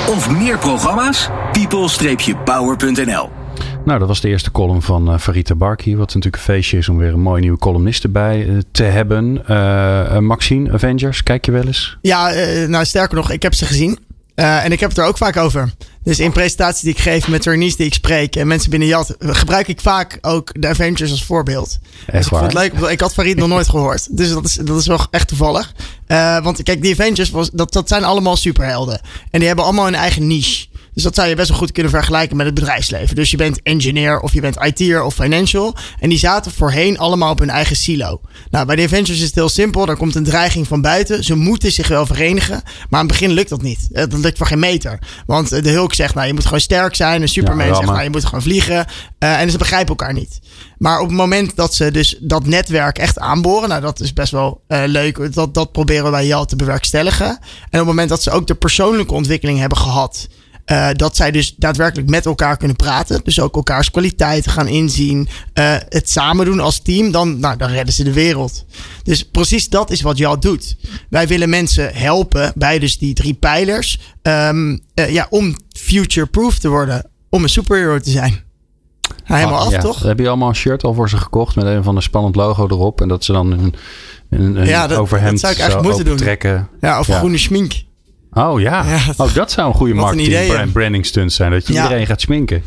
of 0.08 0.30
meer 0.30 0.58
programma's? 0.58 1.28
people-power.nl 1.52 3.30
nou, 3.84 3.98
dat 3.98 4.08
was 4.08 4.20
de 4.20 4.28
eerste 4.28 4.50
column 4.50 4.82
van 4.82 5.12
uh, 5.12 5.18
Farita 5.18 5.54
Barki. 5.54 5.96
Wat 5.96 6.06
natuurlijk 6.06 6.36
een 6.36 6.54
feestje 6.54 6.78
is 6.78 6.88
om 6.88 6.96
weer 6.96 7.12
een 7.12 7.20
mooie 7.20 7.40
nieuwe 7.40 7.58
columnist 7.58 8.04
erbij 8.04 8.46
uh, 8.46 8.58
te 8.70 8.82
hebben. 8.82 9.42
Uh, 9.50 10.18
Maxine, 10.18 10.72
Avengers, 10.72 11.22
kijk 11.22 11.44
je 11.44 11.52
wel 11.52 11.64
eens? 11.64 11.98
Ja, 12.00 12.30
nou 12.66 12.84
sterker 12.84 13.16
nog, 13.16 13.30
ik 13.30 13.42
heb 13.42 13.54
ze 13.54 13.64
gezien. 13.64 13.98
En 14.34 14.72
ik 14.72 14.80
heb 14.80 14.88
het 14.88 14.98
er 14.98 15.04
ook 15.04 15.16
vaak 15.16 15.36
over. 15.36 15.72
Dus 16.02 16.20
in 16.20 16.32
presentaties 16.32 16.82
die 16.82 16.90
ik 16.90 16.98
geef 16.98 17.28
met 17.28 17.42
trainees 17.42 17.76
die 17.76 17.86
ik 17.86 17.94
spreek 17.94 18.36
en 18.36 18.46
mensen 18.46 18.70
binnen 18.70 18.88
Jat, 18.88 19.16
gebruik 19.18 19.68
ik 19.68 19.80
vaak 19.80 20.18
ook 20.20 20.50
de 20.60 20.68
Avengers 20.68 21.10
als 21.10 21.24
voorbeeld. 21.24 21.78
Echt 22.06 22.12
dus 22.12 22.20
ik 22.20 22.28
vond 22.28 22.42
het 22.42 22.52
leuk. 22.52 22.90
Ik 22.90 23.00
had 23.00 23.14
Farid 23.14 23.36
nog 23.36 23.48
nooit 23.48 23.68
gehoord. 23.68 24.16
Dus 24.16 24.28
dat 24.30 24.44
is, 24.44 24.54
dat 24.54 24.80
is 24.80 24.86
wel 24.86 25.06
echt 25.10 25.28
toevallig. 25.28 25.72
Uh, 26.08 26.42
want 26.42 26.62
kijk, 26.62 26.82
die 26.82 26.92
Avengers, 26.92 27.30
was, 27.30 27.50
dat, 27.50 27.72
dat 27.72 27.88
zijn 27.88 28.04
allemaal 28.04 28.36
superhelden. 28.36 29.00
En 29.30 29.38
die 29.38 29.46
hebben 29.46 29.64
allemaal 29.64 29.86
een 29.86 29.94
eigen 29.94 30.26
niche. 30.26 30.66
Dus 30.94 31.02
dat 31.02 31.14
zou 31.14 31.28
je 31.28 31.34
best 31.34 31.48
wel 31.48 31.58
goed 31.58 31.72
kunnen 31.72 31.92
vergelijken 31.92 32.36
met 32.36 32.46
het 32.46 32.54
bedrijfsleven. 32.54 33.14
Dus 33.14 33.30
je 33.30 33.36
bent 33.36 33.62
engineer 33.62 34.20
of 34.20 34.32
je 34.32 34.40
bent 34.40 34.56
IT'er 34.64 35.02
of 35.02 35.14
financial. 35.14 35.74
En 35.98 36.08
die 36.08 36.18
zaten 36.18 36.52
voorheen 36.52 36.98
allemaal 36.98 37.30
op 37.30 37.38
hun 37.38 37.50
eigen 37.50 37.76
silo. 37.76 38.20
Nou, 38.50 38.66
bij 38.66 38.76
de 38.76 38.82
Avengers 38.82 39.10
is 39.10 39.20
het 39.20 39.34
heel 39.34 39.48
simpel. 39.48 39.88
Er 39.88 39.96
komt 39.96 40.14
een 40.14 40.24
dreiging 40.24 40.66
van 40.66 40.80
buiten. 40.80 41.24
Ze 41.24 41.34
moeten 41.34 41.72
zich 41.72 41.88
wel 41.88 42.06
verenigen. 42.06 42.62
Maar 42.64 43.00
aan 43.00 43.06
het 43.06 43.18
begin 43.18 43.30
lukt 43.30 43.48
dat 43.48 43.62
niet. 43.62 43.88
Dat 43.90 44.12
lukt 44.12 44.38
voor 44.38 44.46
geen 44.46 44.58
meter. 44.58 44.98
Want 45.26 45.48
de 45.48 45.70
Hulk 45.70 45.94
zegt, 45.94 46.14
nou, 46.14 46.26
je 46.26 46.34
moet 46.34 46.44
gewoon 46.44 46.60
sterk 46.60 46.94
zijn. 46.94 47.22
En 47.22 47.28
Superman 47.28 47.66
ja, 47.66 47.74
zegt, 47.74 47.86
nou, 47.86 48.02
je 48.02 48.10
moet 48.10 48.24
gewoon 48.24 48.42
vliegen. 48.42 48.86
Uh, 49.18 49.40
en 49.40 49.50
ze 49.50 49.58
begrijpen 49.58 49.88
elkaar 49.88 50.12
niet. 50.12 50.40
Maar 50.78 51.00
op 51.00 51.06
het 51.06 51.16
moment 51.16 51.56
dat 51.56 51.74
ze 51.74 51.90
dus 51.90 52.16
dat 52.20 52.46
netwerk 52.46 52.98
echt 52.98 53.18
aanboren, 53.18 53.68
nou 53.68 53.80
dat 53.80 54.00
is 54.00 54.12
best 54.12 54.32
wel 54.32 54.60
uh, 54.68 54.82
leuk. 54.86 55.34
Dat, 55.34 55.54
dat 55.54 55.72
proberen 55.72 56.10
wij 56.10 56.34
al 56.34 56.44
te 56.46 56.56
bewerkstelligen. 56.56 57.26
En 57.26 57.36
op 57.36 57.70
het 57.70 57.84
moment 57.84 58.08
dat 58.08 58.22
ze 58.22 58.30
ook 58.30 58.46
de 58.46 58.54
persoonlijke 58.54 59.14
ontwikkeling 59.14 59.58
hebben 59.58 59.78
gehad. 59.78 60.28
Uh, 60.72 60.88
dat 60.92 61.16
zij 61.16 61.30
dus 61.30 61.54
daadwerkelijk 61.56 62.08
met 62.08 62.26
elkaar 62.26 62.56
kunnen 62.56 62.76
praten. 62.76 63.20
Dus 63.24 63.40
ook 63.40 63.56
elkaars 63.56 63.90
kwaliteiten 63.90 64.52
gaan 64.52 64.68
inzien. 64.68 65.28
Uh, 65.54 65.76
het 65.88 66.10
samen 66.10 66.46
doen 66.46 66.60
als 66.60 66.82
team. 66.82 67.10
Dan, 67.10 67.38
nou, 67.38 67.56
dan 67.56 67.70
redden 67.70 67.94
ze 67.94 68.04
de 68.04 68.12
wereld. 68.12 68.64
Dus 69.02 69.24
precies 69.24 69.68
dat 69.68 69.90
is 69.90 70.00
wat 70.00 70.18
jou 70.18 70.38
doet. 70.38 70.76
Wij 71.10 71.26
willen 71.26 71.48
mensen 71.48 71.94
helpen 71.94 72.52
bij 72.54 72.78
dus 72.78 72.98
die 72.98 73.14
drie 73.14 73.34
pijlers. 73.34 74.00
Um, 74.22 74.80
uh, 74.94 75.10
ja, 75.10 75.26
om 75.30 75.56
future-proof 75.78 76.58
te 76.58 76.68
worden. 76.68 77.10
Om 77.28 77.42
een 77.42 77.48
superhero 77.48 77.98
te 77.98 78.10
zijn. 78.10 78.42
Nou, 79.26 79.40
helemaal 79.40 79.60
ah, 79.60 79.66
af, 79.66 79.72
ja. 79.72 79.80
toch? 79.80 80.02
Heb 80.02 80.18
je 80.18 80.28
allemaal 80.28 80.48
een 80.48 80.54
shirt 80.54 80.84
al 80.84 80.94
voor 80.94 81.08
ze 81.08 81.16
gekocht 81.16 81.56
met 81.56 81.64
een 81.64 81.82
van 81.82 81.96
een 81.96 82.02
spannend 82.02 82.36
logo 82.36 82.68
erop. 82.68 83.00
En 83.00 83.08
dat 83.08 83.24
ze 83.24 83.32
dan 83.32 83.50
een, 83.50 83.74
een, 84.30 84.66
ja, 84.66 84.86
dat, 84.86 84.98
overhemd 84.98 85.30
dat 85.30 85.40
zou 85.40 85.52
ik 85.52 85.58
eigenlijk 85.58 85.88
moeten 85.88 86.06
doen. 86.10 86.16
trekken. 86.16 86.68
Ja, 86.80 86.98
of 86.98 87.06
Ja. 87.06 87.18
groene 87.18 87.38
schmink. 87.38 87.72
Oh 88.34 88.60
ja. 88.60 88.84
Ja, 88.84 88.98
oh, 89.16 89.34
dat 89.34 89.50
zou 89.50 89.68
een 89.68 89.74
goede 89.74 89.92
een 89.92 89.98
marketing 89.98 90.28
idee, 90.28 90.46
ja. 90.46 90.52
brand, 90.52 90.72
branding 90.72 91.06
stunt 91.06 91.32
zijn. 91.32 91.50
Dat 91.50 91.66
je 91.66 91.72
Ja. 91.72 91.82
iedereen 91.82 92.06
gaat 92.06 92.20
sminken. 92.20 92.62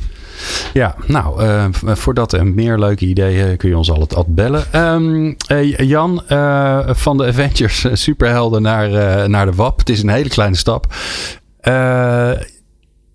Ja, 0.73 0.95
nou, 1.05 1.43
uh, 1.43 1.65
voor 1.71 2.13
dat 2.13 2.33
en 2.33 2.55
meer 2.55 2.79
leuke 2.79 3.05
ideeën 3.05 3.57
kun 3.57 3.69
je 3.69 3.77
ons 3.77 3.89
altijd, 3.91 4.15
altijd 4.15 4.35
bellen. 4.35 4.81
Um, 4.81 5.35
uh, 5.51 5.77
Jan, 5.79 6.23
uh, 6.29 6.79
van 6.85 7.17
de 7.17 7.25
Avengers 7.25 7.85
superhelden 7.93 8.61
naar, 8.61 8.89
naar 9.29 9.45
de 9.45 9.55
WAP. 9.55 9.79
Het 9.79 9.89
is 9.89 10.01
een 10.03 10.09
hele 10.09 10.29
kleine 10.29 10.55
stap. 10.55 10.87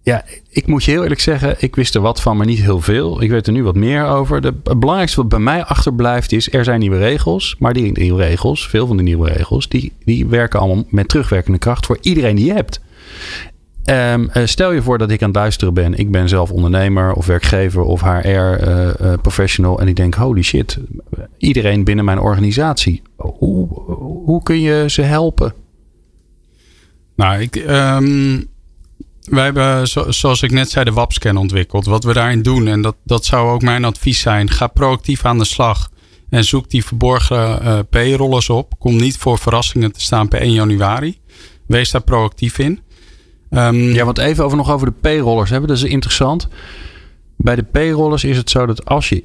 Ja, 0.04 0.24
ik 0.48 0.66
moet 0.66 0.84
je 0.84 0.90
heel 0.90 1.02
eerlijk 1.02 1.20
zeggen, 1.20 1.56
ik 1.58 1.76
wist 1.76 1.94
er 1.94 2.00
wat 2.00 2.20
van, 2.20 2.36
maar 2.36 2.46
niet 2.46 2.60
heel 2.60 2.80
veel. 2.80 3.22
Ik 3.22 3.30
weet 3.30 3.46
er 3.46 3.52
nu 3.52 3.64
wat 3.64 3.74
meer 3.74 4.06
over. 4.06 4.40
De, 4.40 4.54
het 4.64 4.78
belangrijkste 4.78 5.20
wat 5.20 5.28
bij 5.28 5.38
mij 5.38 5.64
achterblijft 5.64 6.32
is, 6.32 6.52
er 6.52 6.64
zijn 6.64 6.80
nieuwe 6.80 6.98
regels. 6.98 7.56
Maar 7.58 7.72
die 7.72 7.92
nieuwe 7.92 8.22
regels, 8.22 8.68
veel 8.68 8.86
van 8.86 8.96
de 8.96 9.02
nieuwe 9.02 9.28
regels, 9.28 9.68
die, 9.68 9.92
die 10.04 10.26
werken 10.26 10.60
allemaal 10.60 10.84
met 10.88 11.08
terugwerkende 11.08 11.58
kracht 11.58 11.86
voor 11.86 11.98
iedereen 12.00 12.36
die 12.36 12.44
je 12.44 12.52
hebt. 12.52 12.80
Um, 13.84 14.30
stel 14.44 14.72
je 14.72 14.82
voor 14.82 14.98
dat 14.98 15.10
ik 15.10 15.22
aan 15.22 15.28
het 15.28 15.36
luisteren 15.36 15.74
ben. 15.74 15.94
Ik 15.94 16.10
ben 16.10 16.28
zelf 16.28 16.50
ondernemer 16.50 17.12
of 17.12 17.26
werkgever 17.26 17.82
of 17.82 18.00
HR-professional. 18.00 19.72
Uh, 19.72 19.76
uh, 19.76 19.82
en 19.82 19.88
ik 19.88 19.96
denk, 19.96 20.14
holy 20.14 20.42
shit, 20.42 20.78
iedereen 21.38 21.84
binnen 21.84 22.04
mijn 22.04 22.18
organisatie. 22.18 23.02
Hoe, 23.16 23.68
hoe 24.24 24.42
kun 24.42 24.60
je 24.60 24.84
ze 24.88 25.02
helpen? 25.02 25.54
Nou, 27.16 27.40
ik, 27.40 27.56
um, 27.56 28.50
wij 29.30 29.44
hebben, 29.44 29.88
zo, 29.88 30.10
zoals 30.10 30.42
ik 30.42 30.50
net 30.50 30.70
zei, 30.70 30.84
de 30.84 30.92
WAP-scan 30.92 31.36
ontwikkeld. 31.36 31.84
Wat 31.84 32.04
we 32.04 32.12
daarin 32.12 32.42
doen, 32.42 32.66
en 32.66 32.82
dat, 32.82 32.96
dat 33.04 33.24
zou 33.24 33.50
ook 33.50 33.62
mijn 33.62 33.84
advies 33.84 34.20
zijn. 34.20 34.50
Ga 34.50 34.66
proactief 34.66 35.24
aan 35.24 35.38
de 35.38 35.44
slag. 35.44 35.90
En 36.30 36.44
zoek 36.44 36.70
die 36.70 36.84
verborgen 36.84 37.62
uh, 37.62 37.78
P-rollers 37.90 38.50
op. 38.50 38.72
Kom 38.78 38.96
niet 38.96 39.16
voor 39.16 39.38
verrassingen 39.38 39.92
te 39.92 40.00
staan 40.00 40.28
per 40.28 40.40
1 40.40 40.52
januari. 40.52 41.18
Wees 41.66 41.90
daar 41.90 42.02
proactief 42.02 42.58
in. 42.58 42.80
Um, 43.50 43.92
ja, 43.92 44.04
want 44.04 44.18
even 44.18 44.44
over, 44.44 44.56
nog 44.56 44.70
over 44.70 44.86
de 44.86 44.94
payrollers 45.00 45.50
hebben. 45.50 45.68
Dat 45.68 45.78
is 45.78 45.84
interessant. 45.84 46.48
Bij 47.36 47.56
de 47.56 47.62
payrollers 47.62 48.24
is 48.24 48.36
het 48.36 48.50
zo 48.50 48.66
dat 48.66 48.84
als 48.84 49.08
je, 49.08 49.24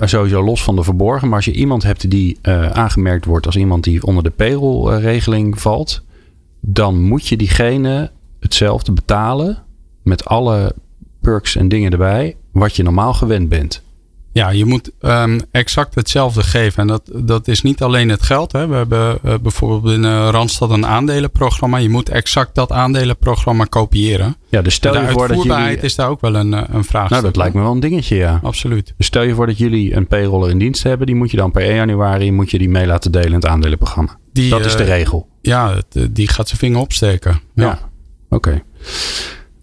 sowieso 0.00 0.42
los 0.42 0.62
van 0.62 0.76
de 0.76 0.82
verborgen, 0.82 1.28
maar 1.28 1.36
als 1.36 1.44
je 1.44 1.52
iemand 1.52 1.82
hebt 1.82 2.10
die 2.10 2.38
uh, 2.42 2.70
aangemerkt 2.70 3.24
wordt 3.24 3.46
als 3.46 3.56
iemand 3.56 3.84
die 3.84 4.06
onder 4.06 4.22
de 4.22 4.30
payrollregeling 4.30 5.60
valt, 5.60 6.02
dan 6.60 7.02
moet 7.02 7.26
je 7.26 7.36
diegene 7.36 8.10
hetzelfde 8.42 8.92
betalen 8.92 9.62
met 10.02 10.24
alle 10.24 10.74
perks 11.20 11.56
en 11.56 11.68
dingen 11.68 11.92
erbij, 11.92 12.36
wat 12.52 12.76
je 12.76 12.82
normaal 12.82 13.14
gewend 13.14 13.48
bent. 13.48 13.82
Ja, 14.32 14.50
je 14.50 14.64
moet 14.64 14.90
um, 15.00 15.40
exact 15.50 15.94
hetzelfde 15.94 16.42
geven. 16.42 16.80
En 16.80 16.86
dat, 16.86 17.10
dat 17.14 17.48
is 17.48 17.62
niet 17.62 17.82
alleen 17.82 18.08
het 18.08 18.22
geld. 18.22 18.52
Hè. 18.52 18.66
We 18.66 18.74
hebben 18.74 19.18
uh, 19.24 19.34
bijvoorbeeld 19.42 19.94
in 19.94 20.04
uh, 20.04 20.28
Randstad 20.30 20.70
een 20.70 20.86
aandelenprogramma. 20.86 21.76
Je 21.76 21.88
moet 21.88 22.08
exact 22.08 22.54
dat 22.54 22.72
aandelenprogramma 22.72 23.64
kopiëren. 23.64 24.36
Ja, 24.48 24.62
dus 24.62 24.74
stel 24.74 25.00
je 25.00 25.08
voor 25.08 25.28
dat 25.28 25.42
jullie... 25.42 25.76
is 25.76 25.94
daar 25.94 26.08
ook 26.08 26.20
wel 26.20 26.34
een, 26.34 26.52
uh, 26.52 26.62
een 26.72 26.84
vraag. 26.84 27.10
Nou, 27.10 27.22
dat 27.22 27.36
lijkt 27.36 27.54
me 27.54 27.60
wel 27.60 27.72
een 27.72 27.80
dingetje, 27.80 28.16
ja. 28.16 28.40
Absoluut. 28.42 28.94
Dus 28.96 29.06
stel 29.06 29.22
je 29.22 29.34
voor 29.34 29.46
dat 29.46 29.58
jullie 29.58 29.96
een 29.96 30.06
payroller 30.06 30.50
in 30.50 30.58
dienst 30.58 30.82
hebben. 30.82 31.06
Die 31.06 31.16
moet 31.16 31.30
je 31.30 31.36
dan 31.36 31.50
per 31.50 31.62
1 31.62 31.74
januari 31.74 32.32
moet 32.32 32.50
je 32.50 32.58
die 32.58 32.68
mee 32.68 32.86
laten 32.86 33.12
delen 33.12 33.28
in 33.28 33.34
het 33.34 33.46
aandelenprogramma. 33.46 34.18
Die, 34.32 34.50
dat 34.50 34.64
is 34.64 34.76
de 34.76 34.84
regel. 34.84 35.28
Ja, 35.40 35.74
die 36.10 36.28
gaat 36.28 36.48
zijn 36.48 36.60
vinger 36.60 36.80
opsteken. 36.80 37.40
Ja, 37.54 37.64
ja. 37.64 37.90
Oké. 38.32 38.62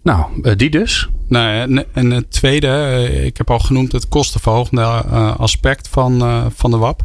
Nou, 0.02 0.26
uh, 0.42 0.52
die 0.56 0.70
dus. 0.70 1.08
Nou, 1.28 1.84
en, 1.92 2.10
het 2.10 2.30
tweede, 2.30 2.66
uh, 2.66 3.24
ik 3.24 3.36
heb 3.36 3.50
al 3.50 3.58
genoemd 3.58 3.92
het 3.92 4.08
kostenverhogende 4.08 4.82
uh, 4.82 5.36
aspect 5.36 5.88
van, 5.88 6.22
van 6.54 6.70
de 6.70 6.76
WAP. 6.76 7.02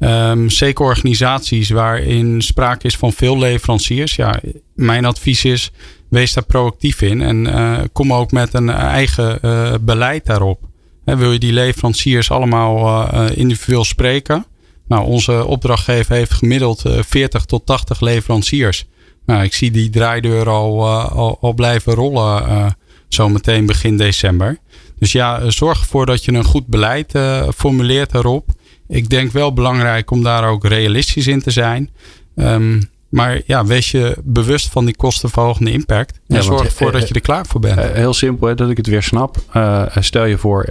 Um, 0.00 0.50
zeker 0.50 0.84
organisaties 0.84 1.70
waarin 1.70 2.42
sprake 2.42 2.86
is 2.86 2.96
van 2.96 3.12
veel 3.12 3.38
leveranciers. 3.38 4.16
Ja, 4.16 4.40
mijn 4.74 5.04
advies 5.04 5.44
is, 5.44 5.72
wees 6.08 6.32
daar 6.32 6.44
proactief 6.44 7.02
in 7.02 7.22
en 7.22 7.90
kom 7.92 8.12
ook 8.12 8.32
met 8.32 8.54
een 8.54 8.70
eigen 8.70 9.38
beleid 9.84 10.26
daarop. 10.26 10.60
Wil 11.04 11.32
je 11.32 11.38
die 11.38 11.52
leveranciers 11.52 12.30
allemaal 12.30 13.08
individueel 13.30 13.84
spreken? 13.84 14.46
Nou, 14.88 15.04
onze 15.04 15.46
opdrachtgever 15.46 16.14
heeft 16.14 16.32
gemiddeld 16.32 16.82
40 16.84 17.44
tot 17.44 17.66
80 17.66 18.00
leveranciers. 18.00 18.86
Nou, 19.26 19.44
ik 19.44 19.54
zie 19.54 19.70
die 19.70 19.90
draaideur 19.90 20.48
al, 20.48 20.78
uh, 20.78 21.12
al, 21.12 21.38
al, 21.40 21.52
blijven 21.52 21.94
rollen 21.94 22.48
uh, 22.48 22.66
zometeen 23.08 23.66
begin 23.66 23.96
december. 23.96 24.58
Dus 24.98 25.12
ja, 25.12 25.40
eh, 25.40 25.48
zorg 25.48 25.80
ervoor 25.80 26.06
dat 26.06 26.24
je 26.24 26.32
een 26.32 26.44
goed 26.44 26.66
beleid 26.66 27.12
formuleert 27.56 28.14
erop. 28.14 28.48
Ik 28.88 29.10
denk 29.10 29.32
wel 29.32 29.52
belangrijk 29.52 30.10
om 30.10 30.22
daar 30.22 30.48
ook 30.48 30.66
realistisch 30.66 31.26
in 31.26 31.42
te 31.42 31.50
zijn. 31.50 31.90
Um, 32.36 32.92
maar 33.08 33.40
ja, 33.46 33.66
wees 33.66 33.90
je 33.90 34.16
bewust 34.24 34.68
van 34.68 34.84
die 34.84 34.96
kostenverhogende 34.96 35.72
impact. 35.72 36.20
En 36.26 36.36
ja, 36.36 36.42
zorg 36.42 36.64
ervoor 36.64 36.92
dat 36.92 37.08
je 37.08 37.14
er 37.14 37.20
klaar 37.20 37.46
voor 37.46 37.60
bent. 37.60 37.80
heel 37.80 38.14
simpel, 38.14 38.48
hè, 38.48 38.54
dat 38.54 38.70
ik 38.70 38.76
het 38.76 38.86
weer 38.86 39.02
snap. 39.02 39.36
Uh, 39.56 39.86
stel 39.98 40.24
je 40.24 40.38
voor, 40.38 40.68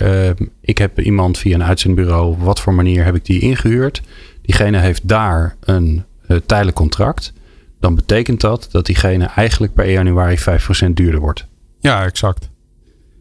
ik 0.62 0.78
heb 0.78 1.00
iemand 1.00 1.38
via 1.38 1.56
een 1.56 1.63
uitzendbureau. 1.63 2.32
Op 2.32 2.42
wat 2.42 2.60
voor 2.60 2.74
manier 2.74 3.06
heb 3.06 3.16
ik 3.16 3.26
die 3.26 3.39
ingehuurd? 3.39 4.02
Diegene 4.42 4.80
heeft 4.80 5.08
daar 5.08 5.56
een 5.60 6.04
tijdelijk 6.46 6.78
contract 6.78 7.34
dan 7.84 7.96
betekent 7.96 8.41
dat 8.41 8.67
dat 8.72 8.86
diegene 8.86 9.26
eigenlijk 9.26 9.74
per 9.74 9.86
1 9.86 9.93
januari 9.93 10.38
5% 10.39 10.93
duurder 10.93 11.19
wordt. 11.19 11.48
Ja, 11.80 12.04
exact. 12.04 12.50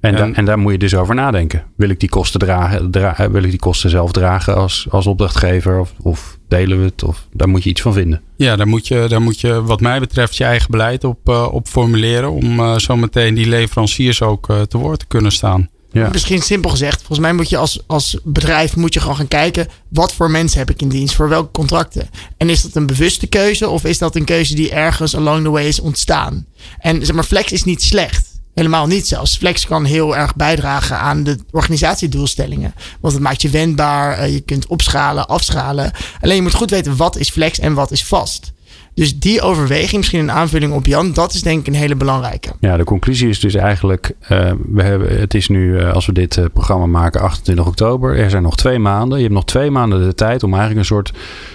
En, 0.00 0.16
en, 0.16 0.34
en, 0.34 0.44
daar 0.44 0.58
moet 0.58 0.72
je 0.72 0.78
dus 0.78 0.94
over 0.94 1.14
nadenken. 1.14 1.64
Wil 1.76 1.88
ik 1.88 2.00
die 2.00 2.08
kosten, 2.08 2.40
dragen, 2.40 2.90
dra 2.90 3.30
wil 3.30 3.42
ik 3.42 3.50
die 3.50 3.58
kosten 3.58 3.90
zelf 3.90 4.12
dragen 4.12 4.54
als, 4.54 4.86
als 4.90 5.06
opdrachtgever? 5.06 5.78
Of, 5.78 5.92
of 6.02 6.38
delen 6.48 6.78
we 6.78 6.84
het? 6.84 7.02
Of 7.02 7.26
daar 7.32 7.48
moet 7.48 7.62
je 7.62 7.70
iets 7.70 7.80
van 7.80 7.92
vinden. 7.92 8.20
Ja, 8.36 8.56
daar 8.56 8.68
moet 8.68 8.88
je, 8.88 9.04
daar 9.08 9.22
moet 9.22 9.40
je 9.40 9.62
wat 9.62 9.80
mij 9.80 10.00
betreft 10.00 10.36
je 10.36 10.44
eigen 10.44 10.70
beleid 10.70 11.04
op, 11.04 11.28
uh, 11.28 11.48
op 11.52 11.68
formuleren. 11.68 12.30
Om 12.30 12.60
uh, 12.60 12.76
zo 12.76 12.96
meteen 12.96 13.34
die 13.34 13.48
leveranciers 13.48 14.22
ook 14.22 14.48
uh, 14.50 14.60
te 14.60 14.78
woord 14.78 14.98
te 14.98 15.06
kunnen 15.06 15.32
staan. 15.32 15.68
Misschien 15.92 16.42
simpel 16.42 16.70
gezegd, 16.70 16.96
volgens 16.96 17.18
mij 17.18 17.32
moet 17.32 17.48
je 17.48 17.56
als, 17.56 17.82
als 17.86 18.16
bedrijf 18.24 18.76
moet 18.76 18.94
je 18.94 19.00
gewoon 19.00 19.16
gaan 19.16 19.28
kijken 19.28 19.68
wat 19.88 20.12
voor 20.12 20.30
mensen 20.30 20.58
heb 20.58 20.70
ik 20.70 20.82
in 20.82 20.88
dienst, 20.88 21.14
voor 21.14 21.28
welke 21.28 21.50
contracten. 21.50 22.10
En 22.36 22.50
is 22.50 22.62
dat 22.62 22.74
een 22.74 22.86
bewuste 22.86 23.26
keuze 23.26 23.68
of 23.68 23.84
is 23.84 23.98
dat 23.98 24.16
een 24.16 24.24
keuze 24.24 24.54
die 24.54 24.70
ergens 24.70 25.16
along 25.16 25.44
the 25.44 25.50
way 25.50 25.66
is 25.66 25.80
ontstaan? 25.80 26.46
En 26.78 27.06
zeg 27.06 27.14
maar, 27.14 27.24
flex 27.24 27.52
is 27.52 27.64
niet 27.64 27.82
slecht. 27.82 28.30
Helemaal 28.54 28.86
niet 28.86 29.08
zelfs. 29.08 29.36
Flex 29.36 29.66
kan 29.66 29.84
heel 29.84 30.16
erg 30.16 30.36
bijdragen 30.36 30.98
aan 30.98 31.24
de 31.24 31.38
organisatiedoelstellingen. 31.50 32.74
Want 33.00 33.14
het 33.14 33.22
maakt 33.22 33.42
je 33.42 33.50
wendbaar, 33.50 34.18
eh, 34.18 34.32
je 34.32 34.40
kunt 34.40 34.66
opschalen, 34.66 35.28
afschalen. 35.28 35.92
Alleen 36.20 36.36
je 36.36 36.42
moet 36.42 36.54
goed 36.54 36.70
weten 36.70 36.96
wat 36.96 37.16
is 37.16 37.30
flex 37.30 37.58
en 37.58 37.74
wat 37.74 37.90
is 37.90 38.04
vast. 38.04 38.52
Dus 38.94 39.18
die 39.18 39.40
overweging, 39.40 39.96
misschien 39.96 40.20
een 40.20 40.30
aanvulling 40.30 40.72
op 40.72 40.86
Jan, 40.86 41.12
dat 41.12 41.32
is 41.34 41.42
denk 41.42 41.60
ik 41.60 41.66
een 41.66 41.74
hele 41.80 41.94
belangrijke. 41.94 42.52
Ja, 42.60 42.76
de 42.76 42.84
conclusie 42.84 43.28
is 43.28 43.40
dus 43.40 43.54
eigenlijk, 43.54 44.12
uh, 44.22 44.52
we 44.72 44.82
hebben, 44.82 45.20
het 45.20 45.34
is 45.34 45.48
nu, 45.48 45.80
uh, 45.80 45.92
als 45.92 46.06
we 46.06 46.12
dit 46.12 46.36
uh, 46.36 46.44
programma 46.52 46.86
maken, 46.86 47.20
28 47.20 47.66
oktober. 47.66 48.18
Er 48.18 48.30
zijn 48.30 48.42
nog 48.42 48.56
twee 48.56 48.78
maanden. 48.78 49.18
Je 49.18 49.24
hebt 49.24 49.34
nog 49.34 49.44
twee 49.44 49.70
maanden 49.70 50.02
de 50.02 50.14
tijd 50.14 50.42
om 50.42 50.50
eigenlijk 50.50 50.80
een 50.80 50.96
soort 50.96 51.12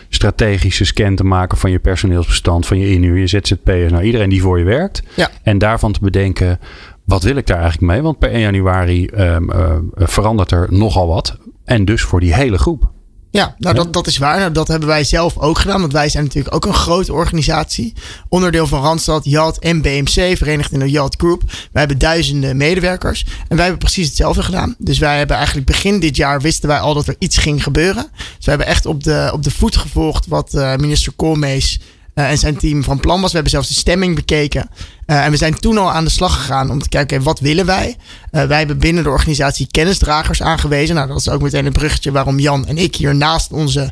strategische 0.10 0.86
scan 0.86 1.15
te 1.15 1.23
maken 1.23 1.58
van 1.58 1.71
je 1.71 1.80
personeelsbestand, 1.80 2.65
van 2.65 2.80
je 2.80 2.91
inhuur, 2.91 3.17
je 3.17 3.28
ZZP'ers, 3.28 3.91
nou 3.91 4.04
iedereen 4.04 4.30
die 4.30 4.41
voor 4.41 4.60
je 4.60 4.65
werkt. 4.65 5.04
Ja. 5.15 5.30
En 5.43 5.58
daarvan 5.58 5.91
te 5.91 6.00
bedenken, 6.00 6.60
wat 7.04 7.23
wil 7.23 7.36
ik 7.36 7.47
daar 7.47 7.60
eigenlijk 7.60 7.91
mee? 7.91 8.02
Want 8.02 8.19
per 8.19 8.32
1 8.32 8.39
januari 8.39 9.10
um, 9.17 9.50
verandert 9.95 10.52
er 10.52 10.67
nogal 10.69 11.08
wat. 11.08 11.38
En 11.65 11.86
dus 11.86 12.02
voor 12.02 12.19
die 12.19 12.34
hele 12.34 12.58
groep. 12.58 12.95
Ja, 13.32 13.56
nou 13.58 13.76
Dat, 13.76 13.94
dat 13.94 14.08
is 14.08 14.18
waar. 14.18 14.40
Nou, 14.40 14.52
dat 14.52 14.68
hebben 14.68 14.88
wij 14.88 15.04
zelf 15.04 15.38
ook 15.38 15.60
gedaan. 15.60 15.80
Want 15.80 15.94
wij 15.94 16.10
zijn 16.10 16.24
natuurlijk 16.24 16.56
ook 16.56 16.66
een 16.66 16.74
grote 16.74 17.13
organisatie. 17.13 17.94
Onderdeel 18.30 18.68
van 18.68 18.82
Randstad, 18.82 19.26
JAT 19.26 19.60
en 19.60 19.82
BMC, 19.82 20.38
verenigd 20.38 20.72
in 20.72 20.80
de 20.80 20.90
JAT 20.90 21.16
Group. 21.18 21.44
Wij 21.48 21.58
hebben 21.72 21.98
duizenden 21.98 22.58
medewerkers. 22.58 23.26
En 23.48 23.56
wij 23.56 23.66
hebben 23.66 23.78
precies 23.78 24.08
hetzelfde 24.08 24.44
gedaan. 24.44 24.76
Dus 24.78 25.00
wij 25.00 25.18
hebben 25.18 25.36
eigenlijk 25.36 25.68
begin 25.68 26.00
dit 26.00 26.16
jaar 26.16 26.42
wisten 26.42 26.70
wij 26.70 26.80
al 26.80 26.94
dat 26.94 27.08
er 27.08 27.16
iets 27.20 27.38
ging 27.38 27.63
gebeuren. 27.63 28.08
Dus 28.13 28.46
we 28.46 28.50
hebben 28.50 28.68
echt 28.68 28.86
op 28.86 29.04
de, 29.04 29.30
op 29.34 29.44
de 29.44 29.52
voet 29.52 29.78
gevolgd 29.78 30.28
wat 30.28 30.54
uh, 30.54 30.76
minister 30.76 31.13
Koolmees 31.16 31.80
en 32.24 32.38
zijn 32.38 32.58
team 32.58 32.84
van 32.84 33.00
plan 33.00 33.22
was. 33.22 33.30
We 33.30 33.34
hebben 33.34 33.52
zelfs 33.52 33.68
de 33.68 33.74
stemming 33.74 34.16
bekeken. 34.16 34.70
Uh, 35.06 35.26
en 35.26 35.32
we 35.32 35.38
zijn 35.38 35.60
toen 35.60 35.78
al 35.78 35.92
aan 35.92 36.04
de 36.04 36.10
slag 36.10 36.34
gegaan 36.34 36.72
om 36.72 36.82
te 36.82 36.90
kijken, 36.90 37.24
wat 37.24 37.40
willen 37.40 37.66
wij? 37.66 37.96
Uh, 38.32 38.44
wij 38.44 38.58
hebben 38.58 38.78
binnen 38.78 39.04
de 39.04 39.10
organisatie 39.10 39.68
kennisdragers 39.72 40.42
aangewezen. 40.42 40.96
Nou, 40.96 41.08
dat 41.08 41.20
is 41.20 41.30
ook 41.30 41.42
meteen 41.42 41.66
een 41.66 41.72
bruggetje 41.72 42.12
waarom 42.12 42.40
Jan 42.40 42.68
en 42.68 42.78
ik 42.78 42.96
hier 42.96 43.16
naast 43.16 43.52
onze 43.52 43.92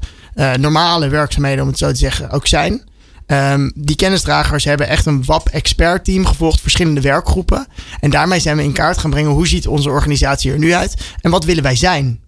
normale 0.60 1.08
werkzaamheden, 1.08 1.62
om 1.62 1.70
het 1.70 1.78
zo 1.78 1.88
te 1.88 1.96
zeggen, 1.96 2.30
ook 2.30 2.48
zijn. 2.48 2.82
Um, 3.28 3.72
die 3.76 3.96
kennisdragers 3.96 4.64
hebben 4.64 4.88
echt 4.88 5.06
een 5.06 5.26
WAP-expert 5.26 6.06
team 6.06 6.26
gevolgd, 6.26 6.62
verschillende 6.62 7.02
werkgroepen. 7.02 7.68
En 8.00 8.10
daarmee 8.10 8.40
zijn 8.40 8.58
we 8.58 8.64
in 8.64 8.74
kaart 8.74 8.98
gaan 8.98 9.10
brengen 9.10 9.32
hoe 9.32 9.48
ziet 9.48 9.68
onze 9.68 9.90
organisatie 9.90 10.52
er 10.52 10.60
nu 10.60 10.74
uit 10.74 10.96
en 11.22 11.32
wat 11.32 11.46
willen 11.46 11.64
wij 11.64 11.76
zijn. 11.76 12.20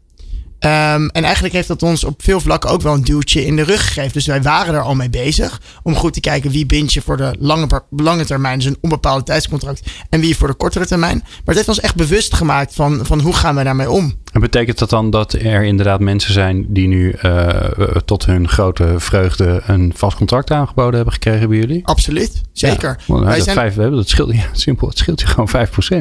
Um, 0.68 1.10
en 1.10 1.24
eigenlijk 1.24 1.54
heeft 1.54 1.68
dat 1.68 1.84
ons 1.84 2.04
op 2.04 2.24
veel 2.24 2.40
vlakken 2.40 2.70
ook 2.70 2.82
wel 2.82 2.94
een 2.94 3.04
duwtje 3.04 3.46
in 3.46 3.56
de 3.56 3.62
rug 3.62 3.88
gegeven. 3.88 4.14
Dus 4.14 4.26
wij 4.26 4.42
waren 4.42 4.74
er 4.74 4.82
al 4.82 4.96
mee 4.96 5.10
bezig. 5.10 5.62
Om 5.84 5.96
goed 5.96 6.14
te 6.14 6.20
kijken 6.20 6.52
wie 6.52 6.66
bind 6.66 6.94
je 6.94 7.02
voor 7.02 7.18
de 7.18 7.36
lange, 7.40 7.82
lange 7.90 8.26
termijn, 8.26 8.58
dus 8.58 8.68
een 8.68 8.78
onbepaalde 8.82 9.24
tijdscontract. 9.24 9.82
En 10.10 10.20
wie 10.20 10.38
voor 10.38 10.48
de 10.48 10.54
kortere 10.54 10.86
termijn. 10.86 11.18
Maar 11.18 11.42
het 11.46 11.56
heeft 11.56 11.68
ons 11.68 11.80
echt 11.80 11.96
bewust 11.96 12.34
gemaakt 12.34 12.76
van, 12.76 13.06
van 13.06 13.20
hoe 13.20 13.34
gaan 13.34 13.56
we 13.56 13.64
daarmee 13.64 13.92
om. 13.92 14.14
En 14.38 14.44
betekent 14.44 14.78
dat 14.78 14.90
dan 14.90 15.10
dat 15.10 15.34
er 15.34 15.64
inderdaad 15.64 16.00
mensen 16.00 16.34
zijn 16.34 16.66
die 16.70 16.88
nu 16.88 17.16
uh, 17.26 17.58
tot 18.06 18.26
hun 18.26 18.48
grote 18.48 18.94
vreugde 18.98 19.62
een 19.66 19.94
vast 19.96 20.18
contract 20.18 20.52
aangeboden 20.52 20.96
hebben 20.96 21.14
gekregen 21.14 21.50
bij 21.50 21.58
jullie? 21.58 21.86
Absoluut, 21.86 22.42
zeker. 22.52 23.00
Ja, 23.08 23.20
Wij 23.20 23.36
dat, 23.36 23.44
zijn... 23.44 23.56
vijf, 23.56 23.76
dat 23.76 24.10
scheelt, 24.10 24.34
ja, 24.34 24.46
simpel, 24.52 24.88
het 24.88 24.98
scheelt 24.98 25.20
je 25.20 25.28
gewoon 25.28 25.50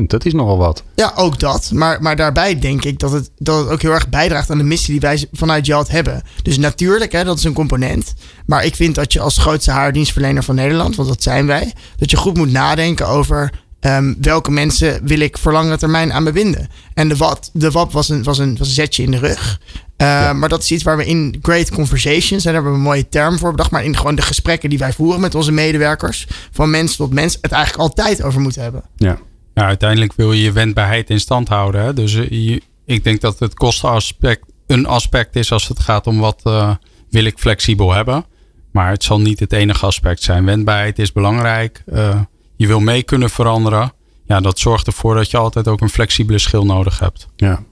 5%. 0.03 0.07
Dat 0.07 0.25
is 0.25 0.33
nogal 0.33 0.59
wat. 0.59 0.83
Ja, 0.95 1.13
ook 1.15 1.39
dat. 1.39 1.71
Maar, 1.75 2.03
maar 2.03 2.17
daarbij 2.17 2.59
denk 2.59 2.85
ik 2.85 2.99
dat 2.99 3.13
het, 3.13 3.31
dat 3.39 3.59
het 3.59 3.69
ook 3.69 3.83
heel 3.83 3.93
erg 3.93 4.09
bijdraagt 4.09 4.51
aan 4.51 4.59
de 4.59 4.65
missie 4.65 4.91
die 4.91 5.01
wij 5.01 5.27
vanuit 5.33 5.67
Jalt 5.67 5.89
hebben. 5.89 6.23
Dus 6.43 6.59
natuurlijk, 6.59 7.13
hè, 7.13 7.25
dat 7.25 7.39
is 7.39 7.45
een 7.45 7.53
component. 7.53 8.15
Maar 8.47 8.65
ik 8.65 8.75
vind 8.75 8.95
dat 8.95 9.13
je 9.13 9.21
als 9.21 9.39
grootste 9.39 9.71
haardienstverlener 9.71 10.43
van 10.43 10.55
Nederland, 10.55 10.97
want 10.97 11.09
dat 11.09 11.23
zijn 11.23 11.47
wij, 11.47 11.73
dat 11.97 12.11
je 12.11 12.17
goed 12.17 12.37
moet 12.37 12.53
nadenken 12.53 13.09
over 13.09 13.51
Um, 13.87 14.17
welke 14.21 14.51
mensen 14.51 15.01
wil 15.05 15.21
ik 15.21 15.39
voor 15.39 15.53
langere 15.53 15.77
termijn 15.79 16.13
aan 16.13 16.23
me 16.23 16.33
binden? 16.33 16.69
En 16.95 17.09
de 17.09 17.17
WAP, 17.17 17.45
de 17.53 17.71
WAP 17.71 17.93
was, 17.93 18.09
een, 18.09 18.23
was, 18.23 18.39
een, 18.39 18.57
was 18.57 18.69
een 18.69 18.75
zetje 18.75 19.03
in 19.03 19.11
de 19.11 19.19
rug. 19.19 19.61
Uh, 19.97 20.33
Maar 20.33 20.49
dat 20.49 20.63
is 20.63 20.71
iets 20.71 20.83
waar 20.83 20.97
we 20.97 21.07
in 21.07 21.39
Great 21.43 21.71
Conversations, 21.71 22.31
en 22.31 22.53
daar 22.53 22.53
hebben 22.53 22.73
we 22.73 22.79
een 22.79 22.85
mooie 22.85 23.09
term 23.09 23.39
voor 23.39 23.51
bedacht, 23.51 23.71
maar 23.71 23.85
in 23.85 23.97
gewoon 23.97 24.15
de 24.15 24.23
gesprekken 24.23 24.71
die 24.71 24.79
wij 24.79 24.93
voeren 24.93 25.21
met 25.21 25.35
onze 25.35 25.53
medewerkers, 25.53 26.27
van 26.53 26.71
mens 26.71 26.97
tot 26.97 27.13
mens, 27.13 27.39
het 27.41 27.53
eigenlijk 27.53 27.83
altijd 27.83 28.23
over 28.23 28.41
moeten 28.41 28.63
hebben. 28.63 28.83
Ja, 28.97 29.19
nou, 29.55 29.69
uiteindelijk 29.69 30.13
wil 30.17 30.33
je 30.33 30.43
je 30.43 30.53
wendbaarheid 30.53 31.11
in 31.11 31.21
stand 31.21 31.49
houden. 31.49 31.83
Hè? 31.85 31.93
Dus 31.95 32.13
je, 32.13 32.63
ik 32.85 33.05
denk 33.05 33.21
dat 33.21 33.39
het 33.39 33.55
kostenaspect 33.55 34.45
een 34.67 34.87
aspect 34.87 35.37
is 35.37 35.53
als 35.53 35.69
het 35.69 35.81
gaat 35.81 36.07
om 36.07 36.19
wat 36.19 36.41
uh, 36.45 36.75
wil 37.11 37.25
ik 37.25 37.39
flexibel 37.39 37.93
hebben. 37.93 38.25
Maar 38.73 38.91
het 38.91 39.05
zal 39.05 39.21
niet 39.21 39.41
het 39.41 39.53
enige 39.53 39.87
aspect 39.87 40.23
zijn. 40.23 40.45
Wendbaarheid 40.45 40.99
is 40.99 41.13
belangrijk. 41.13 41.83
Uh, 41.93 42.21
je 42.57 42.67
wil 42.67 42.81
mee 42.81 43.03
kunnen 43.03 43.31
veranderen. 43.31 43.93
Ja, 44.25 44.41
dat 44.41 44.59
zorgt 44.59 44.87
ervoor 44.87 45.15
dat 45.15 45.31
je 45.31 45.37
altijd 45.37 45.69
ook 45.69 45.81
een 45.81 45.89
flexibele 45.89 46.39
schil 46.39 46.65
nodig 46.65 46.99
hebt. 46.99 47.29
Ja. 47.37 47.65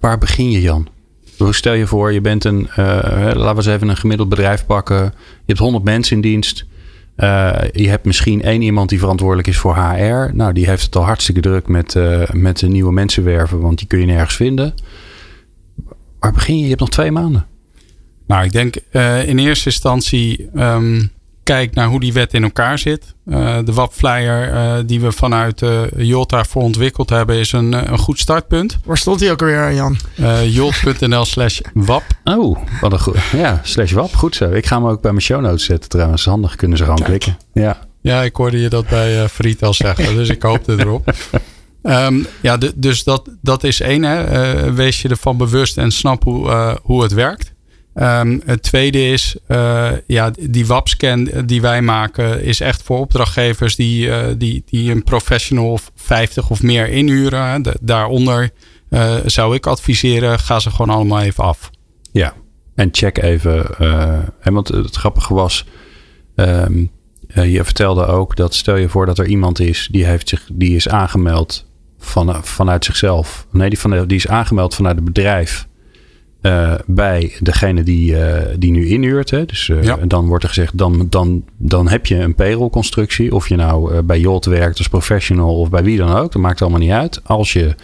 Waar 0.00 0.18
begin 0.18 0.50
je, 0.50 0.60
Jan? 0.60 0.88
Stel 1.50 1.72
je 1.72 1.86
voor, 1.86 2.12
je 2.12 2.20
bent 2.20 2.44
een, 2.44 2.68
uh, 2.70 2.76
laten 2.76 3.42
we 3.42 3.54
eens 3.54 3.66
even 3.66 3.88
een 3.88 3.96
gemiddeld 3.96 4.28
bedrijf 4.28 4.66
pakken. 4.66 4.96
Je 4.96 5.12
hebt 5.46 5.58
100 5.58 5.84
mensen 5.84 6.16
in 6.16 6.22
dienst. 6.22 6.64
Uh, 7.16 7.54
je 7.72 7.88
hebt 7.88 8.04
misschien 8.04 8.42
één 8.42 8.62
iemand 8.62 8.88
die 8.88 8.98
verantwoordelijk 8.98 9.48
is 9.48 9.56
voor 9.56 9.76
HR. 9.76 10.34
Nou, 10.34 10.52
die 10.52 10.66
heeft 10.66 10.84
het 10.84 10.96
al 10.96 11.04
hartstikke 11.04 11.40
druk 11.40 11.68
met, 11.68 11.94
uh, 11.94 12.22
met 12.32 12.58
de 12.58 12.68
nieuwe 12.68 12.92
mensen 12.92 13.24
werven, 13.24 13.60
want 13.60 13.78
die 13.78 13.86
kun 13.86 14.00
je 14.00 14.06
nergens 14.06 14.36
vinden. 14.36 14.74
Waar 16.18 16.32
begin 16.32 16.56
je? 16.56 16.62
Je 16.62 16.68
hebt 16.68 16.80
nog 16.80 16.90
twee 16.90 17.10
maanden. 17.10 17.46
Nou, 18.26 18.44
ik 18.44 18.52
denk 18.52 18.76
in 19.26 19.38
eerste 19.38 19.68
instantie 19.68 20.48
um, 20.54 21.10
kijk 21.46 21.74
naar 21.74 21.86
hoe 21.86 22.00
die 22.00 22.12
wet 22.12 22.34
in 22.34 22.42
elkaar 22.42 22.78
zit. 22.78 23.14
Uh, 23.26 23.58
de 23.64 23.72
WAP-flyer 23.72 24.52
uh, 24.52 24.72
die 24.86 25.00
we 25.00 25.12
vanuit 25.12 25.62
uh, 25.62 25.80
Jota 25.96 26.44
voor 26.44 26.62
ontwikkeld 26.62 27.10
hebben 27.10 27.36
is 27.36 27.52
een, 27.52 27.72
een 27.92 27.98
goed 27.98 28.18
startpunt. 28.18 28.78
Waar 28.84 28.98
stond 28.98 29.18
die 29.18 29.30
ook 29.30 29.40
alweer, 29.40 29.74
Jan? 29.74 29.96
Jolt.nl 30.44 31.24
slash 31.24 31.60
WAP. 31.74 32.02
Oh, 32.24 32.58
wat 32.80 32.92
een 32.92 33.00
goed. 33.00 33.16
Ja, 33.32 33.60
slash 33.62 33.92
WAP. 33.92 34.14
Goed 34.14 34.36
zo. 34.36 34.50
Ik 34.50 34.66
ga 34.66 34.76
hem 34.76 34.86
ook 34.86 35.00
bij 35.00 35.10
mijn 35.10 35.22
show 35.22 35.40
notes 35.40 35.64
zetten 35.64 35.88
trouwens. 35.88 36.24
Handig 36.24 36.56
kunnen 36.56 36.76
ze 36.76 36.84
gewoon 36.84 36.98
Kijk. 36.98 37.08
klikken. 37.08 37.36
Ja. 37.52 37.78
ja, 38.00 38.22
ik 38.22 38.36
hoorde 38.36 38.60
je 38.60 38.68
dat 38.68 38.88
bij 38.88 39.22
uh, 39.22 39.28
Friet 39.28 39.62
al 39.62 39.74
zeggen. 39.74 40.14
dus 40.14 40.28
ik 40.28 40.42
hoopte 40.42 40.74
erop. 40.78 41.14
Um, 41.82 42.26
ja, 42.40 42.58
dus 42.74 43.04
dat, 43.04 43.28
dat 43.42 43.64
is 43.64 43.80
één. 43.80 44.02
Hè. 44.02 44.72
wees 44.72 45.02
je 45.02 45.08
ervan 45.08 45.36
bewust 45.36 45.78
en 45.78 45.90
snap 45.90 46.24
hoe, 46.24 46.78
hoe 46.82 47.02
het 47.02 47.12
werkt. 47.12 47.54
Um, 48.00 48.42
het 48.44 48.62
tweede 48.62 49.08
is, 49.08 49.36
uh, 49.48 49.90
ja, 50.06 50.30
die 50.40 50.66
WAP-scan 50.66 51.30
die 51.44 51.60
wij 51.60 51.82
maken 51.82 52.42
is 52.42 52.60
echt 52.60 52.82
voor 52.82 52.98
opdrachtgevers 52.98 53.76
die, 53.76 54.06
uh, 54.06 54.26
die, 54.36 54.62
die 54.66 54.90
een 54.90 55.02
professional 55.02 55.70
of 55.70 55.90
50 55.94 56.50
of 56.50 56.62
meer 56.62 56.88
inhuren. 56.88 57.62
De, 57.62 57.76
daaronder 57.80 58.50
uh, 58.90 59.14
zou 59.24 59.54
ik 59.54 59.66
adviseren, 59.66 60.38
ga 60.38 60.58
ze 60.58 60.70
gewoon 60.70 60.96
allemaal 60.96 61.20
even 61.20 61.44
af. 61.44 61.70
Ja, 62.12 62.34
en 62.74 62.88
check 62.92 63.18
even. 63.18 63.78
en 64.40 64.52
want 64.52 64.68
het 64.68 64.96
grappige 64.96 65.34
was, 65.34 65.64
um, 66.34 66.90
je 67.26 67.64
vertelde 67.64 68.06
ook 68.06 68.36
dat 68.36 68.54
stel 68.54 68.76
je 68.76 68.88
voor 68.88 69.06
dat 69.06 69.18
er 69.18 69.26
iemand 69.26 69.60
is 69.60 69.88
die, 69.90 70.04
heeft 70.04 70.28
zich, 70.28 70.48
die 70.52 70.76
is 70.76 70.88
aangemeld 70.88 71.66
van, 71.98 72.44
vanuit 72.44 72.84
zichzelf. 72.84 73.46
Nee, 73.50 73.68
die, 73.68 73.78
van, 73.78 74.06
die 74.06 74.16
is 74.16 74.28
aangemeld 74.28 74.74
vanuit 74.74 74.96
het 74.96 75.04
bedrijf 75.04 75.66
uh, 76.46 76.74
bij 76.86 77.36
degene 77.40 77.82
die, 77.82 78.12
uh, 78.12 78.38
die 78.58 78.70
nu 78.70 78.88
inhuurt. 78.88 79.30
Hè. 79.30 79.44
Dus 79.44 79.68
uh, 79.68 79.82
ja. 79.82 79.96
dan 79.96 80.26
wordt 80.26 80.42
er 80.42 80.48
gezegd, 80.48 80.78
dan, 80.78 81.06
dan, 81.10 81.44
dan 81.56 81.88
heb 81.88 82.06
je 82.06 82.16
een 82.16 82.34
payroll-constructie. 82.34 83.34
Of 83.34 83.48
je 83.48 83.56
nou 83.56 84.02
bij 84.02 84.20
Jolt 84.20 84.44
werkt 84.44 84.78
als 84.78 84.88
professional 84.88 85.60
of 85.60 85.70
bij 85.70 85.82
wie 85.82 85.98
dan 85.98 86.10
ook. 86.10 86.32
Dat 86.32 86.42
maakt 86.42 86.62
allemaal 86.62 86.80
niet 86.80 86.90
uit. 86.90 87.20
Als 87.24 87.52
je, 87.52 87.74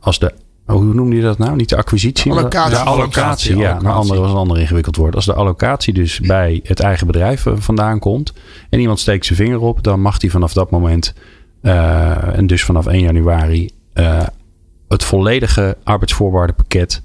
als 0.00 0.18
de, 0.18 0.32
oh, 0.66 0.76
hoe 0.76 0.94
noemde 0.94 1.16
je 1.16 1.22
dat 1.22 1.38
nou? 1.38 1.56
Niet 1.56 1.68
de 1.68 1.76
acquisitie, 1.76 2.32
de 2.32 2.38
allocatie. 2.38 2.76
De 2.76 2.82
allocatie, 2.82 3.56
ja. 3.56 3.76
Een 3.76 3.86
andere 3.86 4.20
was 4.20 4.30
een 4.30 4.36
ander 4.36 4.58
ingewikkeld 4.58 4.96
woord. 4.96 5.14
Als 5.14 5.26
de 5.26 5.34
allocatie 5.34 5.94
dus 5.94 6.20
bij 6.20 6.60
het 6.62 6.80
eigen 6.80 7.06
bedrijf 7.06 7.46
vandaan 7.54 7.98
komt. 7.98 8.32
En 8.70 8.80
iemand 8.80 9.00
steekt 9.00 9.26
zijn 9.26 9.38
vinger 9.38 9.60
op. 9.60 9.82
Dan 9.82 10.00
mag 10.00 10.18
die 10.18 10.30
vanaf 10.30 10.52
dat 10.52 10.70
moment, 10.70 11.14
en 11.60 12.46
dus 12.46 12.64
vanaf 12.64 12.86
1 12.86 13.00
januari, 13.00 13.70
het 14.88 15.04
volledige 15.04 15.76
arbeidsvoorwaardenpakket 15.84 17.02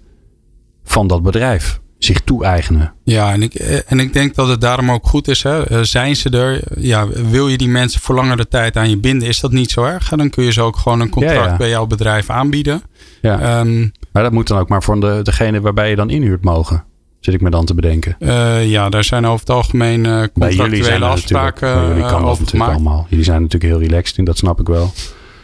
van 0.87 1.07
dat 1.07 1.23
bedrijf 1.23 1.79
zich 1.97 2.19
toe-eigenen. 2.19 2.93
Ja, 3.03 3.33
en 3.33 3.41
ik, 3.41 3.53
en 3.53 3.99
ik 3.99 4.13
denk 4.13 4.35
dat 4.35 4.47
het 4.47 4.61
daarom 4.61 4.91
ook 4.91 5.07
goed 5.07 5.27
is. 5.27 5.43
Hè? 5.43 5.63
Eh, 5.63 5.79
zijn 5.81 6.15
ze 6.15 6.29
er? 6.29 6.61
Ja, 6.79 7.07
wil 7.07 7.47
je 7.47 7.57
die 7.57 7.67
mensen 7.67 8.01
voor 8.01 8.15
langere 8.15 8.47
tijd 8.47 8.77
aan 8.77 8.89
je 8.89 8.97
binden? 8.97 9.27
Is 9.27 9.39
dat 9.39 9.51
niet 9.51 9.71
zo 9.71 9.83
erg? 9.83 10.09
Dan 10.09 10.29
kun 10.29 10.43
je 10.43 10.51
ze 10.51 10.61
ook 10.61 10.77
gewoon 10.77 10.99
een 10.99 11.09
contract 11.09 11.43
ja, 11.43 11.51
ja. 11.51 11.57
bij 11.57 11.69
jouw 11.69 11.85
bedrijf 11.85 12.29
aanbieden. 12.29 12.81
Ja. 13.21 13.59
Um, 13.59 13.91
maar 14.11 14.23
dat 14.23 14.31
moet 14.31 14.47
dan 14.47 14.57
ook 14.57 14.69
maar 14.69 14.83
voor 14.83 14.99
de, 14.99 15.19
degene 15.23 15.61
waarbij 15.61 15.89
je 15.89 15.95
dan 15.95 16.09
inhuurt 16.09 16.43
mogen. 16.43 16.83
Zit 17.19 17.33
ik 17.33 17.41
me 17.41 17.49
dan 17.49 17.65
te 17.65 17.73
bedenken. 17.73 18.15
Uh, 18.19 18.69
ja, 18.69 18.89
daar 18.89 19.03
zijn 19.03 19.25
over 19.25 19.39
het 19.39 19.49
algemeen 19.49 20.05
uh, 20.05 20.23
contractuele 20.33 21.05
afspraken 21.05 21.87
jullie 21.87 22.05
kan 22.05 22.25
over 22.25 22.47
gemaakt. 22.47 22.71
Allemaal. 22.71 23.05
Jullie 23.09 23.25
zijn 23.25 23.41
natuurlijk 23.41 23.71
heel 23.71 23.81
relaxed 23.81 24.17
en 24.17 24.25
dat 24.25 24.37
snap 24.37 24.59
ik 24.59 24.67
wel. 24.67 24.93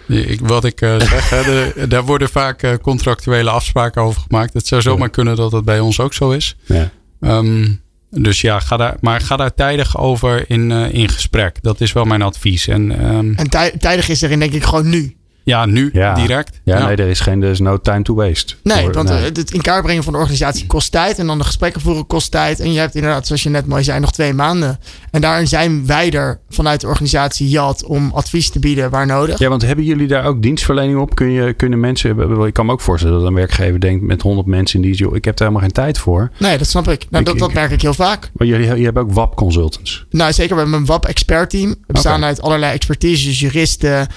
Ik, 0.07 0.39
wat 0.39 0.65
ik 0.65 0.81
uh, 0.81 0.99
zeg, 0.99 1.29
hè, 1.29 1.43
de, 1.43 1.73
daar 1.87 2.03
worden 2.03 2.29
vaak 2.29 2.63
uh, 2.63 2.73
contractuele 2.81 3.49
afspraken 3.49 4.01
over 4.01 4.21
gemaakt. 4.21 4.53
Het 4.53 4.67
zou 4.67 4.81
zomaar 4.81 5.09
kunnen 5.09 5.35
dat 5.35 5.51
het 5.51 5.65
bij 5.65 5.79
ons 5.79 5.99
ook 5.99 6.13
zo 6.13 6.31
is. 6.31 6.55
Ja. 6.65 6.91
Um, 7.19 7.81
dus 8.09 8.41
ja, 8.41 8.59
ga 8.59 8.77
daar, 8.77 8.95
maar 8.99 9.21
ga 9.21 9.35
daar 9.35 9.53
tijdig 9.53 9.97
over 9.97 10.49
in, 10.49 10.69
uh, 10.69 10.93
in 10.93 11.09
gesprek. 11.09 11.57
Dat 11.61 11.81
is 11.81 11.93
wel 11.93 12.03
mijn 12.05 12.21
advies. 12.21 12.67
En, 12.67 13.05
um, 13.15 13.35
en 13.35 13.49
tij, 13.49 13.71
tijdig 13.71 14.09
is 14.09 14.21
erin 14.21 14.39
denk 14.39 14.53
ik 14.53 14.63
gewoon 14.63 14.89
nu. 14.89 15.15
Ja, 15.43 15.65
nu 15.65 15.89
ja. 15.93 16.13
direct. 16.13 16.59
Ja, 16.63 16.77
ja, 16.77 16.85
nee, 16.85 16.95
er 16.95 17.09
is 17.09 17.19
geen 17.19 17.43
er 17.43 17.49
is 17.49 17.59
no 17.59 17.77
time 17.77 18.01
to 18.01 18.13
waste. 18.13 18.55
Nee, 18.63 18.89
want 18.89 19.09
nee. 19.09 19.21
het 19.21 19.51
in 19.51 19.61
kaart 19.61 19.83
brengen 19.83 20.03
van 20.03 20.13
de 20.13 20.19
organisatie 20.19 20.67
kost 20.67 20.91
tijd. 20.91 21.19
En 21.19 21.27
dan 21.27 21.37
de 21.37 21.43
gesprekken 21.43 21.81
voeren 21.81 22.07
kost 22.07 22.31
tijd. 22.31 22.59
En 22.59 22.73
je 22.73 22.79
hebt 22.79 22.95
inderdaad, 22.95 23.27
zoals 23.27 23.43
je 23.43 23.49
net 23.49 23.65
mooi 23.65 23.83
zei, 23.83 23.99
nog 23.99 24.11
twee 24.11 24.33
maanden. 24.33 24.79
En 25.11 25.21
daarin 25.21 25.47
zijn 25.47 25.85
wij 25.85 26.11
er 26.11 26.39
vanuit 26.49 26.81
de 26.81 26.87
organisatie 26.87 27.49
JAT 27.49 27.85
om 27.85 28.11
advies 28.13 28.49
te 28.49 28.59
bieden 28.59 28.89
waar 28.89 29.05
nodig. 29.05 29.39
Ja, 29.39 29.49
want 29.49 29.61
hebben 29.61 29.85
jullie 29.85 30.07
daar 30.07 30.25
ook 30.25 30.41
dienstverlening 30.41 30.99
op? 30.99 31.15
Kun 31.15 31.31
je, 31.31 31.53
kunnen 31.53 31.79
mensen, 31.79 32.45
ik 32.45 32.53
kan 32.53 32.65
me 32.65 32.71
ook 32.71 32.81
voorstellen 32.81 33.19
dat 33.19 33.27
een 33.27 33.33
werkwerkgever 33.33 33.79
denkt 33.79 34.03
met 34.03 34.21
100 34.21 34.47
mensen 34.47 34.81
in 34.81 34.85
die, 34.85 34.95
joh, 34.95 35.15
ik 35.15 35.25
heb 35.25 35.37
daar 35.37 35.47
helemaal 35.47 35.69
geen 35.69 35.83
tijd 35.83 35.97
voor. 35.97 36.31
Nee, 36.37 36.57
dat 36.57 36.67
snap 36.67 36.87
ik. 36.87 37.05
Nou, 37.09 37.23
ik, 37.23 37.29
dat, 37.29 37.39
dat 37.39 37.53
merk 37.53 37.71
ik 37.71 37.81
heel 37.81 37.93
vaak. 37.93 38.31
Maar 38.33 38.47
jullie, 38.47 38.67
jullie 38.67 38.83
hebben 38.83 39.03
ook 39.03 39.11
WAP 39.11 39.35
consultants. 39.35 40.05
Nou, 40.09 40.33
zeker. 40.33 40.55
We 40.55 40.61
hebben 40.61 40.79
een 40.79 40.85
WAP 40.85 41.05
expert 41.05 41.49
team. 41.49 41.69
We 41.69 41.93
bestaan 41.93 42.17
okay. 42.17 42.27
uit 42.27 42.41
allerlei 42.41 42.73
expertises, 42.73 43.39
juristen, 43.39 44.07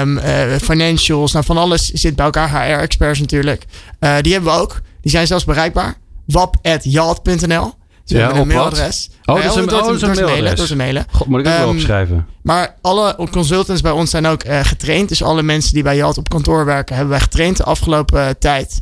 um, 0.00 0.18
uh, 0.18 0.56
financials, 0.62 1.32
nou 1.32 1.44
van 1.44 1.56
alles 1.56 1.86
zit 1.86 2.16
bij 2.16 2.24
elkaar. 2.24 2.50
HR-experts 2.50 3.20
natuurlijk. 3.20 3.64
Uh, 4.00 4.16
die 4.20 4.32
hebben 4.32 4.52
we 4.52 4.58
ook. 4.58 4.80
Die 5.00 5.10
zijn 5.10 5.26
zelfs 5.26 5.44
bereikbaar. 5.44 5.94
wap.jalt.nl 6.26 7.74
dus 8.04 8.18
ja, 8.18 8.34
een 8.34 8.46
mailadres. 8.46 9.10
Oh, 9.24 9.34
dat 9.34 9.44
is 9.44 9.54
een, 9.54 9.72
oh, 9.72 10.00
een 10.00 10.24
mailadres. 10.24 10.50
Dat 10.50 10.58
is 10.58 10.70
een 10.70 10.76
mailen. 10.76 11.06
God, 11.10 11.26
moet 11.26 11.40
ik 11.40 11.46
ook 11.46 11.52
um, 11.52 11.58
wel 11.58 11.68
opschrijven. 11.68 12.26
Maar 12.42 12.74
alle 12.80 13.28
consultants 13.30 13.80
bij 13.80 13.92
ons 13.92 14.10
zijn 14.10 14.26
ook 14.26 14.44
uh, 14.44 14.60
getraind. 14.62 15.08
Dus 15.08 15.22
alle 15.22 15.42
mensen 15.42 15.74
die 15.74 15.82
bij 15.82 15.96
Jalt 15.96 16.18
op 16.18 16.28
kantoor 16.28 16.64
werken, 16.64 16.94
hebben 16.94 17.12
wij 17.12 17.22
getraind 17.22 17.56
de 17.56 17.64
afgelopen 17.64 18.38
tijd. 18.38 18.80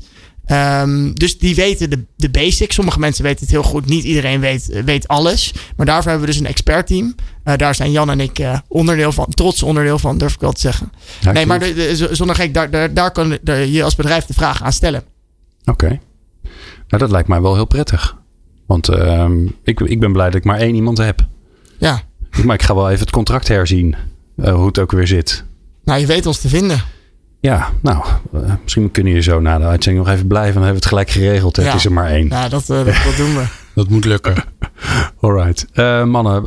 Um, 0.51 1.14
dus 1.14 1.38
die 1.38 1.55
weten 1.55 1.90
de, 1.90 2.05
de 2.16 2.30
basics. 2.30 2.74
Sommige 2.74 2.99
mensen 2.99 3.24
weten 3.24 3.40
het 3.40 3.51
heel 3.51 3.62
goed. 3.62 3.86
Niet 3.86 4.05
iedereen 4.05 4.40
weet, 4.40 4.82
weet 4.84 5.09
alles. 5.09 5.55
Maar 5.76 5.86
daarvoor 5.86 6.11
hebben 6.11 6.28
we 6.28 6.32
dus 6.32 6.40
een 6.40 6.51
expertteam. 6.51 7.14
Uh, 7.45 7.57
daar 7.57 7.74
zijn 7.74 7.90
Jan 7.90 8.11
en 8.11 8.20
ik 8.20 8.38
uh, 8.38 8.59
onderdeel 8.68 9.12
van. 9.12 9.26
Trots 9.28 9.62
onderdeel 9.62 9.99
van, 9.99 10.18
durf 10.18 10.34
ik 10.34 10.40
wel 10.40 10.53
te 10.53 10.61
zeggen. 10.61 10.93
Ja, 11.20 11.32
nee, 11.32 11.47
maar 11.47 11.59
de, 11.59 11.74
de, 11.74 12.09
zonder 12.11 12.36
gek, 12.36 12.55
daar, 12.55 12.70
daar, 12.70 12.95
daar 12.95 13.12
kan 13.12 13.38
je 13.45 13.82
als 13.82 13.95
bedrijf 13.95 14.24
de 14.24 14.34
vraag 14.34 14.62
aan 14.62 14.72
stellen. 14.72 15.03
Oké. 15.64 15.70
Okay. 15.70 16.01
Nou, 16.88 17.03
dat 17.03 17.11
lijkt 17.11 17.28
mij 17.28 17.40
wel 17.40 17.55
heel 17.55 17.66
prettig. 17.66 18.16
Want 18.66 18.90
uh, 18.90 19.30
ik, 19.64 19.80
ik 19.80 20.01
ben 20.01 20.12
blij 20.12 20.26
dat 20.26 20.34
ik 20.34 20.45
maar 20.45 20.59
één 20.59 20.74
iemand 20.74 20.99
heb. 20.99 21.26
Ja. 21.78 22.03
Maar 22.45 22.55
ik 22.55 22.62
ga 22.62 22.74
wel 22.74 22.88
even 22.88 23.01
het 23.01 23.11
contract 23.11 23.49
herzien. 23.49 23.95
Uh, 24.36 24.55
hoe 24.55 24.66
het 24.66 24.78
ook 24.78 24.93
weer 24.93 25.07
zit. 25.07 25.45
Nou, 25.84 26.01
je 26.01 26.07
weet 26.07 26.26
ons 26.26 26.40
te 26.40 26.49
vinden. 26.49 26.82
Ja, 27.43 27.68
nou, 27.80 28.05
uh, 28.34 28.40
misschien 28.62 28.90
kunnen 28.90 29.12
jullie 29.12 29.28
zo 29.28 29.40
na 29.40 29.59
de 29.59 29.64
uitzending 29.64 30.05
nog 30.05 30.14
even 30.14 30.26
blijven. 30.26 30.55
Dan 30.55 30.62
hebben 30.62 30.80
we 30.80 30.88
het 30.88 30.95
gelijk 30.95 31.11
geregeld. 31.11 31.57
Ja. 31.57 31.62
Het 31.62 31.74
is 31.74 31.84
er 31.84 31.93
maar 31.93 32.09
één. 32.09 32.28
Ja, 32.28 32.49
dat, 32.49 32.62
uh, 32.62 32.76
dat, 32.76 32.86
dat 33.05 33.16
doen 33.16 33.34
we. 33.34 33.45
dat 33.74 33.88
moet 33.88 34.05
lukken. 34.05 34.34
Alright. 35.20 35.66
Uh, 35.74 36.05
mannen, 36.05 36.43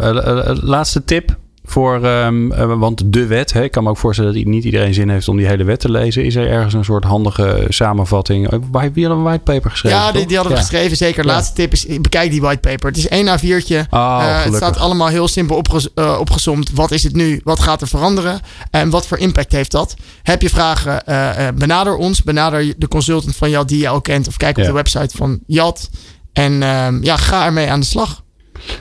laatste 0.63 1.03
tip. 1.03 1.37
Voor, 1.65 2.05
um, 2.05 2.47
want 2.79 3.01
de 3.05 3.25
wet, 3.25 3.53
hè, 3.53 3.63
ik 3.63 3.71
kan 3.71 3.83
me 3.83 3.89
ook 3.89 3.97
voorstellen 3.97 4.33
dat 4.33 4.45
niet 4.45 4.63
iedereen 4.63 4.93
zin 4.93 5.09
heeft 5.09 5.27
om 5.27 5.37
die 5.37 5.47
hele 5.47 5.63
wet 5.63 5.79
te 5.79 5.91
lezen. 5.91 6.25
Is 6.25 6.35
er 6.35 6.47
ergens 6.47 6.73
een 6.73 6.83
soort 6.83 7.03
handige 7.03 7.65
samenvatting? 7.69 8.49
Wie 8.49 8.79
hadden 8.81 9.11
een 9.11 9.23
whitepaper 9.23 9.71
geschreven? 9.71 9.99
Ja, 9.99 10.11
die, 10.11 10.25
die 10.25 10.35
hadden 10.35 10.55
we 10.55 10.61
geschreven, 10.61 10.97
zeker. 10.97 11.25
Laatste 11.25 11.53
tip 11.53 11.71
is, 11.71 11.85
bekijk 12.01 12.31
die 12.31 12.41
whitepaper. 12.41 12.89
Het 12.89 12.97
is 12.97 13.07
één 13.07 13.27
A4'tje. 13.27 13.89
Oh, 13.89 14.19
uh, 14.21 14.43
het 14.43 14.55
staat 14.55 14.77
allemaal 14.77 15.07
heel 15.07 15.27
simpel 15.27 15.55
opges 15.55 15.87
uh, 15.95 16.17
opgezomd. 16.19 16.71
Wat 16.71 16.91
is 16.91 17.03
het 17.03 17.15
nu? 17.15 17.41
Wat 17.43 17.59
gaat 17.59 17.81
er 17.81 17.87
veranderen? 17.87 18.39
En 18.71 18.89
wat 18.89 19.07
voor 19.07 19.17
impact 19.17 19.51
heeft 19.51 19.71
dat? 19.71 19.95
Heb 20.23 20.41
je 20.41 20.49
vragen? 20.49 21.03
Uh, 21.09 21.47
benader 21.55 21.95
ons. 21.95 22.23
Benader 22.23 22.73
de 22.77 22.87
consultant 22.87 23.35
van 23.35 23.49
Jad 23.49 23.67
die 23.67 23.79
je 23.79 23.87
al 23.87 24.01
kent. 24.01 24.27
Of 24.27 24.37
kijk 24.37 24.57
op 24.57 24.63
de 24.63 24.71
website 24.71 25.17
van 25.17 25.39
Jad. 25.47 25.89
En 26.33 26.63
ehm, 26.63 27.03
ja, 27.03 27.17
ga 27.17 27.45
ermee 27.45 27.69
aan 27.69 27.79
de 27.79 27.85
slag. 27.85 28.23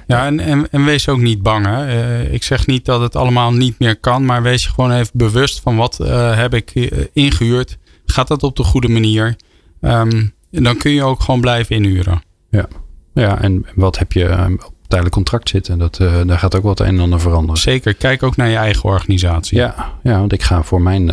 Ja, 0.06 0.26
en, 0.26 0.40
en, 0.40 0.70
en, 0.70 0.84
wees 0.84 1.08
ook 1.08 1.20
niet 1.20 1.42
bang. 1.42 1.66
Hè. 1.66 1.86
Uh, 1.86 2.32
ik 2.32 2.42
zeg 2.42 2.66
niet 2.66 2.84
dat 2.84 3.00
het 3.00 3.16
allemaal 3.16 3.52
niet 3.52 3.78
meer 3.78 3.96
kan, 3.96 4.24
maar 4.24 4.42
wees 4.42 4.64
je 4.64 4.70
gewoon 4.70 4.92
even 4.92 5.10
bewust 5.12 5.60
van 5.60 5.76
wat 5.76 5.98
uh, 6.00 6.36
heb 6.36 6.54
ik 6.54 6.74
uh, 6.74 6.90
ingehuurd. 7.12 7.78
Gaat 8.06 8.28
dat 8.28 8.42
op 8.42 8.56
de 8.56 8.62
goede 8.62 8.88
manier? 8.88 9.36
Um, 9.80 10.32
en 10.50 10.62
dan 10.62 10.76
kun 10.76 10.90
je 10.90 11.02
ook 11.02 11.20
gewoon 11.20 11.40
blijven 11.40 11.76
inhuren. 11.76 12.22
Ja, 12.50 12.66
ja 13.14 13.40
en 13.40 13.66
wat 13.74 13.98
heb 13.98 14.12
je 14.12 14.56
op 14.66 14.72
tijdelijk 14.86 15.14
contract 15.14 15.48
zitten? 15.48 15.78
Dat, 15.78 15.96
daar 15.96 16.38
gaat 16.38 16.56
ook 16.56 16.62
wat 16.62 16.80
een 16.80 16.86
en 16.86 17.00
ander 17.00 17.20
veranderen. 17.20 17.60
Zeker, 17.60 17.94
kijk 17.94 18.22
ook 18.22 18.36
naar 18.36 18.48
je 18.48 18.56
eigen 18.56 18.84
organisatie. 18.84 19.58
Ja, 19.58 19.92
ja 20.02 20.18
want 20.18 20.32
ik 20.32 20.42
ga 20.42 20.62
voor 20.62 20.82
mijn 20.82 21.10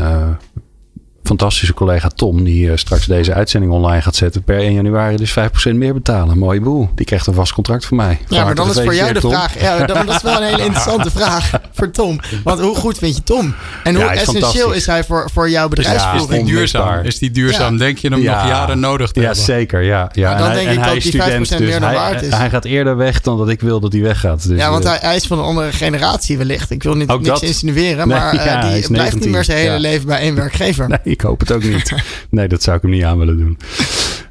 fantastische 1.38 1.74
collega 1.74 2.08
Tom, 2.08 2.44
die 2.44 2.66
uh, 2.66 2.72
straks 2.76 3.06
deze 3.06 3.34
uitzending 3.34 3.72
online 3.72 4.02
gaat 4.02 4.16
zetten, 4.16 4.44
per 4.44 4.58
1 4.58 4.74
januari 4.74 5.16
dus 5.16 5.32
5% 5.32 5.34
meer 5.74 5.94
betalen. 5.94 6.38
Mooie 6.38 6.62
boel. 6.62 6.90
Die 6.96 7.06
krijgt 7.06 7.28
een 7.28 7.34
vast 7.34 7.54
contract 7.54 7.86
van 7.86 7.98
mij. 7.98 8.20
Ja, 8.28 8.44
maar 8.44 8.56
dan 8.56 8.70
is 8.70 8.82
voor 8.82 8.96
jou 8.96 9.14
de 9.14 9.20
Tom. 9.20 9.32
vraag. 9.32 9.62
Ja, 9.62 9.86
dan, 9.86 10.06
dat 10.06 10.16
is 10.16 10.22
wel 10.22 10.38
een 10.38 10.44
hele 10.44 10.64
interessante 10.70 11.12
vraag 11.12 11.52
voor 11.74 11.92
Tom. 11.92 12.20
Want 12.44 12.60
hoe 12.60 12.76
goed 12.76 12.98
vind 12.98 13.16
je 13.16 13.24
Tom? 13.24 13.56
En 13.84 13.96
hoe 13.96 14.04
ja, 14.04 14.14
essentieel 14.14 14.72
is 14.72 14.86
hij 14.86 15.04
voor, 15.04 15.30
voor 15.34 15.50
jouw 15.50 15.68
bedrijfsvoering? 15.68 16.30
Ja, 16.30 16.38
is 16.38 16.46
die 16.46 16.56
duurzaam? 16.56 17.04
Is 17.04 17.18
die 17.18 17.32
duurzaam? 17.32 17.78
Denk 17.78 17.98
je 17.98 18.08
hem 18.10 18.24
nog 18.24 18.34
jaren 18.34 18.80
nodig 18.80 19.12
te 19.12 19.20
ja, 19.20 19.26
hebben? 19.26 19.44
Zeker, 19.44 19.82
ja, 19.82 20.10
ja. 20.14 20.30
Maar 20.30 20.38
dan 20.38 20.48
en 20.48 20.54
denk 20.54 20.66
hij, 20.68 20.96
ik 20.96 21.04
dat 21.04 21.12
die 21.12 21.12
5% 21.12 21.16
student, 21.16 21.50
dus 21.50 21.60
meer 21.60 21.80
dan 21.80 21.90
hij, 21.90 21.98
waard 21.98 22.22
is. 22.22 22.34
Hij 22.34 22.50
gaat 22.50 22.66
eerder 22.66 22.98
weg 22.98 23.22
dan 23.22 23.38
dat 23.38 23.50
ik 23.50 23.62
wil 23.62 23.80
dat 23.80 23.92
hij 23.92 24.02
weggaat. 24.02 24.48
Dus, 24.48 24.58
ja, 24.58 24.70
want 24.70 24.84
hij, 24.84 24.98
hij, 25.02 25.16
is 25.16 25.28
van 25.28 25.38
een 25.40 25.46
andere 25.46 25.72
generatie 25.72 26.38
wellicht. 26.38 26.72
Ik 26.72 26.84
wil 26.84 26.96
niet, 26.96 27.08
niks 27.08 27.24
dat? 27.24 27.42
insinueren, 27.42 28.08
nee, 28.08 28.18
maar 28.18 28.36
uh, 28.66 28.74
die 28.74 28.88
blijft 28.88 29.20
niet 29.20 29.30
meer 29.30 29.44
zijn 29.44 29.58
hele 29.58 29.80
leven 29.80 30.08
bij 30.08 30.20
één 30.20 30.36
werkgever. 30.36 30.90
Nee, 31.04 31.16
ik 31.22 31.28
hoop 31.28 31.40
het 31.40 31.52
ook 31.52 31.64
niet. 31.64 31.94
nee, 32.30 32.48
dat 32.48 32.64
zou 32.64 32.76
ik 32.76 32.82
hem 32.82 32.92
niet 32.92 33.04
aan 33.04 33.18
willen 33.18 33.38
doen. 33.38 33.58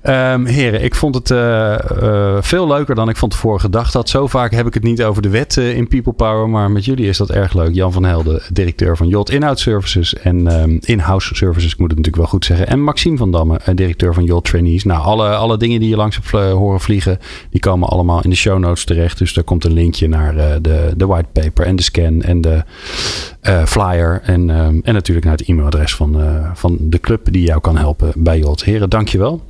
Um, 0.09 0.47
heren, 0.47 0.83
ik 0.83 0.95
vond 0.95 1.15
het 1.15 1.31
uh, 1.31 1.79
uh, 2.03 2.37
veel 2.41 2.67
leuker 2.67 2.95
dan 2.95 3.09
ik 3.09 3.17
van 3.17 3.29
tevoren 3.29 3.61
gedacht 3.61 3.93
had. 3.93 4.09
Zo 4.09 4.27
vaak 4.27 4.53
heb 4.53 4.67
ik 4.67 4.75
het 4.75 4.83
niet 4.83 5.03
over 5.03 5.23
de 5.23 5.29
wet 5.29 5.57
uh, 5.57 5.77
in 5.77 5.89
People 5.89 6.13
Power, 6.13 6.49
maar 6.49 6.71
met 6.71 6.85
jullie 6.85 7.07
is 7.07 7.17
dat 7.17 7.31
erg 7.31 7.55
leuk. 7.55 7.75
Jan 7.75 7.93
van 7.93 8.05
Helden, 8.05 8.43
directeur 8.53 8.97
van 8.97 9.09
Jot 9.09 9.31
Inhoud 9.31 9.59
Services 9.59 10.15
en 10.15 10.61
um, 10.63 10.79
In-house 10.81 11.35
Services, 11.35 11.73
ik 11.73 11.79
moet 11.79 11.89
het 11.91 11.99
natuurlijk 11.99 12.17
wel 12.17 12.33
goed 12.33 12.45
zeggen. 12.45 12.67
En 12.67 12.83
Maxime 12.83 13.17
van 13.17 13.31
Damme, 13.31 13.61
directeur 13.75 14.15
van 14.15 14.25
Jot 14.25 14.45
Trainees. 14.45 14.85
Nou, 14.85 15.03
alle, 15.03 15.29
alle 15.29 15.57
dingen 15.57 15.81
die 15.81 15.89
je 15.89 15.97
langs 15.97 16.17
hebt 16.17 16.51
horen 16.53 16.81
vliegen, 16.81 17.19
die 17.51 17.61
komen 17.61 17.89
allemaal 17.89 18.23
in 18.23 18.31
de 18.31 18.37
show 18.37 18.59
notes 18.59 18.85
terecht. 18.85 19.19
Dus 19.19 19.35
daar 19.35 19.45
komt 19.45 19.65
een 19.65 19.73
linkje 19.73 20.09
naar 20.09 20.35
de, 20.63 20.93
de 20.97 21.07
whitepaper 21.07 21.67
en 21.67 21.77
de 21.77 21.83
scan 21.83 22.23
en 22.23 22.41
de 22.41 22.63
flyer. 23.67 24.21
En, 24.25 24.49
um, 24.49 24.81
en 24.85 24.95
natuurlijk 24.95 25.27
naar 25.27 25.37
het 25.37 25.49
e-mailadres 25.49 25.95
van, 25.95 26.23
van 26.55 26.77
de 26.81 27.01
club 27.01 27.33
die 27.33 27.43
jou 27.43 27.61
kan 27.61 27.77
helpen 27.77 28.13
bij 28.17 28.39
Jot. 28.39 28.65
Heren, 28.65 28.91
dankjewel. 28.91 29.50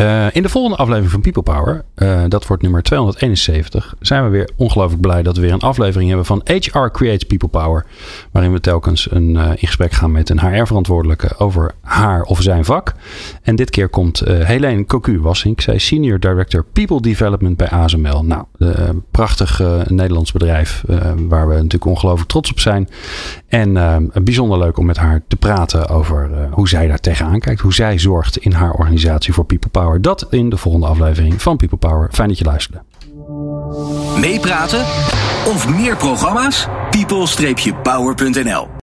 Uh, 0.00 0.26
in 0.32 0.42
de 0.42 0.48
volgende 0.48 0.76
aflevering 0.76 1.10
van 1.10 1.20
People 1.20 1.42
Power, 1.42 1.84
uh, 1.96 2.22
dat 2.28 2.46
wordt 2.46 2.62
nummer 2.62 2.82
271, 2.82 3.94
zijn 4.00 4.24
we 4.24 4.30
weer 4.30 4.50
ongelooflijk 4.56 5.00
blij 5.00 5.22
dat 5.22 5.36
we 5.36 5.42
weer 5.42 5.52
een 5.52 5.60
aflevering 5.60 6.08
hebben 6.08 6.26
van 6.26 6.42
HR 6.44 6.88
Creates 6.92 7.24
People 7.24 7.48
Power. 7.48 7.86
Waarin 8.30 8.52
we 8.52 8.60
telkens 8.60 9.10
een, 9.10 9.30
uh, 9.30 9.48
in 9.48 9.66
gesprek 9.66 9.92
gaan 9.92 10.12
met 10.12 10.28
een 10.28 10.40
HR-verantwoordelijke 10.40 11.38
over 11.38 11.74
haar 11.80 12.22
of 12.22 12.42
zijn 12.42 12.64
vak. 12.64 12.94
En 13.42 13.56
dit 13.56 13.70
keer 13.70 13.88
komt 13.88 14.22
Helene 14.26 14.84
Cocu-Wassink. 14.84 15.60
Zij 15.60 15.74
is 15.74 15.86
Senior 15.86 16.20
Director 16.20 16.64
People 16.72 17.00
Development 17.00 17.56
bij 17.56 17.68
ASML. 17.68 18.24
Nou, 18.24 18.44
prachtig 19.10 19.62
Nederlands 19.86 20.32
bedrijf 20.32 20.84
waar 21.28 21.48
we 21.48 21.54
natuurlijk 21.54 21.84
ongelooflijk 21.84 22.28
trots 22.28 22.50
op 22.50 22.60
zijn. 22.60 22.88
En 23.48 24.10
bijzonder 24.24 24.58
leuk 24.58 24.78
om 24.78 24.86
met 24.86 24.96
haar 24.96 25.22
te 25.28 25.36
praten 25.36 25.88
over 25.88 26.48
hoe 26.50 26.68
zij 26.68 26.86
daar 26.88 27.00
tegenaan 27.00 27.40
kijkt. 27.40 27.60
Hoe 27.60 27.74
zij 27.74 27.98
zorgt 27.98 28.36
in 28.36 28.52
haar 28.52 28.72
organisatie 28.72 29.32
voor 29.32 29.44
People 29.44 29.70
Power. 29.86 30.02
Dat 30.02 30.26
in 30.30 30.48
de 30.48 30.56
volgende 30.56 30.86
aflevering 30.86 31.42
van 31.42 31.56
People 31.56 31.78
Power. 31.78 32.08
Fijn 32.12 32.28
dat 32.28 32.38
je 32.38 32.44
luisterde. 32.44 32.82
Meepraten 34.20 34.80
of 35.46 35.68
meer 35.68 35.96
programma's? 35.96 36.66
people-power.nl 36.90 38.68